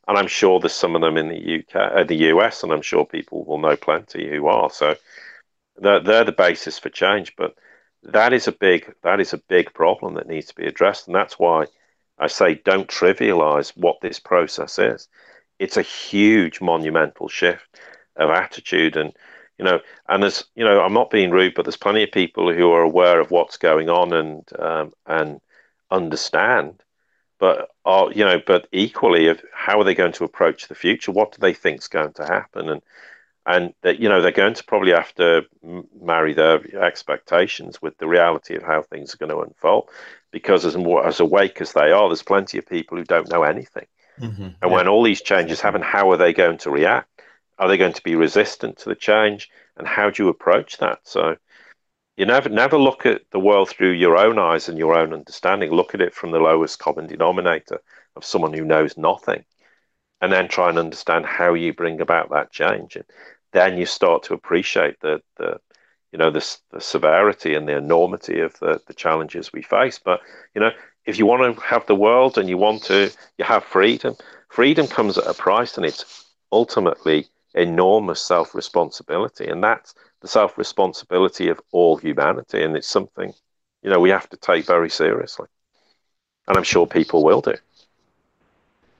and 0.07 0.17
I'm 0.17 0.27
sure 0.27 0.59
there's 0.59 0.73
some 0.73 0.95
of 0.95 1.01
them 1.01 1.17
in 1.17 1.29
the 1.29 1.59
UK, 1.59 1.75
uh, 1.75 2.03
the 2.03 2.29
US, 2.31 2.63
and 2.63 2.71
I'm 2.71 2.81
sure 2.81 3.05
people 3.05 3.43
will 3.45 3.59
know 3.59 3.75
plenty 3.75 4.29
who 4.29 4.47
are. 4.47 4.69
So 4.69 4.95
they're 5.77 6.01
they're 6.01 6.23
the 6.23 6.31
basis 6.31 6.79
for 6.79 6.89
change, 6.89 7.35
but 7.35 7.55
that 8.03 8.33
is 8.33 8.47
a 8.47 8.51
big 8.51 8.93
that 9.03 9.19
is 9.19 9.33
a 9.33 9.37
big 9.37 9.73
problem 9.73 10.15
that 10.15 10.27
needs 10.27 10.47
to 10.47 10.55
be 10.55 10.65
addressed, 10.65 11.07
and 11.07 11.15
that's 11.15 11.39
why 11.39 11.65
I 12.17 12.27
say 12.27 12.55
don't 12.55 12.87
trivialize 12.87 13.75
what 13.77 14.01
this 14.01 14.19
process 14.19 14.79
is. 14.79 15.07
It's 15.59 15.77
a 15.77 15.81
huge 15.81 16.61
monumental 16.61 17.27
shift 17.29 17.79
of 18.15 18.29
attitude, 18.29 18.97
and 18.97 19.13
you 19.57 19.65
know, 19.65 19.79
and 20.09 20.23
there's 20.23 20.43
you 20.55 20.63
know, 20.63 20.81
I'm 20.81 20.93
not 20.93 21.11
being 21.11 21.31
rude, 21.31 21.53
but 21.55 21.65
there's 21.65 21.77
plenty 21.77 22.03
of 22.03 22.11
people 22.11 22.51
who 22.53 22.71
are 22.71 22.81
aware 22.81 23.19
of 23.19 23.31
what's 23.31 23.57
going 23.57 23.89
on 23.89 24.13
and 24.13 24.43
um, 24.59 24.93
and 25.05 25.41
understand, 25.91 26.81
but 27.41 27.71
are 27.85 28.11
you 28.11 28.23
know, 28.23 28.39
but 28.45 28.67
equally 28.71 29.27
of 29.27 29.41
how 29.51 29.79
are 29.79 29.83
they 29.83 29.95
going 29.95 30.11
to 30.13 30.23
approach 30.23 30.67
the 30.67 30.75
future? 30.75 31.11
What 31.11 31.31
do 31.31 31.39
they 31.41 31.53
think 31.53 31.79
is 31.79 31.87
going 31.87 32.13
to 32.13 32.25
happen? 32.25 32.69
And 32.69 32.81
and 33.47 33.73
that 33.81 33.99
you 33.99 34.07
know 34.07 34.21
they're 34.21 34.31
going 34.31 34.53
to 34.53 34.63
probably 34.63 34.91
have 34.91 35.13
to 35.15 35.45
marry 35.99 36.33
their 36.33 36.61
expectations 36.83 37.81
with 37.81 37.97
the 37.97 38.07
reality 38.07 38.55
of 38.55 38.61
how 38.61 38.83
things 38.83 39.13
are 39.13 39.17
going 39.17 39.31
to 39.31 39.39
unfold 39.39 39.89
because 40.29 40.65
as 40.65 40.75
as 41.03 41.19
awake 41.19 41.59
as 41.61 41.73
they 41.73 41.91
are 41.91 42.07
there's 42.07 42.21
plenty 42.21 42.59
of 42.59 42.67
people 42.67 42.97
who 42.97 43.03
don't 43.03 43.31
know 43.31 43.41
anything 43.41 43.87
mm-hmm. 44.19 44.43
and 44.43 44.55
yeah. 44.61 44.67
when 44.67 44.87
all 44.87 45.01
these 45.01 45.23
changes 45.23 45.59
happen 45.59 45.81
how 45.81 46.11
are 46.11 46.17
they 46.17 46.33
going 46.33 46.59
to 46.59 46.69
react 46.69 47.09
are 47.57 47.67
they 47.67 47.77
going 47.77 47.93
to 47.93 48.03
be 48.03 48.15
resistant 48.15 48.77
to 48.77 48.89
the 48.89 48.95
change 48.95 49.49
and 49.75 49.87
how 49.87 50.11
do 50.11 50.21
you 50.21 50.29
approach 50.29 50.77
that 50.77 50.99
so 51.03 51.35
you 52.17 52.25
never 52.25 52.49
never 52.49 52.77
look 52.77 53.05
at 53.05 53.21
the 53.31 53.39
world 53.39 53.69
through 53.69 53.91
your 53.91 54.17
own 54.17 54.37
eyes 54.37 54.69
and 54.69 54.77
your 54.77 54.93
own 54.93 55.13
understanding. 55.13 55.71
Look 55.71 55.93
at 55.95 56.01
it 56.01 56.13
from 56.13 56.31
the 56.31 56.39
lowest 56.39 56.79
common 56.79 57.07
denominator 57.07 57.81
of 58.15 58.25
someone 58.25 58.53
who 58.53 58.65
knows 58.65 58.97
nothing, 58.97 59.45
and 60.21 60.31
then 60.31 60.47
try 60.47 60.69
and 60.69 60.77
understand 60.77 61.25
how 61.25 61.53
you 61.53 61.73
bring 61.73 62.01
about 62.01 62.29
that 62.31 62.51
change. 62.51 62.95
And 62.95 63.05
then 63.53 63.77
you 63.77 63.85
start 63.85 64.23
to 64.23 64.33
appreciate 64.33 64.99
the 65.01 65.21
the 65.37 65.59
you 66.11 66.19
know 66.19 66.29
the, 66.29 66.57
the 66.71 66.81
severity 66.81 67.55
and 67.55 67.67
the 67.67 67.77
enormity 67.77 68.39
of 68.41 68.57
the, 68.59 68.81
the 68.87 68.93
challenges 68.93 69.53
we 69.53 69.61
face. 69.61 69.99
But 69.99 70.21
you 70.53 70.61
know, 70.61 70.71
if 71.05 71.17
you 71.17 71.25
want 71.25 71.55
to 71.55 71.61
have 71.61 71.85
the 71.85 71.95
world 71.95 72.37
and 72.37 72.49
you 72.49 72.57
want 72.57 72.83
to 72.83 73.11
you 73.37 73.45
have 73.45 73.63
freedom, 73.63 74.15
freedom 74.49 74.87
comes 74.87 75.17
at 75.17 75.27
a 75.27 75.33
price, 75.33 75.77
and 75.77 75.85
it's 75.85 76.25
ultimately 76.51 77.27
enormous 77.53 78.21
self 78.21 78.53
responsibility, 78.53 79.47
and 79.47 79.63
that's 79.63 79.95
the 80.21 80.27
self 80.27 80.57
responsibility 80.57 81.49
of 81.49 81.59
all 81.71 81.97
humanity, 81.97 82.63
and 82.63 82.75
it's 82.75 82.87
something 82.87 83.33
you 83.81 83.89
know 83.89 83.99
we 83.99 84.09
have 84.09 84.29
to 84.29 84.37
take 84.37 84.65
very 84.65 84.89
seriously, 84.89 85.47
and 86.47 86.57
I'm 86.57 86.63
sure 86.63 86.87
people 86.87 87.23
will 87.23 87.41
do. 87.41 87.55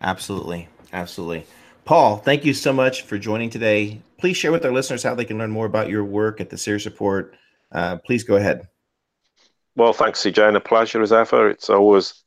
Absolutely, 0.02 0.68
absolutely. 0.94 1.46
Paul, 1.86 2.18
thank 2.18 2.46
you 2.46 2.54
so 2.54 2.74
much 2.74 3.04
for 3.04 3.18
joining 3.18 3.50
today. 3.50 4.02
Please 4.18 4.38
share 4.38 4.52
with 4.52 4.66
our 4.66 4.72
listeners 4.72 5.04
how 5.04 5.16
they 5.16 5.26
can 5.26 5.38
learn 5.38 5.52
more 5.52 5.66
about 5.66 5.90
your 5.90 6.04
work 6.04 6.40
at 6.42 6.50
the 6.50 6.58
Sirius 6.58 6.86
Report. 6.86 7.36
Uh, 7.72 7.98
please 7.98 8.24
go 8.24 8.36
ahead. 8.36 8.68
Well, 9.76 9.94
thanks, 9.94 10.22
CJ, 10.22 10.48
and 10.48 10.58
a 10.58 10.62
pleasure 10.62 11.02
as 11.02 11.12
ever. 11.12 11.50
It's 11.50 11.70
always 11.70 12.24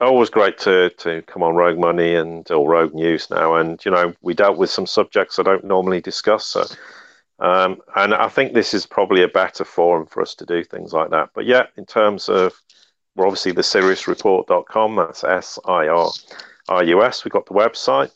always 0.00 0.28
great 0.28 0.58
to 0.58 0.90
to 0.90 1.22
come 1.22 1.42
on 1.42 1.54
Rogue 1.54 1.78
Money 1.78 2.14
and 2.14 2.48
or 2.50 2.68
Rogue 2.68 2.94
News 2.94 3.30
now. 3.30 3.54
And 3.54 3.82
you 3.84 3.90
know, 3.90 4.12
we 4.20 4.34
dealt 4.34 4.58
with 4.58 4.70
some 4.70 4.86
subjects 4.86 5.38
I 5.38 5.42
don't 5.42 5.64
normally 5.64 6.00
discuss. 6.00 6.46
So, 6.46 6.64
um, 7.38 7.80
and 7.94 8.14
I 8.14 8.28
think 8.28 8.52
this 8.52 8.72
is 8.74 8.86
probably 8.86 9.22
a 9.22 9.28
better 9.28 9.64
forum 9.64 10.06
for 10.06 10.22
us 10.22 10.34
to 10.36 10.46
do 10.46 10.64
things 10.64 10.92
like 10.92 11.10
that. 11.10 11.30
But 11.34 11.44
yeah, 11.46 11.66
in 11.76 11.84
terms 11.84 12.28
of 12.28 12.60
we're 13.16 13.26
obviously 13.26 13.52
the 13.52 13.62
siriusreport.com. 13.62 14.96
That's 14.96 15.24
S 15.24 15.58
I 15.64 15.88
R 15.88 16.10
R 16.68 16.84
U 16.84 17.02
S. 17.02 17.24
We've 17.24 17.32
got 17.32 17.46
the 17.46 17.54
website. 17.54 18.12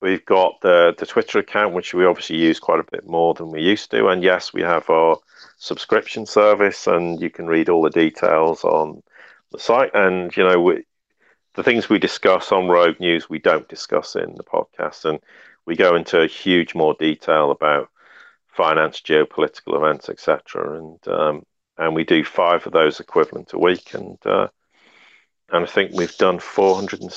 We've 0.00 0.24
got 0.24 0.60
the 0.62 0.94
the 0.96 1.06
Twitter 1.06 1.40
account, 1.40 1.74
which 1.74 1.92
we 1.92 2.06
obviously 2.06 2.36
use 2.36 2.60
quite 2.60 2.80
a 2.80 2.90
bit 2.90 3.06
more 3.06 3.34
than 3.34 3.50
we 3.50 3.60
used 3.60 3.90
to. 3.90 4.08
And 4.08 4.22
yes, 4.22 4.52
we 4.52 4.62
have 4.62 4.88
our 4.88 5.18
subscription 5.58 6.26
service, 6.26 6.86
and 6.86 7.20
you 7.20 7.28
can 7.28 7.48
read 7.48 7.68
all 7.68 7.82
the 7.82 7.90
details 7.90 8.64
on 8.64 9.02
the 9.50 9.58
site. 9.58 9.90
And 9.94 10.34
you 10.36 10.44
know, 10.44 10.60
we, 10.60 10.84
the 11.54 11.64
things 11.64 11.88
we 11.88 11.98
discuss 11.98 12.52
on 12.52 12.68
Rogue 12.68 13.00
News, 13.00 13.28
we 13.28 13.40
don't 13.40 13.68
discuss 13.68 14.14
in 14.14 14.36
the 14.36 14.44
podcast, 14.44 15.04
and 15.04 15.18
we 15.66 15.74
go 15.74 15.96
into 15.96 16.26
huge 16.26 16.74
more 16.74 16.94
detail 16.94 17.50
about 17.50 17.90
finance, 18.52 19.00
geopolitical 19.00 19.76
events, 19.76 20.08
etc. 20.08 20.78
And 20.78 21.08
um, 21.08 21.42
and 21.78 21.94
we 21.94 22.04
do 22.04 22.24
five 22.24 22.66
of 22.66 22.72
those 22.72 23.00
equivalent 23.00 23.52
a 23.52 23.58
week, 23.58 23.94
and 23.94 24.18
uh, 24.24 24.48
and 25.50 25.64
I 25.64 25.66
think 25.66 25.92
we've 25.94 26.16
done 26.16 26.38
400 26.38 27.00
and, 27.00 27.12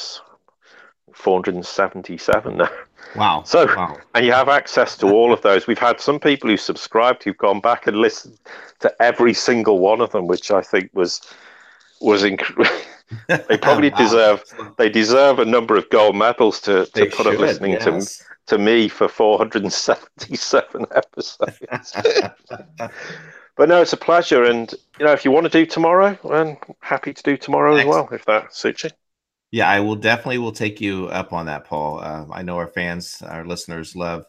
477 1.14 2.58
now. 2.58 2.70
Wow. 3.16 3.44
So, 3.46 3.66
wow. 3.76 3.98
and 4.16 4.26
you 4.26 4.32
have 4.32 4.50
access 4.50 4.98
to 4.98 5.08
all 5.08 5.34
of 5.34 5.42
those. 5.42 5.68
We've 5.68 5.78
had 5.78 6.00
some 6.00 6.20
people 6.20 6.50
who 6.50 6.58
subscribed 6.58 7.24
who've 7.24 7.38
gone 7.38 7.60
back 7.60 7.86
and 7.86 7.98
listened 7.98 8.40
to 8.80 8.94
every 9.02 9.34
single 9.34 9.80
one 9.80 10.02
of 10.02 10.12
them, 10.12 10.28
which 10.28 10.52
I 10.52 10.62
think 10.62 10.90
was 10.94 11.22
was 12.02 12.24
incredible. 12.24 12.66
they 13.28 13.58
probably 13.58 13.90
wow. 13.92 13.98
deserve 13.98 14.44
they 14.78 14.90
deserve 14.90 15.40
a 15.40 15.46
number 15.46 15.78
of 15.78 15.90
gold 15.90 16.16
medals 16.16 16.60
to, 16.62 16.86
to 16.88 17.06
put 17.06 17.26
should, 17.26 17.36
up 17.36 17.40
listening 17.40 17.74
yes. 17.74 17.84
to 17.84 18.24
to 18.48 18.58
me 18.58 18.88
for 18.88 19.08
477 19.08 20.86
episodes. 20.96 21.94
but 23.56 23.70
no, 23.70 23.82
it's 23.82 23.94
a 23.94 23.98
pleasure, 23.98 24.44
and 24.44 24.74
you 25.00 25.06
know, 25.06 25.14
if 25.14 25.26
you 25.26 25.32
want 25.32 25.46
to 25.46 25.50
do 25.50 25.66
tomorrow, 25.66 26.18
I'm 26.30 26.58
happy 26.82 27.14
to 27.14 27.24
do 27.24 27.38
tomorrow 27.38 27.76
as 27.76 27.86
well, 27.86 28.10
if 28.12 28.26
that 28.26 28.54
suits 28.54 28.84
you. 28.84 28.90
Yeah, 29.52 29.70
I 29.70 29.80
will 29.82 29.96
definitely 29.96 30.40
will 30.40 30.52
take 30.52 30.82
you 30.82 31.08
up 31.10 31.32
on 31.32 31.46
that, 31.46 31.66
Paul. 31.66 32.00
Uh, 32.00 32.26
I 32.32 32.42
know 32.42 32.58
our 32.58 32.68
fans, 32.68 33.22
our 33.22 33.46
listeners 33.46 33.96
love 33.96 34.26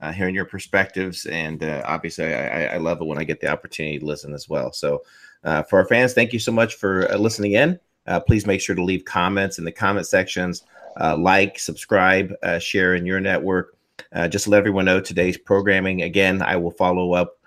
uh, 0.00 0.12
hearing 0.12 0.34
your 0.34 0.44
perspectives, 0.44 1.26
and 1.26 1.62
uh, 1.62 1.82
obviously, 1.84 2.34
I, 2.34 2.74
I, 2.74 2.76
love 2.78 3.00
it 3.00 3.04
when 3.04 3.18
I 3.18 3.24
get 3.24 3.40
the 3.40 3.46
opportunity 3.46 3.98
to 4.00 4.04
listen 4.04 4.34
as 4.34 4.48
well. 4.48 4.72
So, 4.72 5.02
uh, 5.44 5.62
for 5.62 5.78
our 5.78 5.86
fans, 5.86 6.12
thank 6.12 6.32
you 6.32 6.38
so 6.38 6.52
much 6.52 6.74
for 6.74 7.10
uh, 7.10 7.16
listening 7.16 7.52
in. 7.52 7.78
Uh, 8.06 8.20
please 8.20 8.46
make 8.46 8.60
sure 8.60 8.74
to 8.74 8.84
leave 8.84 9.04
comments 9.04 9.58
in 9.58 9.64
the 9.64 9.72
comment 9.72 10.06
sections, 10.06 10.64
Uh, 11.00 11.16
like, 11.16 11.58
subscribe, 11.58 12.32
uh, 12.42 12.58
share 12.58 12.94
in 12.94 13.06
your 13.06 13.20
network. 13.20 13.76
Uh, 14.12 14.28
just 14.28 14.44
to 14.44 14.50
let 14.50 14.58
everyone 14.58 14.84
know 14.84 15.00
today's 15.00 15.36
programming. 15.36 16.02
Again, 16.02 16.42
I 16.42 16.56
will 16.56 16.70
follow 16.70 17.12
up 17.12 17.38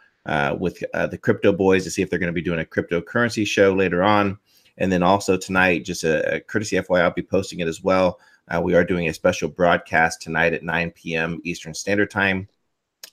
with 0.59 0.79
the 0.79 1.19
Crypto 1.21 1.53
Boys 1.53 1.83
to 1.83 1.91
see 1.91 2.01
if 2.01 2.09
they're 2.09 2.19
going 2.19 2.27
to 2.27 2.33
be 2.33 2.41
doing 2.41 2.59
a 2.59 2.65
cryptocurrency 2.65 3.45
show 3.47 3.73
later 3.73 4.03
on. 4.03 4.37
And 4.77 4.91
then 4.91 5.03
also 5.03 5.37
tonight, 5.37 5.85
just 5.85 6.03
a, 6.03 6.35
a 6.35 6.39
courtesy 6.39 6.75
FYI, 6.75 7.01
I'll 7.01 7.11
be 7.11 7.21
posting 7.21 7.59
it 7.59 7.67
as 7.67 7.81
well. 7.81 8.19
Uh, 8.49 8.61
we 8.61 8.75
are 8.75 8.83
doing 8.83 9.09
a 9.09 9.13
special 9.13 9.49
broadcast 9.49 10.21
tonight 10.21 10.53
at 10.53 10.63
9 10.63 10.91
p.m. 10.91 11.41
Eastern 11.43 11.73
Standard 11.73 12.11
Time. 12.11 12.47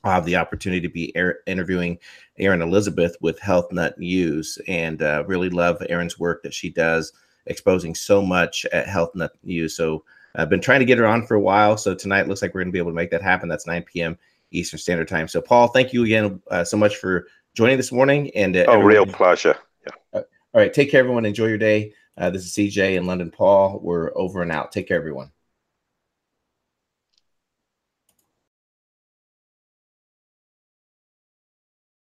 I'll 0.05 0.13
have 0.13 0.27
the 0.27 0.37
opportunity 0.37 0.83
to 0.83 0.93
be 0.93 1.17
air, 1.17 1.39
interviewing 1.47 1.99
Erin 2.39 2.63
Elizabeth 2.63 3.17
with 3.21 3.39
Health 3.41 3.73
Nut 3.73 3.99
News 3.99 4.59
and 4.69 5.03
uh, 5.03 5.25
really 5.27 5.49
love 5.49 5.83
Erin's 5.89 6.19
work 6.19 6.43
that 6.43 6.53
she 6.53 6.69
does, 6.69 7.13
exposing 7.47 7.95
so 7.95 8.21
much 8.21 8.67
at 8.67 8.87
Health 8.87 9.15
Nut 9.15 9.33
News. 9.43 9.77
So 9.77 10.05
I've 10.35 10.49
been 10.49 10.61
trying 10.61 10.81
to 10.81 10.85
get 10.85 10.99
her 10.99 11.07
on 11.07 11.27
for 11.27 11.35
a 11.35 11.41
while. 11.41 11.77
So 11.77 11.95
tonight 11.95 12.29
looks 12.29 12.43
like 12.43 12.55
we're 12.55 12.63
going 12.63 12.69
to 12.69 12.73
be 12.73 12.79
able 12.79 12.91
to 12.91 12.97
make 12.97 13.11
that 13.11 13.23
happen. 13.23 13.49
That's 13.49 13.67
9 13.67 13.83
p.m. 13.85 14.19
Eastern 14.51 14.79
Standard 14.79 15.09
Time. 15.09 15.29
So, 15.29 15.41
Paul, 15.41 15.69
thank 15.69 15.93
you 15.93 16.05
again 16.05 16.41
uh, 16.51 16.65
so 16.65 16.77
much 16.77 16.97
for 16.97 17.27
joining 17.55 17.77
this 17.77 17.93
morning. 17.93 18.31
And 18.35 18.57
uh, 18.57 18.65
oh, 18.69 18.79
real 18.79 19.07
pleasure. 19.07 19.57
Yeah. 19.83 19.93
Uh, 20.13 20.23
all 20.53 20.61
right. 20.61 20.73
Take 20.73 20.91
care, 20.91 21.01
everyone. 21.01 21.25
Enjoy 21.25 21.47
your 21.47 21.59
day. 21.59 21.93
Uh, 22.17 22.31
this 22.31 22.45
is 22.45 22.53
CJ 22.53 22.97
and 22.97 23.07
London 23.07 23.31
Paul. 23.31 23.81
We're 23.83 24.17
over 24.17 24.43
and 24.43 24.53
out. 24.53 24.73
Take 24.73 24.89
care, 24.89 24.97
everyone. 24.97 25.31